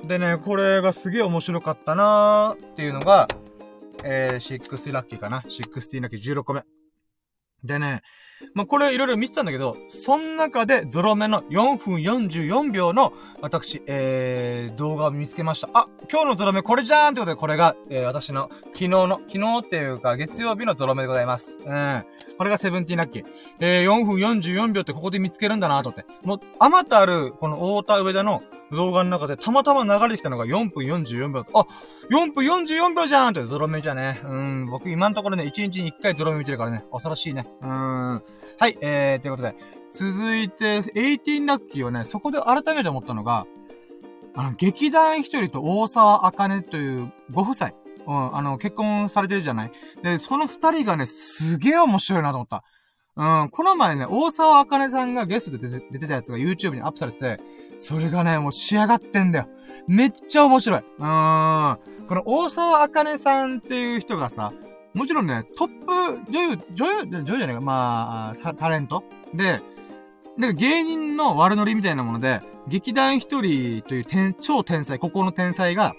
[0.06, 3.28] でね、これがすげえ面白かったなーっていうのが、
[4.04, 5.40] えー、6ラッキーかな。
[5.40, 6.62] 16ラッキー16個目。
[7.64, 8.02] でね、
[8.54, 15.68] まあ、これいろいろ見てたんだけど、その中でゾロ目の4分44秒の私、えー、動画を見つけました。
[15.72, 21.60] あ、今日のゾロ目これじゃーんってことで、これが、えー、私の昨日の、昨日っていうか月曜日のゾロ目でございます。
[21.64, 22.04] うん。
[22.36, 23.24] これがセブンティーラッキー。
[23.60, 26.06] えー、4分44秒ってここで見つけるんだなと思って。
[26.24, 31.46] もう、あまたある、この太田上田の動画の中でたまたま流れてきたのが4分44秒。
[31.54, 31.66] あ、
[32.10, 34.20] 4分44秒じゃんってゾロ目じゃね。
[34.24, 37.46] うん、僕今のところね、1日に1回ゾロ目見てるからね、恐ろしいね。
[37.62, 37.70] うん。
[37.70, 38.22] は
[38.68, 39.54] い、えー、ということで。
[39.90, 43.46] 続いて、18ラッキーをね、そこで改めて思ったのが、
[44.34, 47.72] あの、劇団一人と大沢あかねというご夫妻。
[48.06, 52.64] うん、あの、結婚されてるじゃないで、その二人がね、すげえ面白いなと思った。
[53.16, 57.40] うん、この前ね、大沢あかねさんがゲストで出て出てたやつが YouTube にアップされてて、
[57.78, 59.48] それがね、もう仕上がってんだよ。
[59.86, 60.80] めっちゃ面白い。
[60.80, 61.78] うーん。
[62.06, 64.52] この大沢あかねさんっていう人がさ、
[64.94, 69.04] もちろんね、トップ女優、女優、女優じゃないか、まあ、タレント
[69.34, 69.60] で、
[70.36, 75.94] なんか芸人の悪ノリみたいなもので、劇団一人という天、超天才、ここの天才が、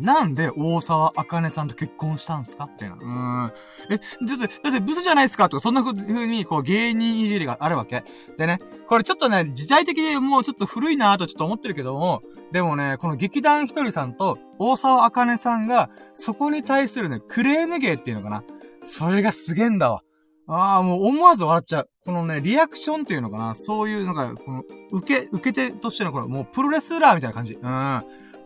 [0.00, 2.68] なんで大沢あかねさんと結婚したんすか？
[2.72, 2.96] みたいな。
[2.96, 3.52] うん。
[3.90, 8.04] え、だって、だってブスじゃないですかとか、そんな風に、こう、芸人いじりがあるわけ。
[8.36, 12.22] でね、これちょっとね、時代的にもうちょっと古いなぁとちょっと思ってるけども、
[12.52, 18.44] でもね、この劇団ひとりさんと大沢あかねさんが、そこに対するね、クレーム芸っていうのかな。
[18.82, 20.02] それがすげえんだわ。
[20.46, 21.90] ああ、もう思わず笑っちゃう。
[22.06, 23.54] このね、リアクションっていうのかな。
[23.54, 27.54] そういう、なんか、この、受け、受け手としてのこれ、もうプロレスラーみたいな感じ。
[27.54, 28.02] うん。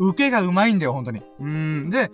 [0.09, 1.23] 受けがうまいんだよ、本当に。
[1.41, 1.91] うん。
[1.91, 2.11] で、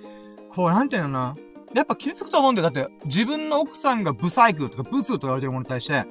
[0.50, 1.36] こう、なんていうのな。
[1.74, 2.70] やっぱ傷つくと思うんだよ。
[2.70, 6.06] だって、自分の奥さんがブサイクとかブスとか言われてるものに対して、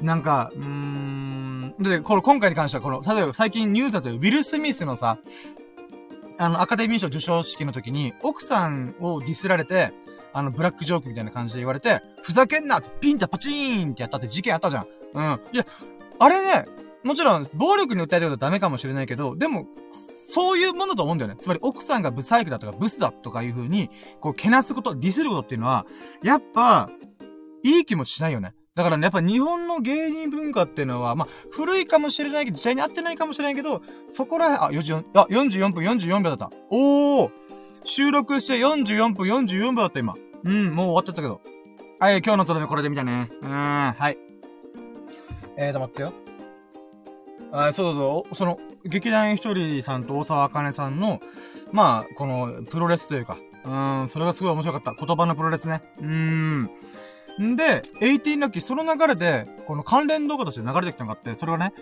[0.00, 1.74] なんか、うーん。
[1.78, 5.18] で、これ今回に関しては、この、例えば最近ニュースだとウィル・スミスのさ、
[6.38, 9.92] あの、アカデミー賞受賞式の時に、奥さんをディスられて、
[10.32, 14.86] あの、ブラックジョークみたいな感じで言われて、ふざけんなってピンタパチーンってやったって事件あったじゃん。
[15.14, 15.40] うん。
[15.52, 15.66] いや、
[16.18, 16.66] あれね、
[17.04, 19.66] もちろん、暴力に訴えてることはダメかもしれないけど、でも、
[20.34, 21.36] そういうものだと思うんだよね。
[21.38, 25.84] つまり、奥さんがブサイクだとか、ブスだとかいう風に、こう、けなすこと、ディスることっていうのは、
[26.22, 26.88] やっぱ、
[27.62, 28.54] いい気持ちしないよね。
[28.74, 36.50] だからね、やっぱ日本の芸人文化っていうのは、まあ、古いかもしれないけど、時代に合ってないかもしれないけど、そこらへん、あ、44、あ、44分44秒だった。
[36.70, 37.30] おー
[37.84, 40.14] 収録して44分44分だった今。
[40.44, 41.42] うん、もう終わっちゃったけど。
[42.00, 43.28] はい、今日のとどめこれで見たね。
[43.42, 44.16] うん、はい。
[45.58, 46.14] えーと、待ってよ。
[47.52, 51.20] あ、そうそう、その、劇団ひとりさんと大沢あかねさんの、
[51.72, 55.06] まあ、この、プロレスというか、うん、それがすごい面白かった。
[55.06, 55.82] 言葉のプロレスね。
[56.00, 56.70] うーん。
[57.40, 61.72] んで、18ラッキー、その流れで、この関連動画として流れてきたのがあって、それがね、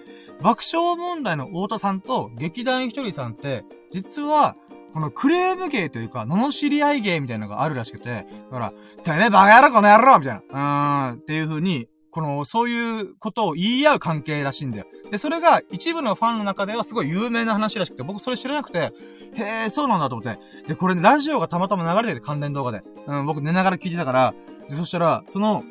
[0.42, 4.56] 爆笑問題の太田さんと劇団ひとりさんって、実は、
[4.92, 8.72] このクレーム芸というか、罵り合い芸みたいなのがあるらしくて、だから、
[9.02, 14.86] てめえバカ野郎この野郎みたいな、うーん、っていう風に、この、そういうことを言い合う関係らしいんだよ。
[15.10, 18.92] で、それが一部のファンの中ではすごい有名な話らしくて、僕それ知らなくて、
[19.34, 20.40] へえ、そうなんだと思って。
[20.66, 22.82] で、これ、ね、ラジオがたまたま流れてて関連動画で。
[23.06, 24.34] うん、僕寝ながら聞いてたから、
[24.68, 25.64] で、そしたら、その、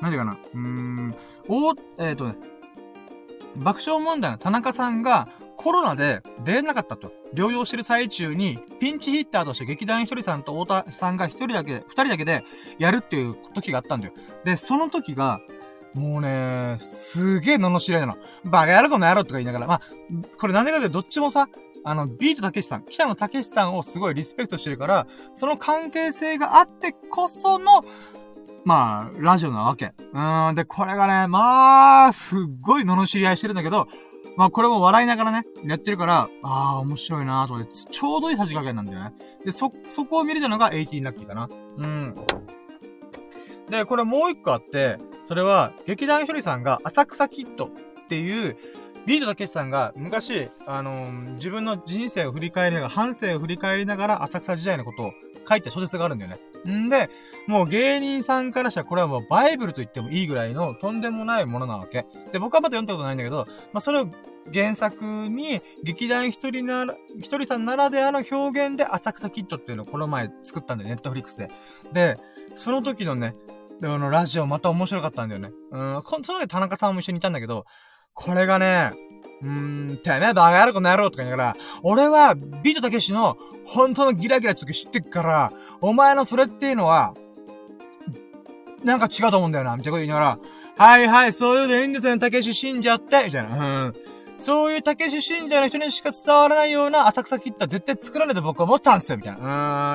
[0.00, 1.14] 何ていうかな、うーん、
[1.48, 2.36] おえっ、ー、とね、
[3.56, 7.12] 爆笑問題の田中さんが、コロナで出れなかったと。
[7.34, 12.44] 療養してる最中に、ピンチヒッターとして劇団ひとりさんと太田さんが一人だけ、二人だけで
[12.78, 14.12] やるっていう時があったんだよ。
[14.44, 15.40] で、その時が、
[15.96, 18.18] もうね、すげえ罵られたの。
[18.44, 19.66] バカ野郎この野郎とか言いながら。
[19.66, 19.80] まあ、
[20.38, 21.48] これなんでかってどっちもさ、
[21.84, 27.82] あの、ビートたけしさん、北野たけしさんをすごいリスペクトしてるから、その関係性があってこその、
[28.64, 29.94] まあ、ラジオなわけ。
[30.12, 33.88] うーん、で、これがね、まあ、すっごい罵り合いしてるんだけど、
[34.36, 39.12] まあ、これも笑いながらね、やってるから、ああ、面白いなーと思って、ちょうどいい差し加減なんだよね。
[39.46, 41.48] で、そ、そこを見れたのが18ラッキーかな。
[41.78, 42.14] うん。
[43.70, 47.68] で、これもう一個あって、それは、劇団ひとりさんが浅草キッドっ
[48.08, 48.56] ていう、
[49.06, 55.12] ビートたけしさんが昔、あのー、自分の人生を振り返りながら、半生を振り返りながら浅草時代のことを
[55.48, 56.72] 書いた小説があるんだよね。
[56.72, 57.10] んで、
[57.48, 62.06] もう芸人さんからしたらこれはもうバイブルと言ってもいいぐらいのとんでもないものなわけ。
[62.32, 64.08] で、僕はまだ読んだことないんだけど、まあ、それを
[64.52, 71.50] 原作に劇団一人なら、一人さんならではの表現で浅草キッドっていうのをこの前作ったんだよ、ネットフリックスで。
[71.92, 72.18] で、
[72.54, 73.34] その時のね、
[73.80, 75.50] で、あの、ラジオまた面白かったんだよね。
[75.70, 77.66] うん、こその時田中さんも一緒にいたんだけど、
[78.14, 78.92] これがね、
[79.42, 87.14] うーん、てめえバカ野郎この野郎とか言いながら、俺はビートたけしの本当のギラギラちょっと知ってっから、お前のそれっていうのは、
[88.82, 90.38] なんか違うと思うんだよな、みたいなこと言いながら、
[90.78, 93.84] はいはい、そういうのいいんですよ、たけし死んじゃって、みたいな。
[93.86, 93.94] うん。
[94.36, 99.38] そういうたけし信者の人にしか伝わらないような浅草キッタ絶対作らないと僕は思ったんですよ、みたいな。
[99.38, 99.42] う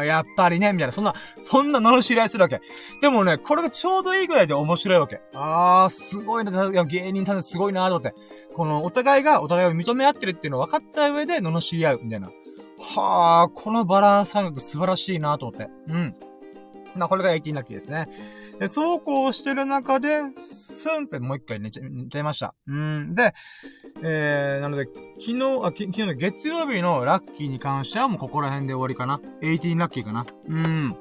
[0.02, 0.92] ーん、やっぱりね、みたいな。
[0.92, 2.62] そんな、そんなの知り合いするわけ。
[3.02, 5.22] でもね、これがちょうどいいぐらいで面白いわけ。
[5.34, 8.16] あー、すごいな、いや芸人さんですごいなと思って。
[8.56, 12.30] この、お互いがお互いを認め合ってるっていうのを分かった上で、罵り合う、みたいな。
[12.80, 15.70] はあ、このバランス感覚素晴らしいなと思って。
[15.88, 16.14] うん。
[16.96, 18.08] まあ、これが18ラッキーですね。
[18.62, 22.53] で、そうこうしてる中で、スンってもう一回寝ちゃ、寝ちゃいました。
[22.68, 23.16] うん。
[23.16, 23.34] で、
[24.03, 24.88] えー、なので、
[25.20, 29.20] 昨日、あ、き昨日の月曜日のラッキーに関してはもうここら辺で終わりかな。
[29.41, 30.28] 18ラッキーかな。
[30.47, 30.95] うん。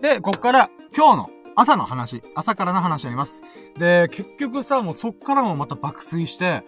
[0.00, 3.42] で、こっから今日の朝の話、朝からの話になります。
[3.78, 6.62] で、結局さ、もうそっからもまた爆睡して、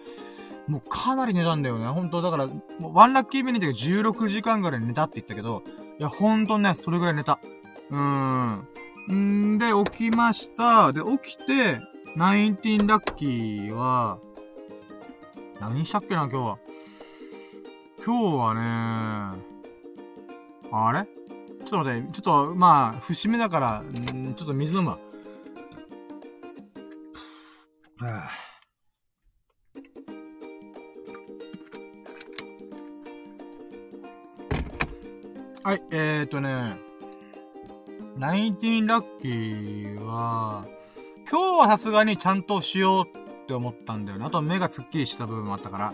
[0.67, 1.87] もうかなり寝たんだよね。
[1.87, 5.63] 本当だから、もうワンラッキーミニティが16時間ぐらい寝たって言ったけど、
[5.97, 7.39] いや、ほんとね、それぐらい寝た。
[7.89, 8.67] うーん。
[9.11, 10.93] んで、起きました。
[10.93, 11.81] で、起きて、
[12.15, 14.19] 19ラッキーは、
[15.59, 16.59] 何したっけな、今日は。
[18.05, 19.41] 今日はね、
[20.71, 21.07] あれ？
[21.65, 24.99] ちょっと待って、ちょっと、まあ、節目だから、んちょっと水飲むわ。
[27.99, 28.29] は
[35.63, 36.77] はい、えーとね、
[38.17, 40.65] ナインティンラッキーは、
[41.29, 44.25] 今日はさすがにちゃんとしようって思ったんだよね。
[44.25, 45.93] あと目がスッキリした部分もあったから。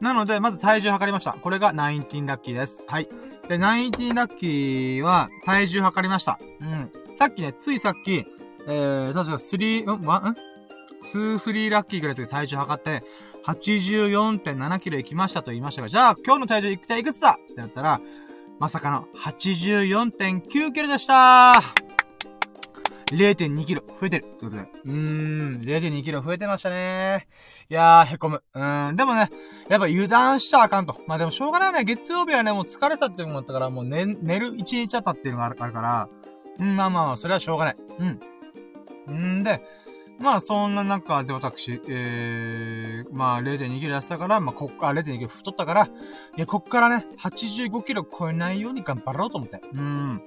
[0.00, 1.32] なので、まず体重測りました。
[1.34, 2.84] これがナインティンラッキーです。
[2.88, 3.08] はい。
[3.48, 6.40] で、ナインティンラッキーは体重測りました。
[6.60, 6.90] うん。
[7.12, 8.26] さっきね、ついさっき、
[8.66, 10.36] えー、確か3、んわ、ん？
[11.00, 13.04] スースリーラッキーぐらいで体重測って、
[13.46, 17.38] 84.7キロ行きましたと言いましたが、じゃあ今日の体重いくたいくつだ？
[17.50, 18.00] ってなったら、
[18.60, 21.62] まさかの84.9キロでした
[23.06, 24.26] 0.2キロ増えてる。
[24.38, 24.68] ということで。
[24.84, 27.26] うーん、0.2キロ増えてましたね。
[27.70, 28.42] いやー、へこむ。
[28.52, 29.30] うーん、でもね、
[29.70, 31.00] やっぱ油断しちゃあかんと。
[31.06, 31.84] まあでもしょうがないね。
[31.84, 36.08] 月曜日はね、もう疲れたっていうのもあったから、もう寝、寝る一日あったっていうのがあるから、
[36.58, 37.76] うん、まあまあ、それはしょうがない。
[39.08, 39.40] うん。
[39.40, 39.62] んで、
[40.20, 45.90] まあ、そんな中で私、えー、まあ、0.2キロ痩せたから、まあ、こっから、0.2キロ太ったから、い
[46.36, 49.62] や、こっからね、85キロ超えないように頑張ろうと思って。
[49.72, 50.20] うん。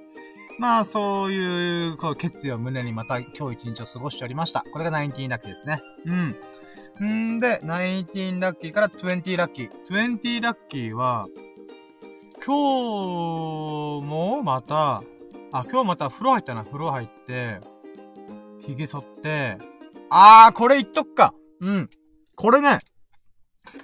[0.58, 4.64] まあ、そういう、こう、決意を胸にまた今日一日を過ごしておりました。
[4.72, 5.80] これが19ラッキーですね。
[7.00, 7.36] うん。
[7.36, 9.70] んで、19ラッキーから20ラッキー。
[9.88, 11.28] 20ラッキーは、
[12.44, 15.04] 今日もまた、
[15.52, 16.64] あ、今日また風呂入ったな。
[16.64, 17.60] 風呂入って、
[18.66, 19.58] 髭剃って、
[20.10, 21.34] あー、これ言っとくか。
[21.60, 21.90] うん。
[22.36, 22.78] これね、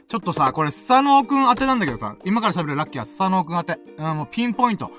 [0.08, 3.78] ちょっとさ、これ、スサノオくん当てなんだけどさ、今から喋るラッキーはスサノオくん当て。
[3.96, 4.90] うん、もうピンポイント。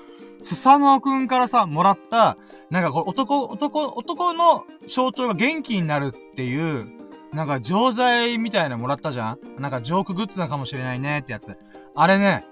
[0.42, 2.36] スサノオくんからさ、もらった、
[2.70, 6.86] なんかこれ男、男、男の象徴が元気になるっていう、
[7.32, 11.56] なんか錠剤みたいなのもらったじゃんなんかジョークグッズなのかもしれないねってやつ。
[11.94, 12.44] あれね、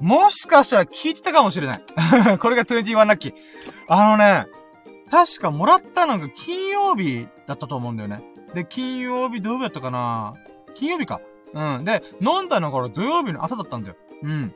[0.00, 1.82] もしかしたら聞いてたかもしれない。
[2.38, 3.34] これが21ラッキー。
[3.88, 4.46] あのね、
[5.10, 8.22] 確かもらったのが金曜日だったと思うんだよね。
[8.54, 10.34] で、金曜日、土曜日だったかな
[10.74, 11.20] 金曜日か。
[11.54, 11.84] うん。
[11.84, 13.96] で、飲んだのから土曜日の朝だったんだよ。
[14.22, 14.54] うん。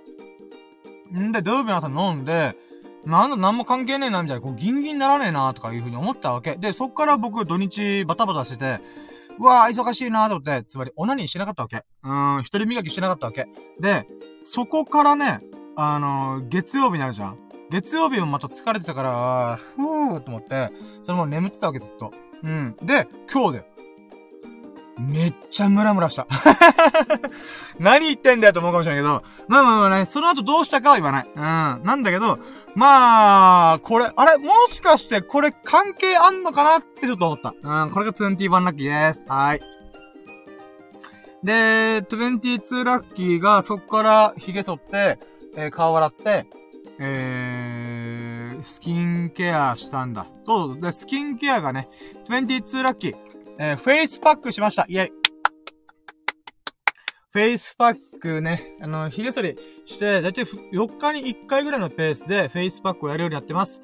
[1.29, 2.55] んで、土曜日の朝飲んで、
[3.05, 6.57] なんだ、なんも関係ねえな、みたいな、こう、ギンギンにならねえな、とかいうふうに思ったわけ。
[6.57, 8.81] で、そっから僕、土日、バタバタしてて、
[9.39, 11.79] うわー、忙しいなーと思って、つまり、オナニーしなかったわけ。
[12.05, 13.49] うーん、一人磨きしなかったわけ。
[13.81, 14.07] で、
[14.45, 15.41] そこからね、
[15.75, 17.39] あのー、月曜日になるじゃん。
[17.71, 20.71] 月曜日もまた疲れてたから、ふーと思って、
[21.01, 22.13] それも眠ってたわけ、ずっと。
[22.43, 22.77] うん。
[22.83, 23.65] で、今日だよ。
[24.99, 26.27] めっちゃムラムラした。
[27.79, 31.27] 何言ってんだよと思うかもしれないけど、まあまあまあね、その後どうしたかは言わない。
[31.35, 31.41] うん。
[31.41, 32.39] なんだけど、
[32.75, 37.55] まあ、これ、あれ、もしかしてこれ関係あんのかなってちょっと思った。
[37.63, 39.25] うん、これが21ラッキーです。
[39.29, 39.61] はい。
[41.43, 45.19] で、22ラッキーがそっから髭剃って、
[45.57, 46.47] えー、顔洗って、
[46.99, 47.52] えー、
[48.65, 50.27] スキンケアしたんだ。
[50.45, 51.89] そうで、スキンケアがね、
[52.29, 53.17] 22ラッキー。
[53.59, 54.87] えー、フェイスパックしました。
[54.89, 55.13] イェイ。
[57.31, 59.57] フェイスパックね、あの、髭剃り
[59.87, 63.81] して、だいたい4日に1回ぐらいのペースでフェイスパックをやるようにやってます。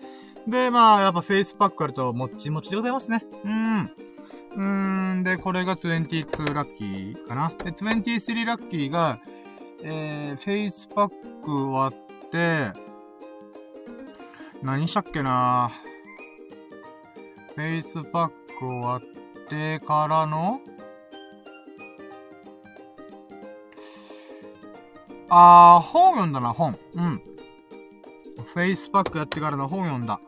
[0.46, 3.24] で、まあ、やっぱフェイスパックやると、もっちもちでございますね。
[3.44, 3.90] うん。
[4.56, 7.52] うーん、で、これが22ラッキーかな。
[7.64, 9.20] で、23ラッキーが、
[9.82, 11.08] えー、フェイスパッ
[11.42, 12.72] ク終わって、
[14.62, 15.70] 何したっけな？
[17.54, 18.28] フェイスパッ
[18.58, 19.00] ク終わっ
[19.48, 20.60] て、からの、
[25.30, 26.78] あー、本読んだな、本。
[26.94, 27.22] うん。
[28.52, 30.20] フェイスパックやってからの本読んだ。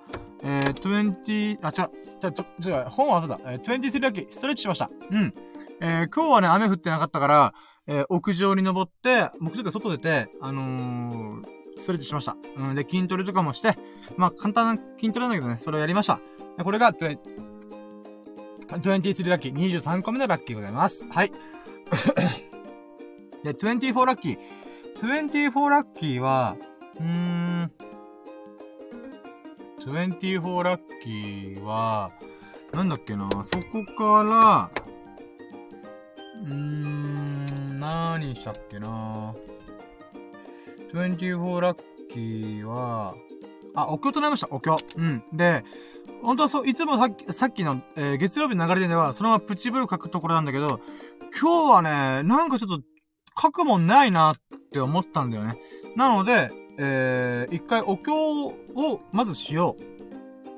[0.42, 3.52] えー、20、あ、ちゃ、ちゃ、ちゃ、ちゃ、本は忘れた。
[3.52, 4.26] えー、23だけ？
[4.30, 4.90] ストレッチしました。
[5.10, 5.34] うん。
[5.80, 7.54] えー、今日はね、雨降ってなかったから、
[7.86, 12.36] えー、屋上に登って、目的が外出て、あのー、ストレッチしました。
[12.56, 13.76] うん、で、筋トレとかもして、
[14.16, 16.20] まあ、簡単な筋トレなんだけどね、それをやりました。
[16.56, 17.18] でこれが、23
[19.28, 21.04] ラッキー、23個目のラッキーございます。
[21.10, 21.32] はい。
[23.42, 24.38] で、24ラッキー。
[25.00, 26.56] 24ラッキーは、
[26.98, 27.72] うーん、
[29.80, 32.10] 24ラッキーは、
[32.72, 34.70] なんだっけな、そこから、
[36.44, 39.34] うーん、何したっけな。
[40.92, 41.78] 24ラッ
[42.12, 43.14] キーは、
[43.74, 44.76] あ、お経となりました、お経。
[44.96, 45.22] うん。
[45.32, 45.64] で、
[46.22, 50.80] 本当はそう、いつもさっき、さっきの、えー、月曜日の流れでは、そのままプチブル書くところなんだけど、
[51.40, 52.80] 今日はね、なんかちょっと、
[53.40, 54.36] 書くもんないなっ
[54.72, 55.56] て思ったんだよね。
[55.96, 58.54] なので、えー、一回お経を、
[59.12, 59.90] まずしよう。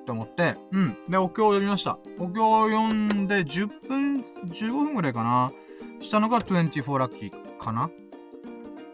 [0.02, 0.96] って思って、うん。
[1.08, 1.98] で、お経を読みました。
[2.18, 5.52] お経を読んで10分、15分くらいかな。
[6.00, 7.90] したのが24ラッキーかな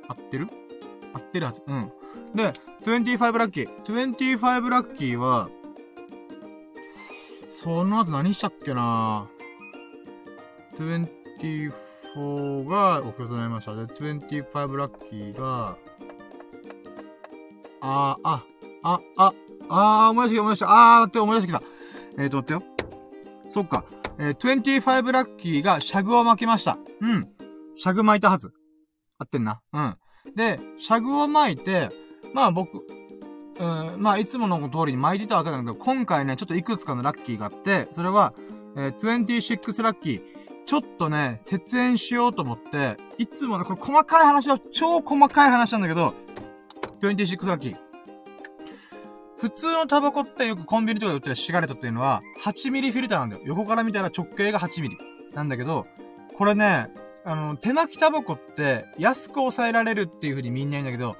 [0.08, 0.48] 合ってる？
[1.14, 1.62] 合ってるはず。
[1.66, 1.92] うん。
[2.34, 2.52] で、
[2.82, 3.82] 25ラッキー。
[3.84, 5.48] 25ラッキーは、
[7.48, 9.28] その後何したっけな
[10.76, 13.74] ？24がお世話になりました。
[13.74, 15.76] で、25ラッキーが、
[17.80, 18.44] あー、あ、
[18.82, 19.32] あ、あ、
[19.68, 21.00] あー、思い出してきた、思い出した。
[21.00, 21.62] あーって思い出してきた。
[22.18, 22.72] えーと、待ってよ。
[23.48, 23.84] そっか。
[24.18, 26.78] えー、25ラッキーがシャグを巻きました。
[27.00, 27.28] うん。
[27.76, 28.52] シャグ巻いたはず。
[29.18, 29.60] 合ってんな。
[29.72, 29.96] うん。
[30.34, 31.90] で、シャグを巻いて、
[32.32, 32.86] まあ僕、
[33.58, 38.32] うん、まあ、いつもの通りに巻いてたわけだけど、今回ね、ちょっといくつかのラッキーがあって、それは、
[38.76, 40.22] えー、26ラッキー。
[40.64, 46.14] ちょっとね、節電しようと思って、いつもね、これ細かい話は、超細かい話なんだけど、
[47.00, 47.76] 26ラッキー。
[49.38, 53.42] 普通のタバコってよくコンビニとかで売ってるシガレットっていうのは、8ミリフィルターなんだよ。
[53.46, 54.98] 横から見たら直径が8ミリ。
[55.34, 55.86] なんだけど、
[56.36, 56.88] これね、
[57.28, 61.16] あの、手巻きタバコって安く抑えられるっていう風にみんな言うんだけど、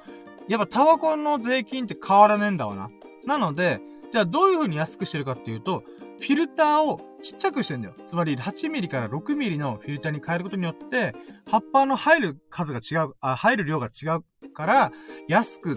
[0.47, 2.89] やっぱタバコの税金って変わらねえんだわな。
[3.25, 3.79] なので、
[4.11, 5.83] じゃあどういう風に安くしてるかっていうと、
[6.19, 7.93] フィルターをちっちゃくしてんだよ。
[8.07, 11.13] つまり8ミリから6ミリのフィルターに変えることによって、
[11.47, 14.91] 葉っぱの入る数が違う、あ、入る量が違うから、
[15.27, 15.75] 安く、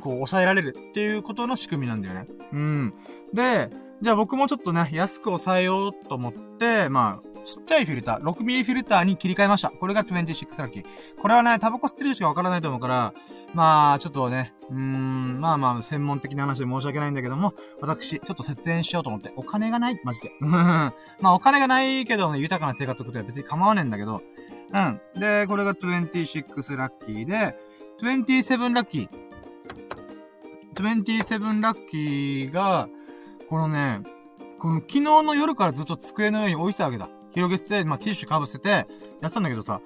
[0.00, 2.26] こう、抑えられるっていうことの仕組みなんだよね。
[2.52, 2.94] うん。
[3.32, 3.70] で、
[4.00, 9.70] じゃあ僕もちょっとね、安く抑えようと思って、まあ、ちっちゃいフィルター、6mm フィルターに切り替えました。
[9.70, 10.84] これが26ラッキー。
[11.18, 13.14] これはね、タバコ吸ってる人しかわからないと思うから、
[13.54, 20.32] まあ、ちょっとね、うーん、まあまあ、専門的な話で申し訳ないんだけども、私、ちょっと節電しようと思って、お金がない、マジで。
[20.42, 20.92] ま
[21.22, 24.20] あ、お金がないけどね、豊かな生活を送っては別に構わねえんだけど、
[24.74, 25.00] うん。
[25.18, 27.56] で、これが26ラッキーで、
[28.02, 29.08] 27ラッキー。
[30.74, 32.90] 27ラッキーが、
[33.48, 34.02] このね、
[34.58, 37.08] この昨日の夜からずっと机の上に置いてたわけだ。
[37.38, 39.80] 広げて、まあ、ティッシュかぶせて、やってたんだけどさ、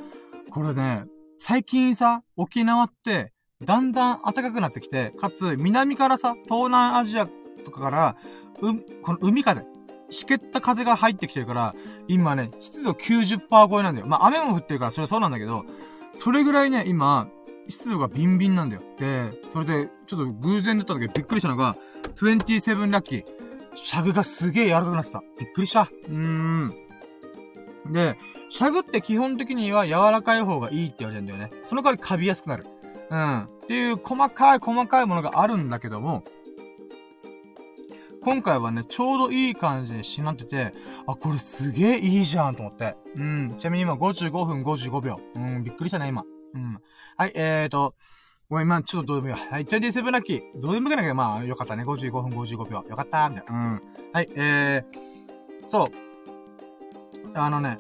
[0.51, 1.05] これね、
[1.39, 3.33] 最近さ、沖縄って、
[3.63, 7.29] だんだん暖かくなってきて、かつ、南からさ、東南アジア
[7.63, 8.17] とかから、
[8.63, 9.67] う、この海風、
[10.09, 11.75] 湿気った風が入ってきてるから、
[12.09, 14.07] 今ね、湿度90%超えなんだよ。
[14.07, 15.67] まあ、雨も降ってるからそれはそうなんだけど、
[16.15, 17.29] それぐらいね、今、
[17.69, 18.83] 湿度がビンビンなんだよ。
[18.99, 21.77] で、それで、ちょっと偶然だった時びっくりしたのが、
[22.17, 23.25] 27ラッキー。
[23.75, 25.23] シャグがすげえ柔らかくなってた。
[25.39, 25.83] びっくりした。
[25.83, 26.82] うーん。
[27.87, 28.17] で、
[28.51, 31.51] シャグって基本的には柔らかい方がいいって言われるんだよね。
[31.65, 32.67] その代わりカビやすくなる。
[33.11, 33.43] うん。
[33.45, 36.25] っていう細かい細かいものがあるんだけども、
[38.23, 40.75] 今回はね、ちょうどいい感じにしなってて、
[41.07, 42.97] あ、これすげえいいじゃんと思って。
[43.17, 43.55] うん。
[43.59, 45.21] ちなみに今55分55秒。
[45.35, 46.25] うん、びっくりしたね、今。
[46.55, 46.79] うん。
[47.17, 47.95] はい、えーと、
[48.49, 49.51] ごめん、今ちょっとどうでもいいわ。
[49.51, 50.61] はい、27ラッキー。
[50.61, 51.85] どうでもいいんだけど、まあ、よかったね。
[51.85, 52.85] 55分55秒。
[52.89, 53.53] よかったみたいな。
[53.53, 53.83] うん。
[54.13, 56.12] はい、えー、そう。
[57.35, 57.79] あのね、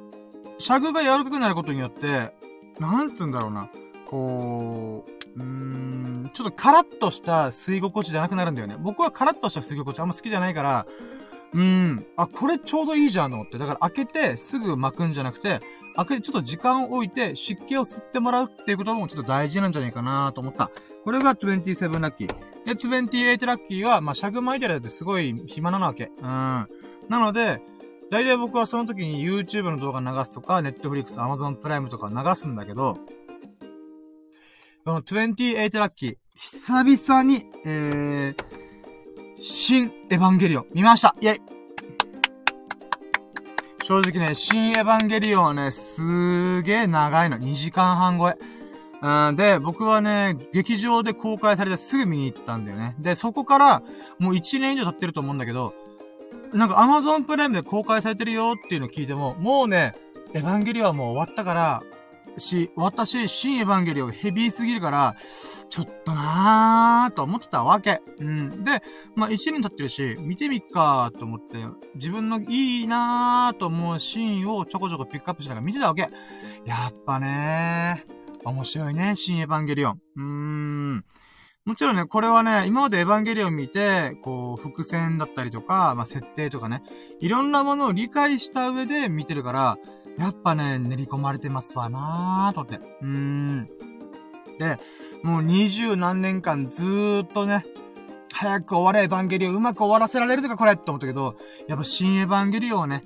[0.58, 2.32] シャグが柔らかくなることによって、
[2.78, 3.68] なんつうんだろうな。
[4.06, 8.76] こう、うーん、ちょっとカラッとした吸い心地じゃなくなるんだよね。
[8.78, 10.86] 僕はカラッとした吸い心地あんま好きじゃないから、
[11.54, 13.58] うーん、あ、これちょうどいいじゃんと思って。
[13.58, 15.60] だから開けてすぐ巻くんじゃなくて、
[15.96, 20.70] 開けてちょっと時間を置いて湿気を吸ってもらうっていうこともちょっと大事なんじゃないかなと思った。
[21.04, 22.28] これが27ラッキー。
[22.64, 26.12] で、28ラッキーは、まあ、シャグ巻いてるやつすごい暇なわけ。
[26.18, 26.24] うん。
[26.24, 26.66] な
[27.18, 27.60] ので、
[28.12, 32.98] 大体僕はその時に YouTube の動画流すとか、Netflix、Amazon プライムとか流すんだけど、
[34.84, 41.40] この28ラッキー、久々に、えー、新エヴァンゲリオン見ましたイェイ
[43.82, 47.38] 正直ね、新エヴァンゲリオンはね、すーげー長いの。
[47.38, 48.36] 2時間半超え。
[49.00, 52.94] うん、で、僕はね、劇場で公開されてすぐ見に行ったんだよね。
[52.98, 53.82] で、そこから、
[54.18, 55.72] もう1年以上経ってると思うんだけど、
[56.52, 59.94] なんか Amazon プライムで公開されてるよっていうのを聞いても、もうね、
[60.34, 61.82] エヴァンゲリオンはもう終わったから、
[62.38, 65.16] し、私、新エヴァンゲリオンヘビーすぎるから、
[65.68, 68.00] ちょっとなーと思ってたわけ。
[68.18, 68.64] うん。
[68.64, 68.82] で、
[69.14, 76.02] まあ、1年経ってるし、見てみっかーと思って、自分のいいなーと思うシーンをちょこちょこピックアップしながら見てたわけ。
[76.64, 80.00] やっぱねー、面白いね、新エヴァンゲリオン。
[80.16, 81.04] うーん。
[81.64, 86.82] もちろんね、これはね、今までエヴァンゲリオン見て、こう、伏線だったりとか、まあ、設定とかね、
[87.20, 89.78] いろんなものを理解した上で見てるから、
[90.18, 92.84] やっぱね、練り込まれてますわなーとって。
[93.00, 93.68] うーん。
[94.58, 94.80] で、
[95.22, 97.64] もう二十何年間ずーっとね、
[98.32, 101.36] 早く終われ、エヴァンゲリオンうまく終わらせられるとかこれって思ったけど、
[101.68, 103.04] やっぱ新エヴァンゲリオンをね、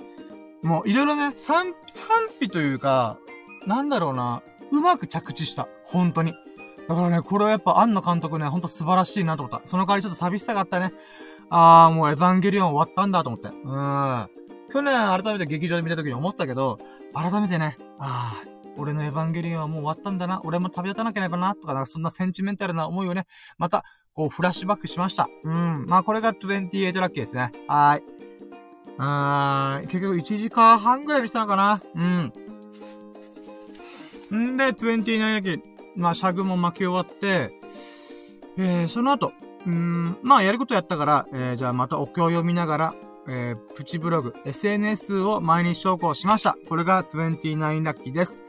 [0.63, 2.09] もういろいろね、賛、賛
[2.41, 3.19] 否というか、
[3.67, 4.43] なんだろうな、
[4.73, 5.69] うまく着地した。
[5.85, 6.33] 本当に。
[6.89, 9.67] だからね、これはやっぱ、庵野監督ね、ほんと素晴らしいなと思った。
[9.67, 10.93] その代わりちょっと寂しさがあったね。
[11.51, 13.49] あー、もうエヴァンゲリオン終わったんだと思って。
[13.49, 14.31] うーん。
[14.73, 16.79] 去年改めて劇場で見た時に思ったけど、
[17.15, 23.27] 改めてね、ああ、俺のエヴァンゲリオンはもう終わったんだな、俺も旅立たなければな、とか、かそんなセンチメンタルな思いをね、
[23.59, 23.85] また、
[24.15, 25.29] こう、フラッシュバックしました。
[25.45, 25.87] うん。
[25.87, 27.53] まあ、これが28ラッキーですね。
[27.69, 28.03] はーい。
[28.99, 32.33] あー、結局1時間半ぐらい見せたのかなうん。
[34.35, 35.76] んで、29ラッキー。
[35.97, 37.53] まあ、シャグも巻き終わって、
[38.59, 39.33] えー、その後、
[39.67, 42.95] うん、まあ、やることやったから、えー、じゃあまたお経を読みながら、
[43.29, 46.57] えー、プチブログ、SNS を毎日投稿しました。
[46.69, 48.43] これが29ラッキーです。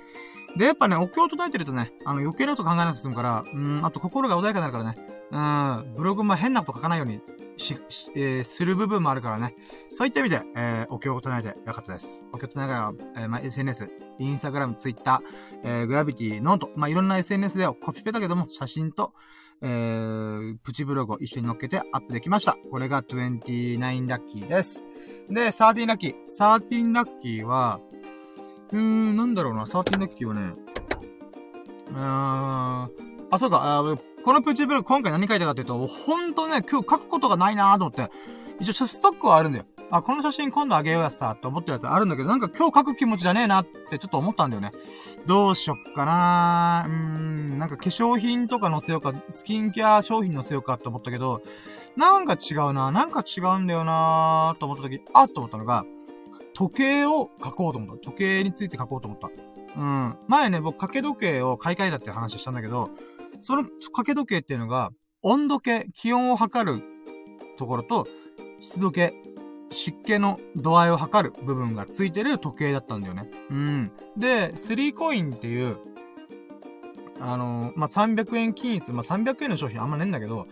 [0.55, 4.95] で、やっぱね、お経を唱えてるとね、あの、余計なこと考えなくて済むから、うん、あと心が穏やかになるからね、
[5.31, 7.21] うん、ブログも変なこと書かないように
[7.57, 9.55] し、しえー、する部分もあるからね。
[9.91, 12.23] そういった意味で、えー、お経を唱えてよかったです。
[12.31, 13.89] お経を唱えながら、えー、まあ、SNS、
[14.19, 19.13] インスタグラム、ツイッター、えー、グラビティ、 note、まあ、いろんな SNS でコピペだけども、写真と、
[19.61, 22.57] えー、プチブログを一緒に乗っけてアップできました。
[22.69, 24.83] これが29ラッキーです。
[25.29, 26.15] で、30ラッキー。
[26.29, 27.79] 30ラッキーは、
[28.71, 30.53] うーん、なんだろうな、30ラッキーはね、
[31.89, 32.91] うーん、
[33.31, 33.97] あ、そうか、あ
[34.27, 38.11] このプチブログ今回何書いたかっていうと、ほんとね、今日書くことがないなーと思って、
[38.59, 39.65] 一応ストックはあるんだよ。
[39.89, 44.73] あ、この写真今度あげようやつさ、って思ってるやつあるんだけど、なんか今日書く気持ちじゃねえなってちょっと思ったんだよね。
[45.25, 51.41] どうしよっかなうーん、なんか化粧品とか載せようか、スキンケア商品載せようかって思ったけど、
[51.95, 55.85] なんか違うななんか違うんだよなと思った時、あっと思ったのが、
[56.53, 58.03] 時計を書こうと思った。
[58.03, 59.29] 時計について書こうと思った。
[59.77, 60.17] うん。
[60.27, 62.89] 前ね、僕掛け時計を買い替えたって話したんだけど、
[63.39, 66.83] その掛け時計っていうのが、温度計、気温を測る
[67.57, 68.07] ところと、
[68.59, 69.13] 湿度計、
[69.71, 73.29] 湿気の度合いを測る部分がついてる時計だったんだよね。
[73.49, 73.91] うん。
[74.15, 75.77] で、3コインっていう、
[77.19, 80.47] あのー、まあ、300円均一、まあ、300円の商品あんまねえんだけど、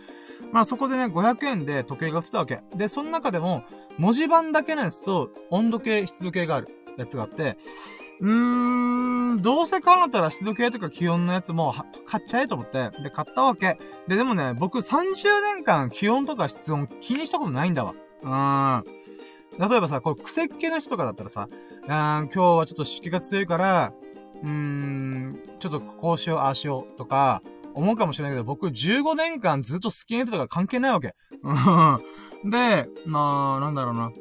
[0.52, 2.60] まあ、そこでね、500円で時計が振ったわけ。
[2.74, 3.64] で、その中でも、
[3.98, 7.56] 文字盤だけのやつと、温度計、湿度計があるやつがあって、
[8.20, 11.74] うーん、どうせ買うんだったら湿度計とか気温のやつも
[12.06, 13.78] 買っちゃえと思って、で、買ったわけ。
[14.08, 15.14] で、でもね、僕30
[15.54, 17.94] 年間気温とか湿温気にしたことないんだわ。
[18.22, 18.84] うーん。
[19.58, 23.92] 例えばさ、これ癖っ気の人とかだったらさ、うん今日はちょっと湿気が強いから、
[24.42, 27.42] うーん、ちょっとこうしよう、ああしようとか、
[27.74, 31.14] 思うかもしれないけど、僕15年間ずっとスキンヘッドとか関係ないわけ。
[31.42, 34.12] うんで、まあ、なんだろうな。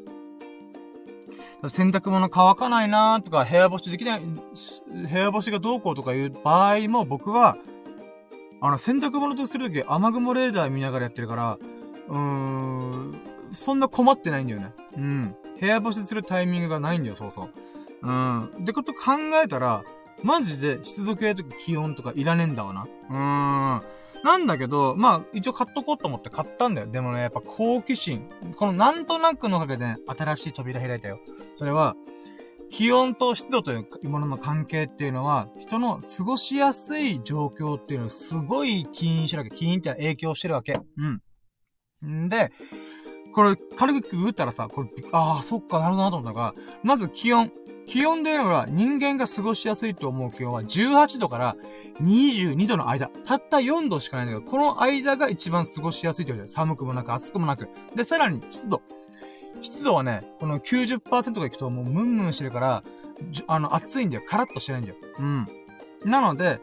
[1.68, 7.58] 洗濯物乾かないなーとか、部屋干しできない、部屋干しがどうこうとかいう場合も僕は、
[8.62, 11.58] あの、洗濯物とするとき雨雲レーダー見ながらやってるから、
[12.10, 13.22] うーん、
[13.52, 14.74] そんな困ってないんだよね。
[14.98, 15.36] うん。
[15.60, 17.50] 部屋干しするタイミングがないんだよ、そうそう。
[18.02, 18.46] うん。
[18.46, 19.84] ってこと考えたら、
[20.24, 22.88] マジで湿度計とか気温とかいらねえんだわな。
[23.10, 23.95] うーん。
[24.26, 26.88] なんだけど、まあ、一応買っとこうと思って買ったんだよ。
[26.88, 28.28] でもね、やっぱ好奇心。
[28.58, 31.20] このなんとなくのおかげでね、新しい扉開いたよ。
[31.54, 31.96] それは、
[32.72, 39.56] 気温と湿度というものの関係っていうのは、人の過ごしやすい状況っていうのをすごい起因してるわけ。
[39.56, 40.74] 起因って影響してるわけ。
[40.98, 42.26] うん。
[42.26, 42.52] んで、
[43.36, 47.52] これ、軽くグったらさ、これ、ああ、そっか、なるほどなと思ったのが、まず気温。
[47.86, 51.56] 気温でいうのは人間が過ごしやすいと思う気温は18度から
[52.02, 53.12] 22度の間。
[53.26, 57.68] たった4度しかないんだけど、この間が一番過ごしやすいということで、寒くもなく暑くもなく。
[57.94, 58.82] で、さらに湿度。
[59.62, 62.84] 湿度はね、この90%がいくともうムンムンしてるから、
[63.48, 64.24] あの、暑いんだよ。
[64.26, 64.98] カラッとしてないんだよ。
[65.20, 65.48] うん。
[66.06, 66.60] なので、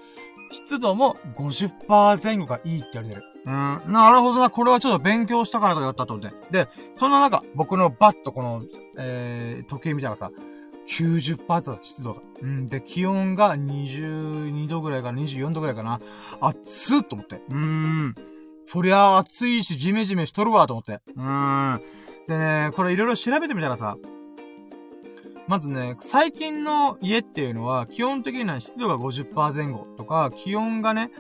[0.50, 3.31] 湿度も50%前後がいいって言われてる。
[3.44, 3.92] うん。
[3.92, 4.50] なるほどな。
[4.50, 6.34] これはちょっと勉強したからだったと思って。
[6.50, 8.62] で、そんな中、僕のバッとこの、
[8.98, 10.30] えー、時計見たらさ、
[10.88, 12.22] 90%湿度が。
[12.40, 12.68] うん。
[12.68, 16.00] で、気温が22度ぐらいか24度ぐらいかな。
[16.40, 17.42] 暑っと思って。
[17.48, 18.14] うーん。
[18.64, 21.00] そりゃ暑いし、ジメジメしとるわ、と思って。
[21.16, 21.82] うーん。
[22.28, 23.96] でね、これいろいろ調べてみたらさ、
[25.48, 31.10] まずね、最近の家っていうのは、基本的には湿度が50%前後とか、気温がね、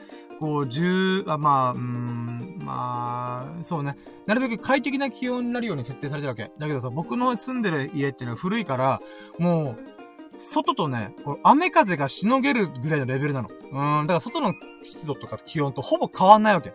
[0.42, 3.96] こう、10、あ、まあ、うん、まあ、そうね。
[4.26, 6.50] なるべく快適な気温になるように設定されてるわけ。
[6.58, 9.00] だけどさ、僕の住んでる家っていうのは古いから、
[9.38, 13.50] もう、外とね、こう雨風がしのげるぐらいのレベルなの。
[13.50, 16.72] うん、だから外の湿度とか気温とほぼ変わんないわけ。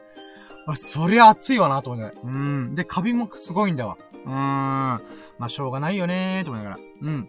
[0.75, 2.17] そりゃ暑いわなと思って。
[2.23, 2.73] うん。
[2.73, 3.97] で、カビもすごいんだわ。
[4.13, 4.33] うーん。
[4.33, 5.01] ま
[5.41, 6.81] あ、しょうがないよねーと思いながら。
[7.01, 7.27] うん。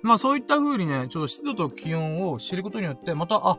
[0.00, 3.58] まあ、そういった風にね、ちょっと湿度と気温を知ることによって、また、あ、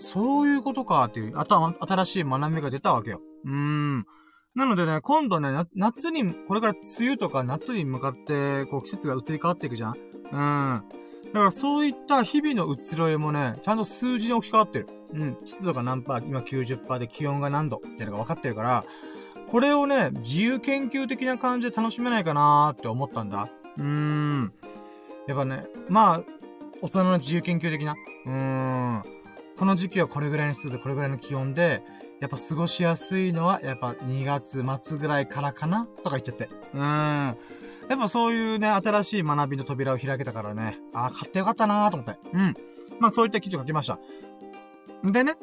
[0.00, 3.20] そういうことかっていう、あとは新しい学びが出たわけよ。
[3.44, 4.06] うーん。
[4.54, 10.82] なのでね、今度ね、夏に、これから梅雨とか夏に向かって、こう季節が移り変わっていくじゃんうん。
[11.26, 14.88] だからそういった日々の移ろいもね、ちゃんと数字に置き換わってる。
[15.12, 15.36] うん。
[15.44, 18.84] 湿度が何パー、今90%で気温が何度っていうのが分かってるから、
[19.48, 23.48] これをね、自由研究的な感じで楽しめないかなーって思ったんだ。
[23.76, 24.52] うーん。
[25.26, 26.22] やっぱね、まあ、
[26.80, 27.94] 大人の自由研究的な。
[28.26, 29.19] うーん。
[29.60, 31.82] この時期はこれぐらいの湿度、これぐらいの気温で、
[32.18, 36.48] やっぱ過ごしやすいのは、やっぱ2月末ぐらいからかなとか言っちゃって。
[36.72, 37.36] うーん。
[37.90, 42.18] やっぱそういうね、新しい学びの扉を開けたからね、ああ、買ってよかったなーと思って。
[42.32, 42.54] うん。
[43.00, 43.98] まあそういった記事を書きました。
[45.04, 45.34] でね、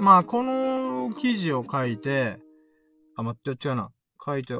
[0.00, 2.40] まあこの記事を書いて、
[3.14, 3.90] あ、待って、違うな。
[4.24, 4.58] 書いて、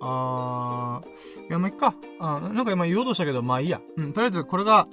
[0.00, 1.94] あー、いや、まあ、いっか。
[2.18, 3.78] あなんか今言おうとしたけど、まあいいや。
[3.98, 4.88] うん、とりあえずこれが、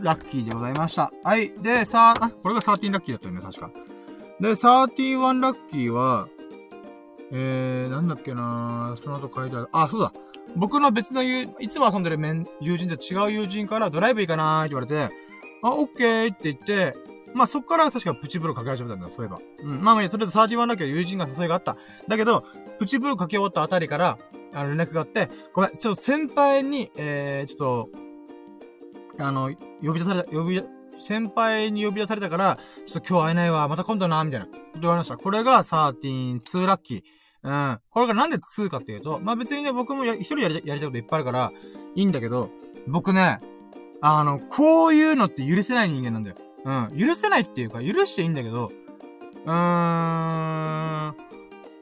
[0.00, 1.12] ラッキーでございました。
[1.24, 1.52] はい。
[1.60, 3.70] で、さあ、これが13ラッキーだったよね、確か。
[4.40, 6.28] で、31ラッキーは、
[7.32, 9.68] えー、なんだっけなその後書いてある。
[9.72, 10.12] あ、そうだ。
[10.56, 12.18] 僕の別の友、いつも遊んでる
[12.60, 15.14] 友人と違う友人からドライブ行かなーって言われて、
[15.62, 16.96] あ、オッケーって言って、
[17.34, 19.40] まあ、そっから確かプチブロかけ始めたんだよ、そういえば。
[19.62, 19.82] うん。
[19.82, 21.76] まあまあ、とりあえず31ラッキーは友人が誘いがあった。
[22.06, 22.44] だけど、
[22.78, 24.18] プチブロかけ終わったあたりから、
[24.54, 28.07] あの、連絡があって、ごめん、ちょっと先輩に、えー、ちょっと、
[29.18, 29.50] あの、
[29.82, 30.62] 呼び出された、呼び、
[31.00, 34.46] 先輩に呼び出されたから、ちょっと今日会えないわ、また今度な、みたいな。
[34.46, 35.16] こと言われました。
[35.16, 37.02] これが13、2ラッキー。
[37.42, 37.80] うん。
[37.90, 41.52] これがなんで2かっていうと、まあ別にね、僕も一人やりやりたいこといっぱいあるから、
[41.94, 42.50] いいんだけど、
[42.86, 43.40] 僕ね、
[44.00, 46.36] あの、こういうのって許せない人間なんだよ。
[46.64, 46.98] うん。
[46.98, 48.72] 許せないっていうか、許していいんだけど、
[49.44, 51.14] うーん、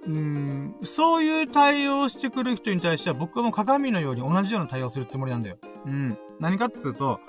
[0.06, 5.58] うん、そういう対応してくる人に対しては僕はもう鏡のように同じような対応するつもりなんだよ。
[5.84, 6.16] うん。
[6.38, 7.20] 何かっつうと、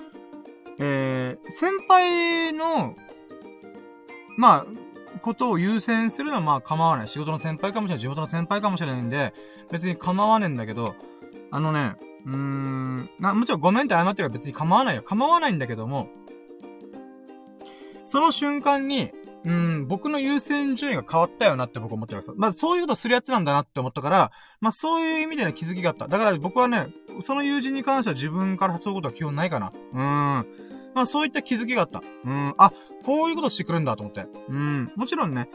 [0.78, 2.94] えー、先輩の、
[4.36, 7.08] まあ、ことを優先するのはまあ構わない。
[7.08, 8.00] 仕事の先輩かもしれない。
[8.00, 9.34] 地元の先輩かもしれないんで、
[9.70, 10.84] 別に構わねえんだけど、
[11.50, 15.02] あのね、うーん、な、もちろんごめんって謝ってるから別に構わないよ。
[15.02, 16.08] 構わないんだけども、
[18.04, 19.10] その瞬間に、
[19.48, 22.30] うん、僕の優先順位が変わったよなって僕思ってます。
[22.36, 24.30] まあそういうことするやつなんだなって思ったから、
[24.60, 26.06] まあそういう意味での気づきがあった。
[26.06, 26.88] だから僕はね、
[27.20, 29.72] その友人に関しては自分からそうことは基本ないかな。
[29.94, 29.98] うん。
[30.94, 32.02] まあそういった気づきがあった。
[32.24, 32.54] うん。
[32.58, 32.72] あ、
[33.06, 34.26] こういうことしてくるんだと思って。
[34.50, 34.92] うん。
[34.96, 35.48] もちろんね、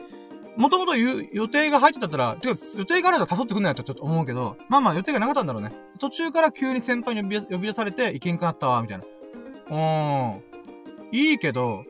[0.57, 5.71] もともと予定が入ってたったら、てか、予定があると誘ってくんないとちょっと思うけど、まあまあ予定がなかったんだろうね。
[5.99, 9.03] 途中から急に先輩に呼び呼び出されて、行けんくなったわ、みたいな。
[9.69, 10.43] うーん。
[11.11, 11.83] いいけど、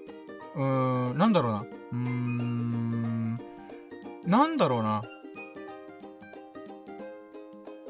[0.56, 1.66] うーん、なんだろうな。
[1.94, 3.40] うーん、
[4.26, 5.04] なんだろうな。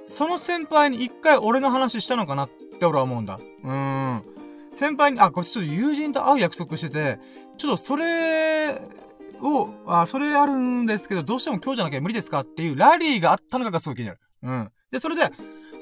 [0.06, 2.49] その先輩に一回俺の話したのかなっ
[2.80, 3.39] て俺は思うんだ。
[3.64, 3.72] うー
[4.16, 4.24] ん。
[4.74, 7.20] 先輩に、あ、こっちちょっと友人と会う約束してて、
[7.58, 8.82] ちょっとそれ
[9.41, 14.20] を、あ、それあるんですけど、どうしても今日じゃなきゃ無理ですかっていうラリーがあったのかがすごい気になる。
[14.41, 14.72] うん。
[14.91, 15.32] で、それで、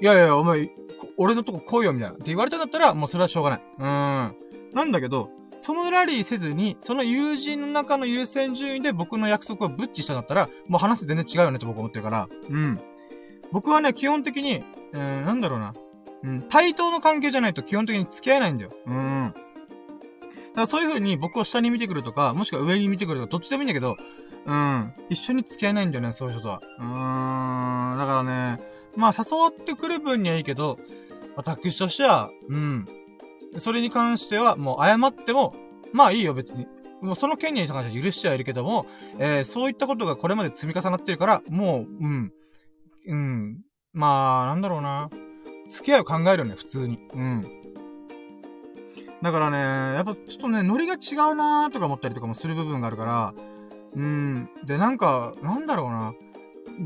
[0.01, 0.69] いやいや、お前、
[1.17, 2.15] 俺のとこ来いよ、みたいな。
[2.15, 3.61] って言われたんだったら、もうそれはしょうがない。
[3.79, 4.35] うん。
[4.73, 5.29] なんだけど、
[5.61, 12.79] そのラリーせずに、その友人の中の優先順位で僕の約束をブッチしたんだったら、もう話全然違うよねって僕は思ってるから、うん。
[13.51, 15.73] 僕はね、基本的に、えー、なんだろうな。
[16.23, 18.71] うん、対等の関係じゃないと基本的に付き合えないんだよ。
[18.85, 19.33] うん。
[19.33, 19.39] だ
[20.55, 23.97] からそういう風に僕を下に見てくるとか、もしくは上に見てくるとか、どっちでもいいんだけど、
[24.45, 24.93] うん。
[25.09, 26.61] 一緒に付き合えないんだよね、そういう人とは。
[26.79, 27.97] うーん。
[27.97, 28.61] だからね、
[28.95, 30.77] まあ誘ってくる分にはいいけど、
[31.35, 32.87] 私としては、うん。
[33.57, 35.53] それに関しては、もう謝っても、
[35.93, 36.67] まあいいよ、別に。
[37.01, 38.85] もうその権利に関しては許してはいるけども、
[39.17, 42.33] えー、そういったことがこれまで積み重なってるから、もう、うん。
[43.07, 43.61] うん。
[43.93, 45.09] まあ、なんだろうな。
[45.69, 46.99] 付き合いを考えるよね、普通に。
[47.13, 47.47] うん。
[49.21, 53.33] だからね、やっぱちょっとね、ノリが違うなーとか思ったりとかもする部分があるから、
[53.95, 54.49] うん。
[54.65, 56.13] で、なんか、なんだろうな。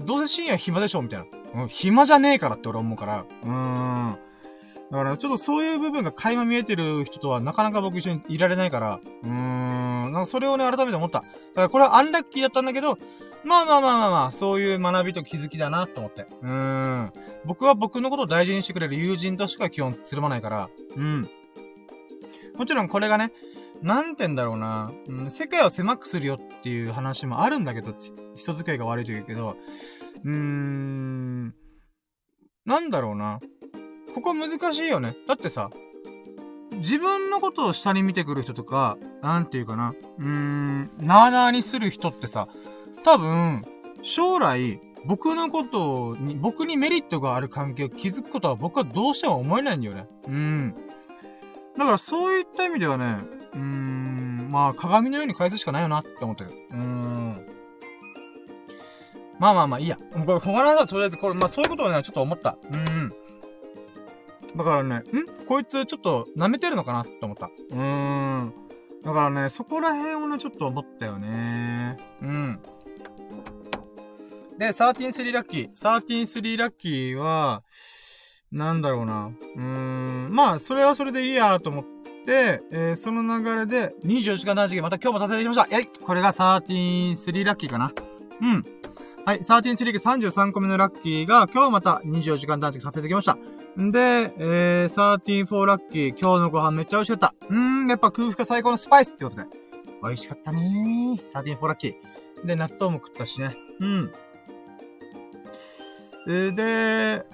[0.05, 1.19] どうせ深夜暇でしょみたい
[1.53, 1.61] な。
[1.61, 3.25] うん、暇じゃねえからって俺思うから。
[3.43, 4.17] うーん。
[4.91, 10.11] だからちょっとそういう部分が垣間見えてる人とはなかなか僕一緒にいられないから、うーん。
[10.13, 11.19] なんかそれをね、改めて思った。
[11.19, 11.25] だ
[11.55, 12.97] からこれはアンラッキーだったんだけど、
[13.43, 16.25] まあまあまあまあまあ、そういう学びと気づきだなと思って。
[16.41, 17.13] うーん。
[17.45, 21.29] 僕は僕のことを大事にしてくれる友人としか基本つるまないから、うん。
[22.57, 23.31] もちろんこれがね、
[23.81, 27.93] なんて言うんだろうな、うん、世界を狭くするよっていう話もあるんだけど、
[28.33, 29.57] 人付き合いが悪いと言うけど、
[30.23, 31.53] うーん、
[32.65, 33.39] なんだろうな。
[34.15, 35.17] ここ難しいよね。
[35.27, 35.69] だってさ、
[36.77, 39.93] 自分のことを下に見てくる人とか、なんていうかな。
[40.17, 42.47] うーん、なーなーにする人ってさ、
[43.03, 43.65] 多分、
[44.03, 50.07] 将来、僕のことに、僕にメリットがある関係を築くことは僕はどうしても思えないんだよね。
[50.27, 50.75] うん。
[51.77, 53.19] だからそういった意味ではね、
[53.53, 56.51] うーん、まあ鏡のように返すしかないよなって思ってる。
[56.71, 57.47] うーん。
[59.39, 59.97] まあまあまあいいや。
[60.25, 62.57] これ、小柄さ、とりあえずこれ、まあそういうことをね、ちょっと思った。
[62.73, 63.13] うん。
[64.55, 65.03] だからね、ん？
[65.47, 67.47] こいつちょっと舐めてるのかなって思った。
[67.47, 68.53] うーん。
[69.03, 71.97] だからね、そこら辺をね、ちょっと思ったよね。
[72.21, 72.59] うん。
[74.57, 75.71] で、133ラッキー。
[75.71, 77.63] 133ラッキーは、
[78.51, 79.31] なんだろうな。
[79.55, 80.29] うーん。
[80.31, 81.85] まあ、それはそれでいいやと思っ
[82.25, 85.67] て、えー、その流れで、24時間断食、また今日も達成できました。
[85.69, 87.91] やいこれが133ラッキーかな。
[88.41, 88.65] うん。
[89.25, 93.35] はい、13リーグ33個目のラッキーが、今日また24時間断食させてきました。
[93.81, 97.33] んで、えー、34ラッキー、今日のご飯めっちゃ美味しかった。
[97.49, 99.45] うーん、やっぱ空腹最高のスパイスってことで。
[100.03, 101.31] 美味しかったねー。
[101.31, 102.45] 34ラッキー。
[102.45, 103.57] で、納豆も食ったしね。
[103.79, 104.13] うん。
[106.27, 107.25] えで、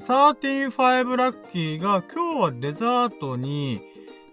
[0.00, 3.82] 35ラッキーが、今日はデザートに、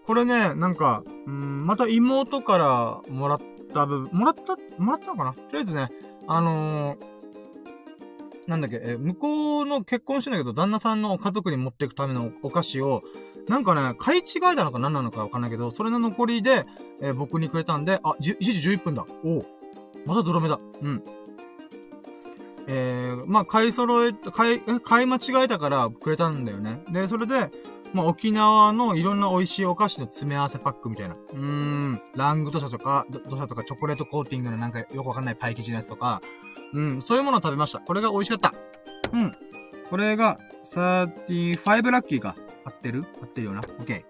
[0.06, 3.40] これね、なんか、うん、また妹からもらっ
[3.74, 5.34] た部分、もらったもらったのかな？
[5.34, 5.90] とりあえずね、
[6.28, 13.04] あのー、なんだっけ、え、向こうの結婚してんだけど、旦那さんの家族に持っていくためのお菓子を、
[13.48, 16.66] なんかね、買い違いなのか何なのかわかんないけど、それの残りで、
[17.02, 19.06] えー、僕にくれたんで、あ、1時11分だ。
[19.24, 19.46] おお。
[20.06, 20.60] またゾロ目だ。
[20.82, 21.04] うん。
[22.68, 26.84] えー、まあ、買い揃え、買い、買い間違えたからくれたんだよね。
[26.92, 27.52] で、それで、
[27.96, 31.16] まあ、沖縄のいろんな美味しいお菓子の詰め合わせパックみたいな。
[31.16, 36.22] うーん、ラングドシャとか、ドシャとかチョコレートコーティングのなんかよくわかんないパイ生地のやつとか、
[36.74, 37.80] うん、そういうものを食べました。
[37.80, 38.54] これが美味しかった。
[39.14, 39.32] うん。
[39.90, 42.36] これが、35ラッキーか。
[42.66, 43.06] 合ってる？
[43.22, 43.62] 合ってるよな。
[43.62, 44.04] OK。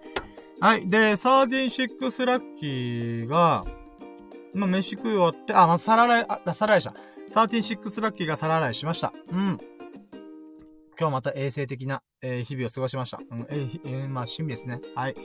[0.62, 0.90] はい。
[0.90, 3.66] で、36ラッキーが、
[4.56, 6.96] まあ、飯食い終わって、あ、まあ、皿洗い、あ、皿洗いした。
[7.30, 9.14] 136ラッキーが皿洗いしました。
[9.32, 9.60] うん。
[11.00, 13.20] 今日また衛生的な、えー、日々を過ごしました。
[13.30, 14.82] うん、えー、えー、まあ、趣味ですね。
[14.96, 15.16] はい。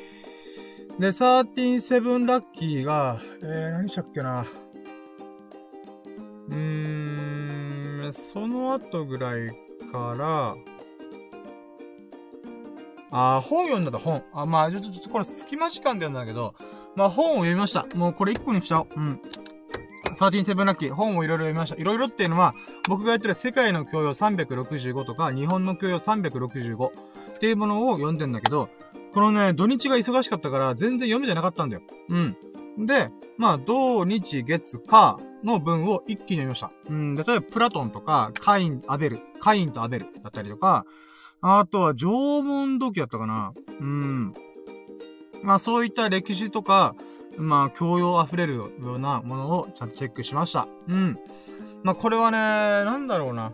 [0.99, 4.45] で、137ラッキーが、えー、何したっけな。
[6.49, 9.51] うーん、その後ぐらい
[9.93, 10.57] から、
[13.13, 14.23] あ、本読んだと本。
[14.33, 16.55] あ、まあ、ちょ、ちょ、ちょ、これ隙間時間で読んだけど、
[16.97, 17.87] まあ、本を読みました。
[17.95, 18.89] もうこれ1個にしちゃおう。
[18.97, 19.21] うん。
[20.15, 21.77] 137ラッキー、本をいろいろ読みました。
[21.77, 22.55] いろいろっていうのは、
[22.89, 26.93] 僕がやってる世界の教養365とか、日本の教養365っ
[27.39, 28.69] ていうものを読んでんだけど、
[29.12, 31.82] このね、土日が忙しかったから全然読めてなかったんだよ。
[32.09, 32.37] うん。
[32.87, 36.70] で、まあ、土日月火の文を一気に読みました。
[36.89, 40.85] うん、例えばプラトンとか、カイン、アベル、カインとアベルだったりとか、
[41.41, 42.07] あとは縄
[42.43, 43.53] 文土器だったかな。
[43.81, 44.35] うん。
[45.43, 46.95] まあそういった歴史とか、
[47.36, 50.69] まあ、教養溢れるようなものをちゃんとチェックしました。
[50.89, 51.19] うん。
[51.82, 53.52] まあ、これはね、なんだろうな。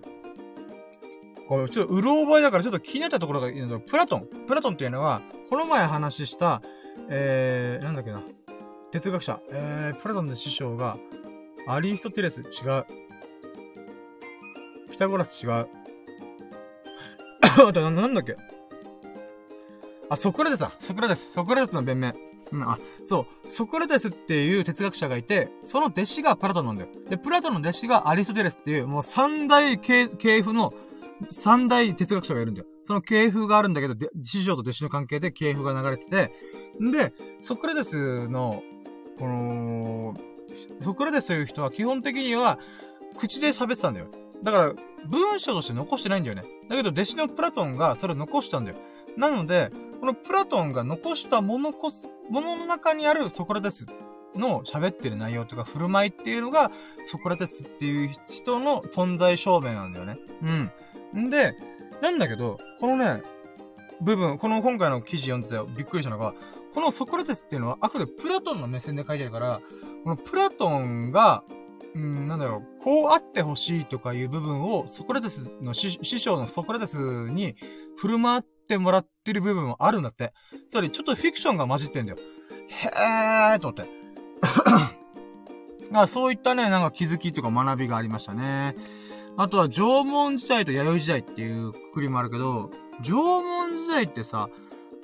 [1.48, 4.28] これ、ちょっと、うろ覚えだからちょっと気になったところがいいのプラトン。
[4.46, 6.62] プラトンっていうのは、この前話した、
[7.08, 8.22] えー、なんだっけな。
[8.90, 9.40] 哲学者。
[9.50, 10.96] えー、プラトンの師匠が、
[11.68, 12.86] アリストテレス、違う。
[14.90, 15.68] ピタゴラス違う。
[17.68, 18.36] あと、なんだっけ
[20.08, 20.72] あ、ソクラテスだ。
[20.78, 21.32] ソクラテス。
[21.32, 22.25] ソクラテスの弁明。
[22.52, 23.51] うん、あ、そう。
[23.51, 26.90] ソクラテスっていう哲学者がいて、その弟子がプラトンなんだよ。
[27.09, 30.06] で、プラトンの弟子がアリストテレスっていう、もう三大系
[30.43, 30.73] 譜の、
[31.31, 32.66] 三大哲学者がいるんだよ。
[32.85, 36.32] その系譜があるんだけど、師匠と弟子の関係で系譜が流れてて、
[36.81, 38.62] んで、ソクラテスの、
[39.18, 40.14] この、
[40.81, 42.59] ソクラテスという人は基本的には、
[43.16, 44.06] 口で喋ってたんだよ。
[44.43, 44.74] だから、
[45.09, 46.44] 文章として残してないんだよね。
[46.68, 48.77] だけど、弟子のプラトンがそれを残したんだよ。
[49.16, 49.70] なので、
[50.01, 53.86] このプラトンが残したものこそ、ものの中にあるソクラテス
[54.35, 56.70] の喋ってる内容とか振る舞いっていうのが、
[57.05, 60.18] ソクラテスっていう人の存在証明なんだよね。
[61.14, 61.27] うん。
[61.27, 61.55] んで、
[62.02, 63.23] なんだけど、このね、
[64.01, 66.35] 部分、この今回の記事読んでてびっくりしたのが、
[66.74, 69.60] このソクラテスっていうのはあくでプラトンの目線で書いてあるから、
[70.05, 71.43] このプラトンが、
[71.94, 76.98] うん、なんだろう、こうあってほしいとかいう部分を、ソクラテスの師匠のソクラテス
[77.31, 77.56] に
[77.97, 80.32] 振る舞ってもらってる部分もあるんだって。
[80.70, 82.18] つまり、ちょっとフィクションが混じってんだよ。
[82.68, 83.90] へーと思って。
[85.93, 88.74] あそういったね、なんか気づきとか学びがありましたね。
[89.36, 92.70] あとは縄文時代と弥生時代っていうくくりもあるけど、
[93.02, 94.48] 縄文時代ってさ、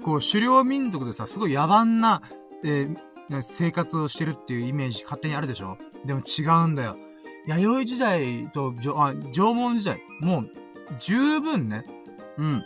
[0.02, 2.22] こう狩猟民族でさ、すごい野蛮な、
[2.64, 5.78] えー、生活をしてるっていうイメージ勝手にあるでしょ？
[6.05, 6.97] でも違うんだよ。
[7.47, 10.51] 弥生時代と、あ、縄文時代、もう、
[10.98, 11.84] 十分ね。
[12.39, 12.64] うん。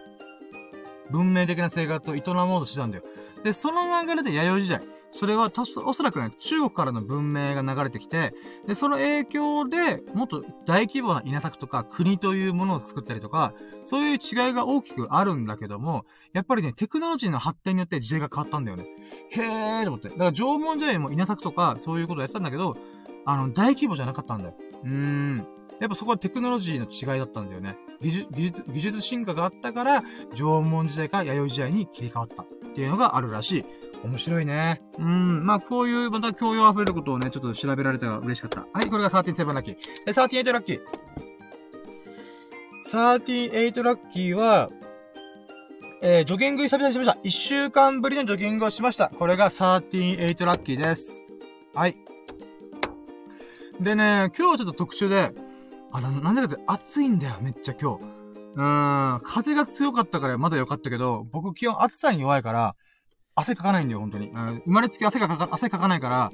[1.10, 3.04] 文明的な生活を営もうとしてたんだよ。
[3.44, 4.96] で、その流れで弥生時代。
[5.12, 8.34] それは、たおそらくね、中国からの文明が流れてきて、
[8.66, 16.04] で、その影響で、もっと大規模な稲作とか国というものを作ったりとか、そういう違いが大きくあるんだけども、
[16.34, 18.86] やっぱりね、テクノロジーの発展によって時代が変わったんだよね。
[19.30, 20.10] へーと思って。
[20.10, 22.76] だから縄文時代も稲作とか、そういうことやってたんだけど、
[23.24, 24.54] あの、大規模じゃなかったんだよ。
[24.84, 25.46] うーん。
[25.80, 27.76] やっぱそこはテクノロジーの違いだったんだよね。
[28.01, 30.02] 技術、技術、進化があったから、
[30.35, 33.64] 縄文時代から弥生時代に切り替わったっていうのがあるらしい。
[34.05, 34.82] 面白いね。
[34.98, 35.44] うん。
[35.47, 38.66] まあ、こういうまた教養溢れることをね、ちょっと調べられたら嬉しかった。
[38.73, 39.77] はい、これが13-7ラッキー。
[40.06, 40.81] え、38ラッキー。
[42.86, 44.70] 38ラッキーは、
[46.02, 47.18] えー、ジョギング久々にしました。
[47.24, 49.09] 1週間ぶりのジョギングをしました。
[49.09, 51.24] これが38ラッキーです。
[51.74, 51.97] はい。
[53.81, 55.32] でね、今日はちょっと特殊で、
[55.97, 58.05] あの、なんだかって暑いんだよ、めっちゃ今日。
[58.05, 62.77] うーん、風が強かったからまだ良かったけど、僕基本暑さに弱いから、
[63.35, 64.28] 汗かかないんだよ、本当に。
[64.28, 66.32] 生まれつき汗がかか、汗かかないから、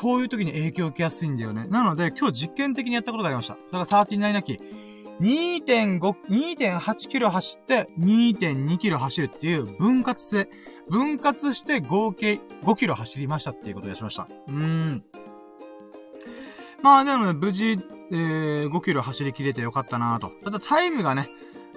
[0.00, 1.66] こういう時に影響を受けやすいんだよね。
[1.68, 3.58] なので、今日実験的にやったことがありました。
[3.68, 4.58] それが39なき。
[5.20, 5.98] 2.5、
[6.30, 10.48] 2.8キロ走って、2.2キロ走るっていう分割性。
[10.88, 14.26] 分割して合計5キロ走りましたっていうことをやしました。
[14.48, 15.04] うーん。
[16.82, 17.78] まあ、でもね、無事、
[18.12, 20.32] えー、5キロ走り切れてよかったなと。
[20.42, 21.28] ただタイムがね、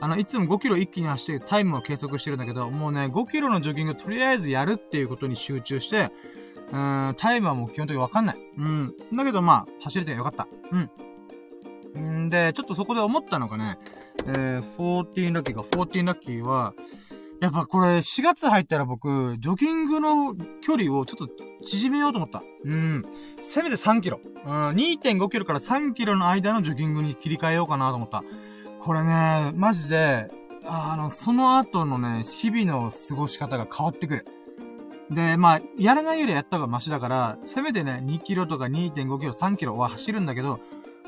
[0.02, 6.12] あの、いつも5キロ一気に走ってタイムを計測してるんだけど、もうね、5キロのジョギングとりあえずやるっていうことに集中して、
[6.72, 8.38] うん、タイムはもう基本的にわかんない。
[8.58, 8.94] うん。
[9.14, 10.48] だけどまあ、走れてよかった。
[11.96, 12.26] うん。
[12.26, 13.80] んで、ちょっとそこで思ったのがね、
[14.28, 16.74] えー、14ラッキーか、14ラッキーは、
[17.42, 21.30] やっぱこれ4月入ったら僕、ジョギングの距離をちょっと
[21.66, 22.44] 縮めようと思った。
[22.66, 23.04] うん。
[23.42, 24.20] せめて3キロ。
[24.46, 28.24] うん、2.5キロから3キロの間のジョギングに切り替えようかなと思った。
[28.80, 30.28] これね、マジで、
[30.66, 34.26] あの、その後のね、日々の過ごし方が変わってくる。
[35.10, 40.60] で、まあ、やらないよりやった方がマシだから、せめてね、2キロとか2.5キロ、3キロは走るんだけど、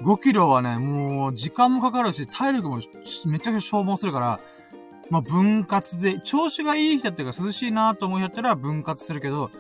[0.02, 2.80] 5キロはね、もう、時間もかかるし、体力も
[3.26, 4.40] めちゃくちゃ消耗するから、
[5.10, 9.52] まあ、分割で、調子がいい日だっていうか涼しいなと思う日だったら分割するけど、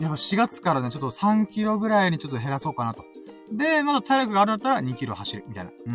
[0.00, 3.04] やっぱ4月からね、ちょっと3キロぐらいにちょっと減らそうかなと。
[3.52, 5.70] で、まだ体力があるんだったら2キロ走る、みたいな。
[5.70, 5.92] うー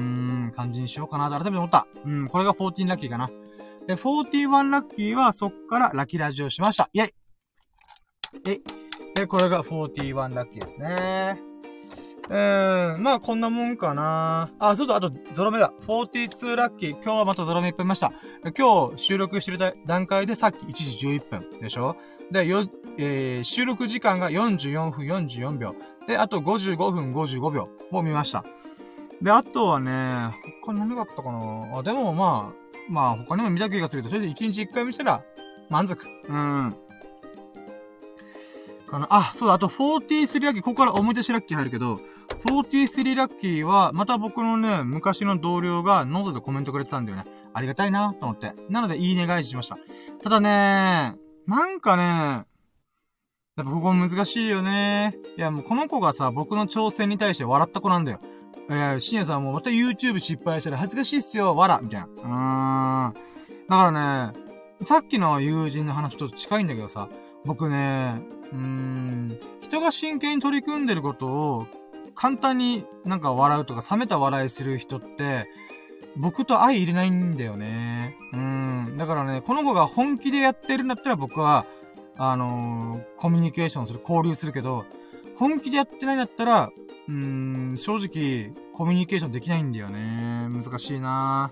[0.47, 1.87] ん、感じにしようかなと改めて思った。
[2.05, 3.29] うん、これが14ラッキーかな。
[3.87, 6.89] で、41ラッキーはそっからラッキーラジオしました。
[6.93, 7.13] イェイ
[8.47, 8.61] えい。
[9.15, 11.39] で、これが41ラッキーですね。
[12.29, 14.51] えーん、まあこんなもんかな。
[14.59, 15.71] あ、そうそう、あと、ゾロ目だ。
[15.87, 16.91] 42ラッキー。
[16.91, 18.11] 今日はまたゾロ目いっぱいいました。
[18.57, 21.95] 今日収録してる段階でさっき1時11分でしょ？
[22.31, 25.75] で、よ、えー、収録時間が44分44秒。
[26.07, 28.43] で、あと55分55秒を見ました。
[29.21, 31.79] で、あとはね、他に何があったかな？
[31.79, 35.23] あ、でもまあ、まあ他にも見た気がするけど、それで1日1回見れたら
[35.69, 36.05] 満足。
[36.27, 36.75] うん。
[38.87, 39.07] かな。
[39.09, 41.99] あ、そうだ、あと43ラッキー、ここから思い出しラッキー入るけど、
[42.49, 47.25] 43ラッキーは、また僕のね、昔の同僚がノートでコメントくれてたんだよね。
[47.53, 48.53] ありがたいなと思って。
[48.69, 49.77] なので、いいね返ししました。
[50.21, 51.15] ただね、
[51.47, 55.15] なんかね、やっぱここ難しいよね。
[55.37, 58.19] いや、もうこの子がさ、僕の挑戦に対して笑った子なんだよ。
[58.69, 62.07] えー、深夜さんもまた YouTube 失敗したら恥ずかしいっすよ、わら、みたいな。
[62.07, 63.13] うーん。
[63.69, 64.33] だからね、
[64.85, 67.09] さっきの友人の話ちょっと近いんだけどさ、
[67.45, 71.67] 僕ね、うーん、人が真剣に取り組んでることを
[72.15, 75.47] 簡単になんか笑うとか冷めた笑いする人って、
[76.17, 78.15] 僕と相入れないんだよね。
[78.33, 78.95] うん。
[78.97, 81.65] だからね、この子が本気でやってるんだったら僕は、
[82.17, 84.85] あのー、コミュニケーションする、交流するけど、
[85.35, 86.71] 本気でやってないんだったら、
[87.07, 90.47] うーん、正直、コミュニケーションできないんだよね。
[90.49, 91.51] 難しいな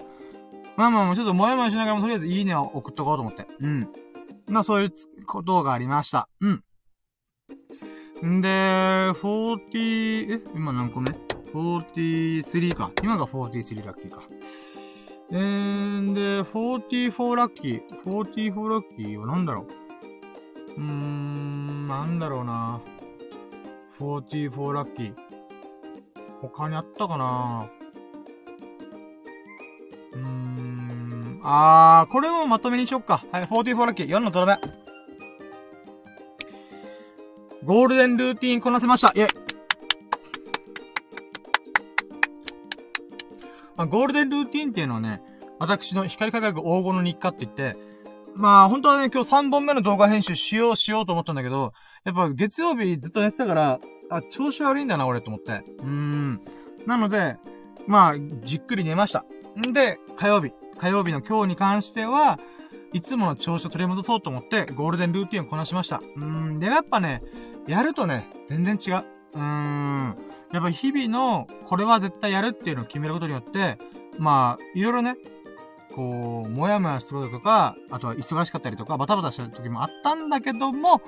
[0.76, 3.46] まあまあまあ、ちょっともやもやしながらもとりあえずいいねを送っとこうと思って。
[3.60, 3.90] うん。
[4.48, 4.94] まあそういう
[5.26, 6.28] ことがありました。
[6.42, 6.64] うん。
[8.26, 11.33] んで、40、え今何個目？
[11.54, 12.92] ?43 か。
[13.04, 14.24] 今が43ラッキーか。
[15.32, 17.82] えー、で、44ラッキー。
[18.06, 19.68] 44ラッキーは何だろう？
[20.76, 22.82] うーん、なんだろうな。
[24.00, 25.14] 44ラッキー。
[26.42, 27.70] 他にあったかな？
[30.14, 33.24] うーん、あー、これもまとめにしよっか。
[33.32, 34.08] はい、44ラッキー。
[34.08, 34.58] 4のとどめ。
[37.64, 39.43] ゴールデンルーティンこなせましたイェイ
[43.76, 45.22] まあ、ゴールデンルーティンっていうのはね、
[45.60, 47.78] 私の光り輝く黄金の日課って言って、
[48.36, 51.74] まあ本当はね、今日3本目の動画編集しようしようと思ったんだけど、
[52.04, 53.80] やっぱ月曜日ずっと寝てたから、
[54.10, 55.64] あ、調子悪いんだな、俺と思って。
[55.80, 56.42] うーん。
[56.86, 57.38] なので、
[57.88, 59.26] まあ、じっくり寝ました。
[59.68, 60.52] んで、火曜日。
[60.78, 62.40] 火曜日の今日に関しては、
[62.92, 66.02] いつもの調子を取り戻そうと思って、ゴールデンルーティンをこなしました。
[66.16, 66.60] うーん。
[66.60, 67.24] で、やっぱね、
[67.68, 69.06] やるとね、全然違う。
[69.34, 70.18] うーん。
[70.54, 73.80] やっぱ日々の、これは絶対やるっていうのを決めることによって、
[74.20, 75.16] まあ、いろいろね、
[75.96, 81.02] こう、もやもやすることとか、あとは忙しかったりとか、バタバタした時もあったんだけども、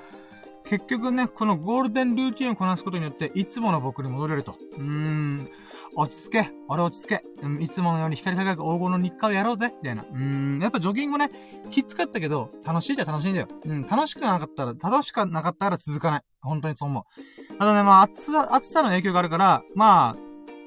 [0.64, 4.56] 結局ね、このゴールデンルーティンをこなすことによって、いつもの僕に戻れると。
[4.76, 5.48] うーん。
[5.96, 6.50] 落ち着け。
[6.68, 7.24] 俺落ち着け。
[7.42, 9.72] うん、いつものように光り輝く黄金の日課をやろうぜ。
[9.82, 10.04] みたいな。
[10.12, 10.58] うん。
[10.60, 11.30] やっぱジョギングね、
[11.70, 13.48] きつかったけど、楽しいじゃ楽しいんだよ。
[13.64, 13.86] うん。
[13.86, 16.22] 楽しくなかったら、楽しくなかったら続かない。
[16.42, 17.58] 本当にそう思う。
[17.58, 20.25] ただね、まあ、暑さ、暑さの影響があるから、まあ、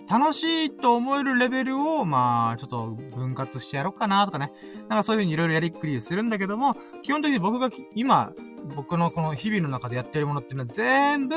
[0.10, 4.52] 楽しいと思えるレベルを、まあ、ちょっと分割してやろうかなとかね。
[4.90, 8.34] なんかそういう風にいろいろやりっくりするんだけども、基本的に僕が今、
[8.76, 11.36] 僕のこの日々の中でやってるものっていうのは全部、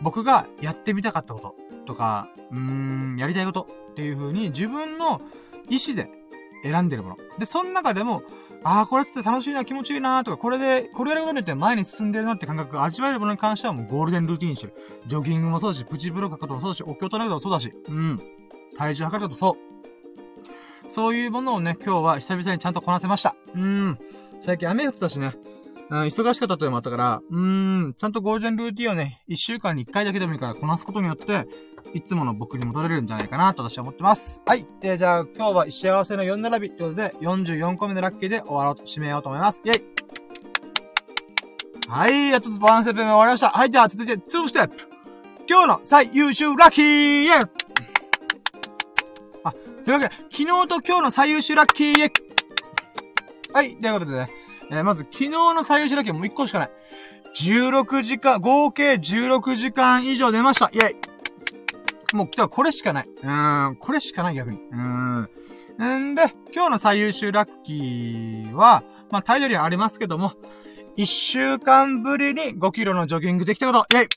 [0.00, 1.54] 僕がやってみたかったこと
[1.86, 5.20] とか、うーん、やりたいことっていう風に自分の
[5.68, 6.08] 意思で
[6.62, 7.16] 選んでるもの。
[7.38, 8.22] で、その中でも、
[8.64, 14.74] ああ、これって楽しいな、気持ちいいなとか、これで、これやることによって前に進んでるなって感覚が味わえるものに関してはもうゴールデンルーティーンにしてる。
[15.06, 18.20] ジョギングもそうだし、プチブロックこともそうだし、お経トレードもそうだし、うん。
[18.78, 19.56] 体重測ることそ
[20.88, 20.90] う。
[20.90, 23.36] そういうものをね、今日は久々にちゃんとこなせました。
[23.54, 23.98] うん。
[24.40, 25.34] 最近雨降ってたしね。
[25.90, 31.46] うん、忙しかったというのもあったから、うーん、ちゃんとゴールデンルーティンをね、一週間に一回だけでもいいからこなすことによって、
[31.94, 34.42] いつもの僕に戻れるんじゃないかなと私は思ってます。
[34.44, 34.66] はい。
[34.82, 39.60] えー、じゃあ今日は幸せの4並びということで、44個目のラッキーで終わろうと、締めようと思います。
[39.64, 39.84] イェイ
[41.88, 43.50] はい、やっとバランステップ目終わりました。
[43.50, 44.88] はい、では続いて2ステップ。
[45.48, 47.50] 今日の最優秀ラッキーイェイ
[49.44, 52.12] あ、というわけで、昨日と今日の最優秀ラッキーイェイ
[53.52, 54.30] はい、ということでね、
[54.72, 56.70] えー、まず昨日の最優秀ラッキーもう1個しかない。
[57.36, 60.70] 16時間、合計16時間以上出ました。
[60.72, 61.13] イェイ
[62.12, 63.08] もう、今日はこれしかない。
[63.08, 64.58] うーん、これしかない逆に。
[64.58, 66.10] うーん。
[66.10, 70.32] んで、今日の最優秀ラッキーは、まあ、タイトルはありますけども、
[70.96, 74.08] 1週間ぶりに5キロのジョギングできたことイェイ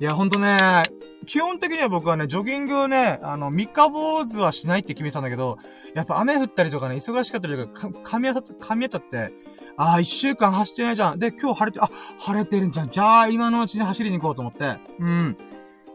[0.00, 0.82] いや、ほんとね、
[1.26, 5.58] 基本的には僕はね、ジョギングをね、あの、三日坊主はしないって決めてたんだけど、
[5.94, 9.32] やっぱ雨降ったりとかね、忙しかったりとか、か、噛み合っ噛み合っちゃって、
[9.76, 11.18] ああ、一週間走ってないじゃん。
[11.18, 12.90] で、今日晴れて、あ、晴れてるんじゃん。
[12.90, 14.78] じゃあ、今のうちに走りに行こうと思って。
[14.98, 15.36] うん。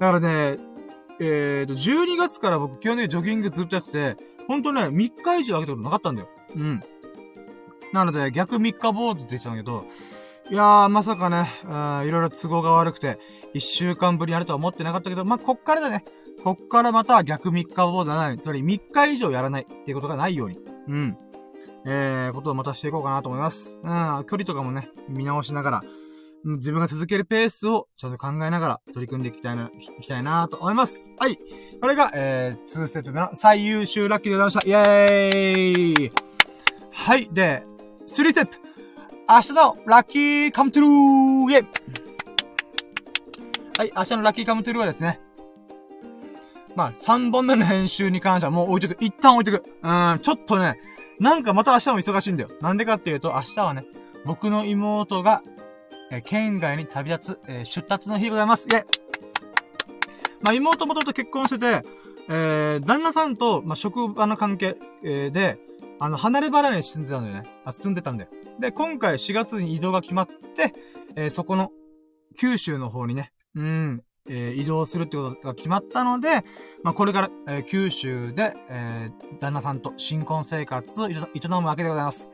[0.01, 0.57] だからね、
[1.19, 4.17] えーと、12月から僕基本的にジョギングずっとやってて、
[4.47, 6.29] ほんとね、3日以上上げたことなかったんだよ。
[6.55, 6.83] うん。
[7.93, 9.85] なので、逆3日坊主って言ってたんだけど、
[10.49, 13.19] いやー、まさかね、あいろいろ都合が悪くて、
[13.53, 16.03] 1週間ぶりになるとは思ってなかったけど、まあ、こっからだね。
[16.43, 18.39] こっからまた逆3日坊主じゃない。
[18.39, 20.57] つまり3日以上やらないっていうことがないように。
[20.87, 21.17] うん。
[21.85, 23.77] えー、ことをまたしていこうかなと思います。
[23.83, 25.83] うん、距離とかもね、見直しながら、
[26.43, 31.11] 自分が続けるペースをちゃんと考えながら取り組んでいきたいな、いきたいなと思います。
[31.19, 31.37] はい。
[31.79, 34.67] これが、えー、2ステップ目の最優秀ラッキーでございました。
[34.67, 36.11] イェーイ
[36.91, 37.29] はい。
[37.31, 37.63] で、
[38.07, 38.57] 3ステップ。
[39.29, 41.67] 明日のラッキーカムトゥルーイェイ
[43.77, 43.93] はい。
[43.95, 45.19] 明日のラッキーカムトゥルーはですね。
[46.75, 49.03] まあ、3本目の編集に関してはもう置いとく。
[49.03, 49.65] 一旦置いとく。
[49.83, 50.79] うん、ちょっとね、
[51.19, 52.49] なんかまた明日も忙しいんだよ。
[52.61, 53.85] なんでかっていうと、明日はね、
[54.25, 55.43] 僕の妹が、
[56.11, 58.67] え、県外に旅立つ、え、出立の日でございます。
[58.69, 58.85] イェ
[60.41, 61.85] まあ、妹もともと結婚してて、
[62.27, 65.57] えー、旦那さんと、まあ、職場の関係、えー、で、
[65.99, 67.49] あの、離れ離れに住んでたんだよね。
[67.63, 68.29] あ、住んでたんだよ。
[68.59, 70.73] で、今回4月に移動が決まって、
[71.15, 71.71] えー、そこの、
[72.37, 76.43] 九州の方にね、うん、えー、移動するってことが決まったので、
[76.83, 81.13] まあ、これから、えー、九州で、えー、旦那さんと新婚生活を営
[81.47, 82.27] むわけでございます。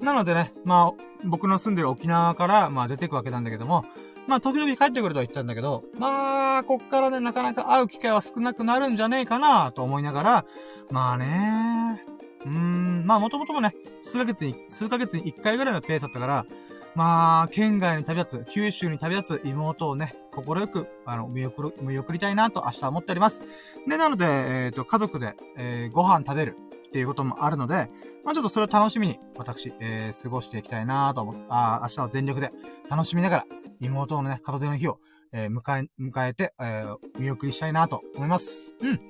[0.00, 3.84] なのでね、まあ、僕の住んでる沖縄から、まあ、出てくわけなんだけども、
[4.26, 10.44] まあ、時々帰ってくるとは言ったんだけど、まあ、こっからね、なかなか会う機会は少なくなるんじゃねえかなと思いながら、
[10.90, 12.02] まあね
[12.44, 16.46] うーん、まあ、もともともね、数ヶ月に、数ヶ月に一回ぐらいのペースだったから、
[16.94, 23.42] まあ、県外に旅立つ、九州に旅立つ妹をね、心よく、あの、見送る、見送りたいなと明日思っております。
[23.86, 26.56] で、なので、えっ、ー、と、家族で、えー、ご飯食べる
[26.88, 27.90] っていうこともあるので、
[28.24, 32.50] まあちょっとそれを楽しみに、私、えー、過ごしていきたいなと思って、あ明日は全力で
[32.90, 33.46] 楽しみながら、
[33.80, 34.98] 妹のね、片手の日を、
[35.32, 38.74] えー、迎え、迎えて、えー、見送りしたいなと思います。
[38.80, 39.00] うん。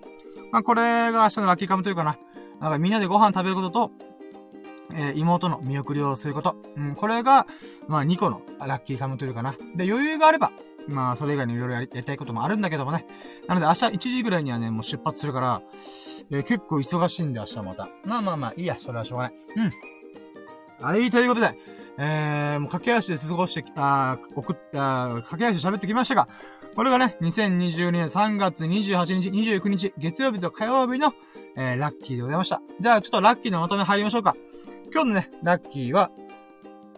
[0.51, 2.19] まあこれが明日のラッキーカムというかな。
[2.61, 3.91] なんかみんなでご飯食べることと、
[4.95, 6.57] えー、妹の見送りをすること。
[6.77, 7.47] うん、これが、
[7.87, 9.55] まあ2個のラッキーカムというかな。
[9.77, 10.51] で、余裕があれば、
[10.89, 13.07] まあ、それ以外にいろいろやりたいこともあるんだけどもね。
[13.47, 15.63] なので明日1時ぐらいにはね、もう出発するから、
[16.31, 17.89] えー、結構忙しいんで明日また。
[18.05, 19.33] まあまあまあ、いいや、それはしょうがない。
[19.57, 20.85] うん。
[20.85, 21.59] はい、ということで、
[21.99, 26.29] えー、もう駆け足で過ごして、あー、送っ、あ駆け足で喋ってきましたが、
[26.77, 31.13] これがね、2022年3月28日、29日、月曜日と火曜日の、
[31.57, 32.63] えー、ラッキーでございました。
[32.81, 34.37] じゃあ、ちょっとラッキーのまとめ入りましょうか。
[34.93, 36.11] 今日のね、ラッキーは、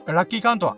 [0.07, 0.77] ラッキーカウントは、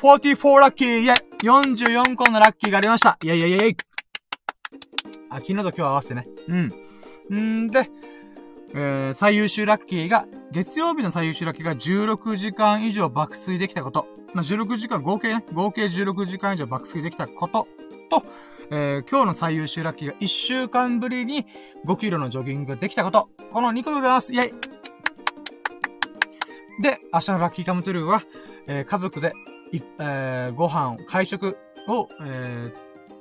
[0.00, 3.76] 44ラッキーイェイ !44 個のラッキーがありましたイェイイェイイェイ
[5.28, 6.28] あ、昨日と今日合わせてね。
[6.48, 6.74] うん。
[7.34, 7.90] んで、
[8.72, 14.06] えー、最優秀ラッキーが、月曜日の最優秀ラッキーが16時間以上爆睡できたこと。
[14.32, 17.66] まあ、16時間、合計ね、合計16時間以上爆睡できたこと
[18.10, 18.22] と、
[18.70, 21.46] えー、今日の最優秀ラッキーが1週間ぶりに
[21.86, 23.28] 5キロのジョギングができたこと。
[23.52, 24.32] この2個でございます。
[24.32, 24.52] イェイ
[26.80, 28.22] で、明日のラッキーカムトゥルーは、
[28.68, 29.32] えー、家族で、
[29.98, 31.58] えー、ご飯、会食
[31.88, 32.72] を、え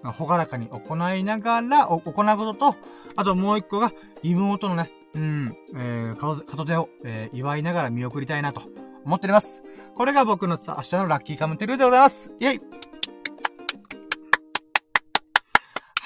[0.03, 2.75] ー、ほがらかに行いながら、行うことと、
[3.15, 3.91] あともう一個が、
[4.23, 8.61] 妹のね、うん、えー、片手を、えー、祝いながら見送りたいなと
[9.05, 9.63] 思っております。
[9.95, 12.31] これが僕のさ、明日のラッキーカムテルでございます。
[12.39, 12.61] イェイ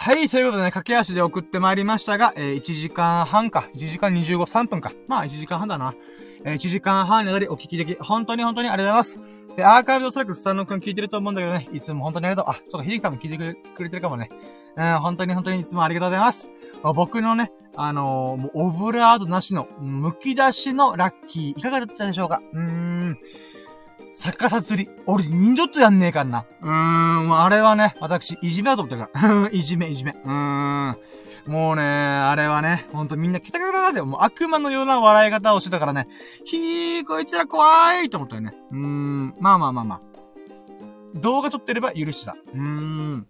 [0.06, 4.92] はい、ということでね、駆け足で送ってまいりましたが、えー、1時間半か、1時間25、3分か。
[5.08, 5.94] まあ、1時間半だな。
[6.44, 9.34] えー、1時間半にわたりお聞きでき、本当に本当にありがとうございます。
[9.56, 12.54] で、アーカイブおそらくスタンドくん聞いてると思うんだけどね、いつも本当にありがとう。
[12.54, 14.30] あ、ちょっとひできさんも聞いてくれてるかもね。
[14.76, 16.52] うん、本当に本当にいつもありがとうございます。
[16.92, 22.42] 僕のね、あのー、もうオブラートなしの、剥き出しのラッキー、いかがだったでしょうか？
[22.52, 23.18] うーん。
[24.12, 24.92] 逆さ釣り。
[25.08, 26.46] 俺、ちょっとやんねえかんな。
[26.62, 29.50] うーん、あれはね、私、いじめだと思ってるから。
[29.50, 30.12] いじめ、いじめ。
[30.12, 30.98] うーん。
[31.48, 36.08] もうね、あれはね、ほんとみんなケタケタケタって、もう悪魔のような笑い方をしてたからね、
[36.46, 38.54] ひー、こいつら怖いと思ったよね。
[38.72, 40.02] うーん、まあまあまあまあ。
[41.16, 42.36] 動画撮ってれば許しだ。
[42.54, 43.28] うーん。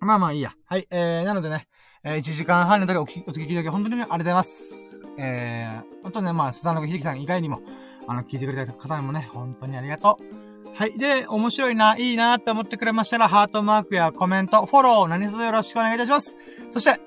[0.00, 0.54] まあまあいいや。
[0.64, 1.66] はい、えー、なのでね、
[2.08, 5.02] えー、1時間半の時お聞き、お聞きいただき本当にありがとうございます。
[5.18, 7.60] えー、本当ね、まあ、スザンのひできさん以外にも、
[8.06, 10.74] あの、聞いてくれた方にもね、本当にありがとう。
[10.74, 10.98] はい。
[10.98, 16.34] で、面白いな、いいなって思ってくれましたら、ハートマークやコメント、フォロー、何卒よろしくお願いいたします。
[16.70, 16.98] そして、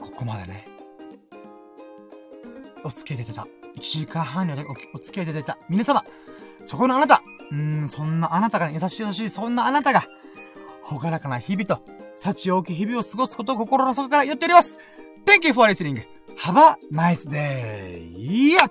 [0.00, 0.66] ここまでね、
[2.82, 3.80] お付き合いいただいた。
[3.80, 5.56] 1時間半にわたりお付き合いいただいた。
[5.68, 6.04] 皆様、
[6.64, 7.22] そこのあなた、
[7.52, 10.04] うん、そんなあなたがね優しい優しい、そんなあなたが、
[10.86, 11.80] ほがらかな日々と、
[12.14, 14.78] 幸多き日々を過ごすことを心の底から言っております。
[15.24, 16.04] Thank you for listening.
[16.38, 18.16] Have a nice day.
[18.16, 18.70] いや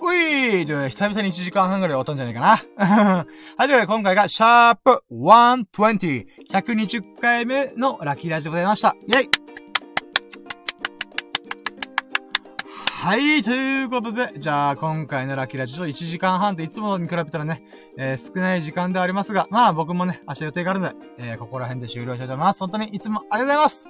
[0.00, 3.24] ういじゃあ、久々に1時間半ぐらい終わったんじゃないかな。
[3.58, 8.94] はい、というわけで今回が、シャープ120、120回目のラッキーラジオでございました。
[9.08, 9.43] イェイ
[13.04, 17.62] はい、ということで、じゃあ、今回のラッキーラジオ1時間半でいつもに比べたらね、
[17.98, 22.60] えー、少ない時間ではありますが、まあ僕もね、明日予定があるので、えー、ここら辺で終了したいと思います。
[22.60, 23.88] 本当にいつもありがとうございます。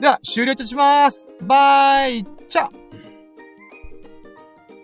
[0.00, 1.28] では、終了いたします。
[1.42, 2.70] バイチャ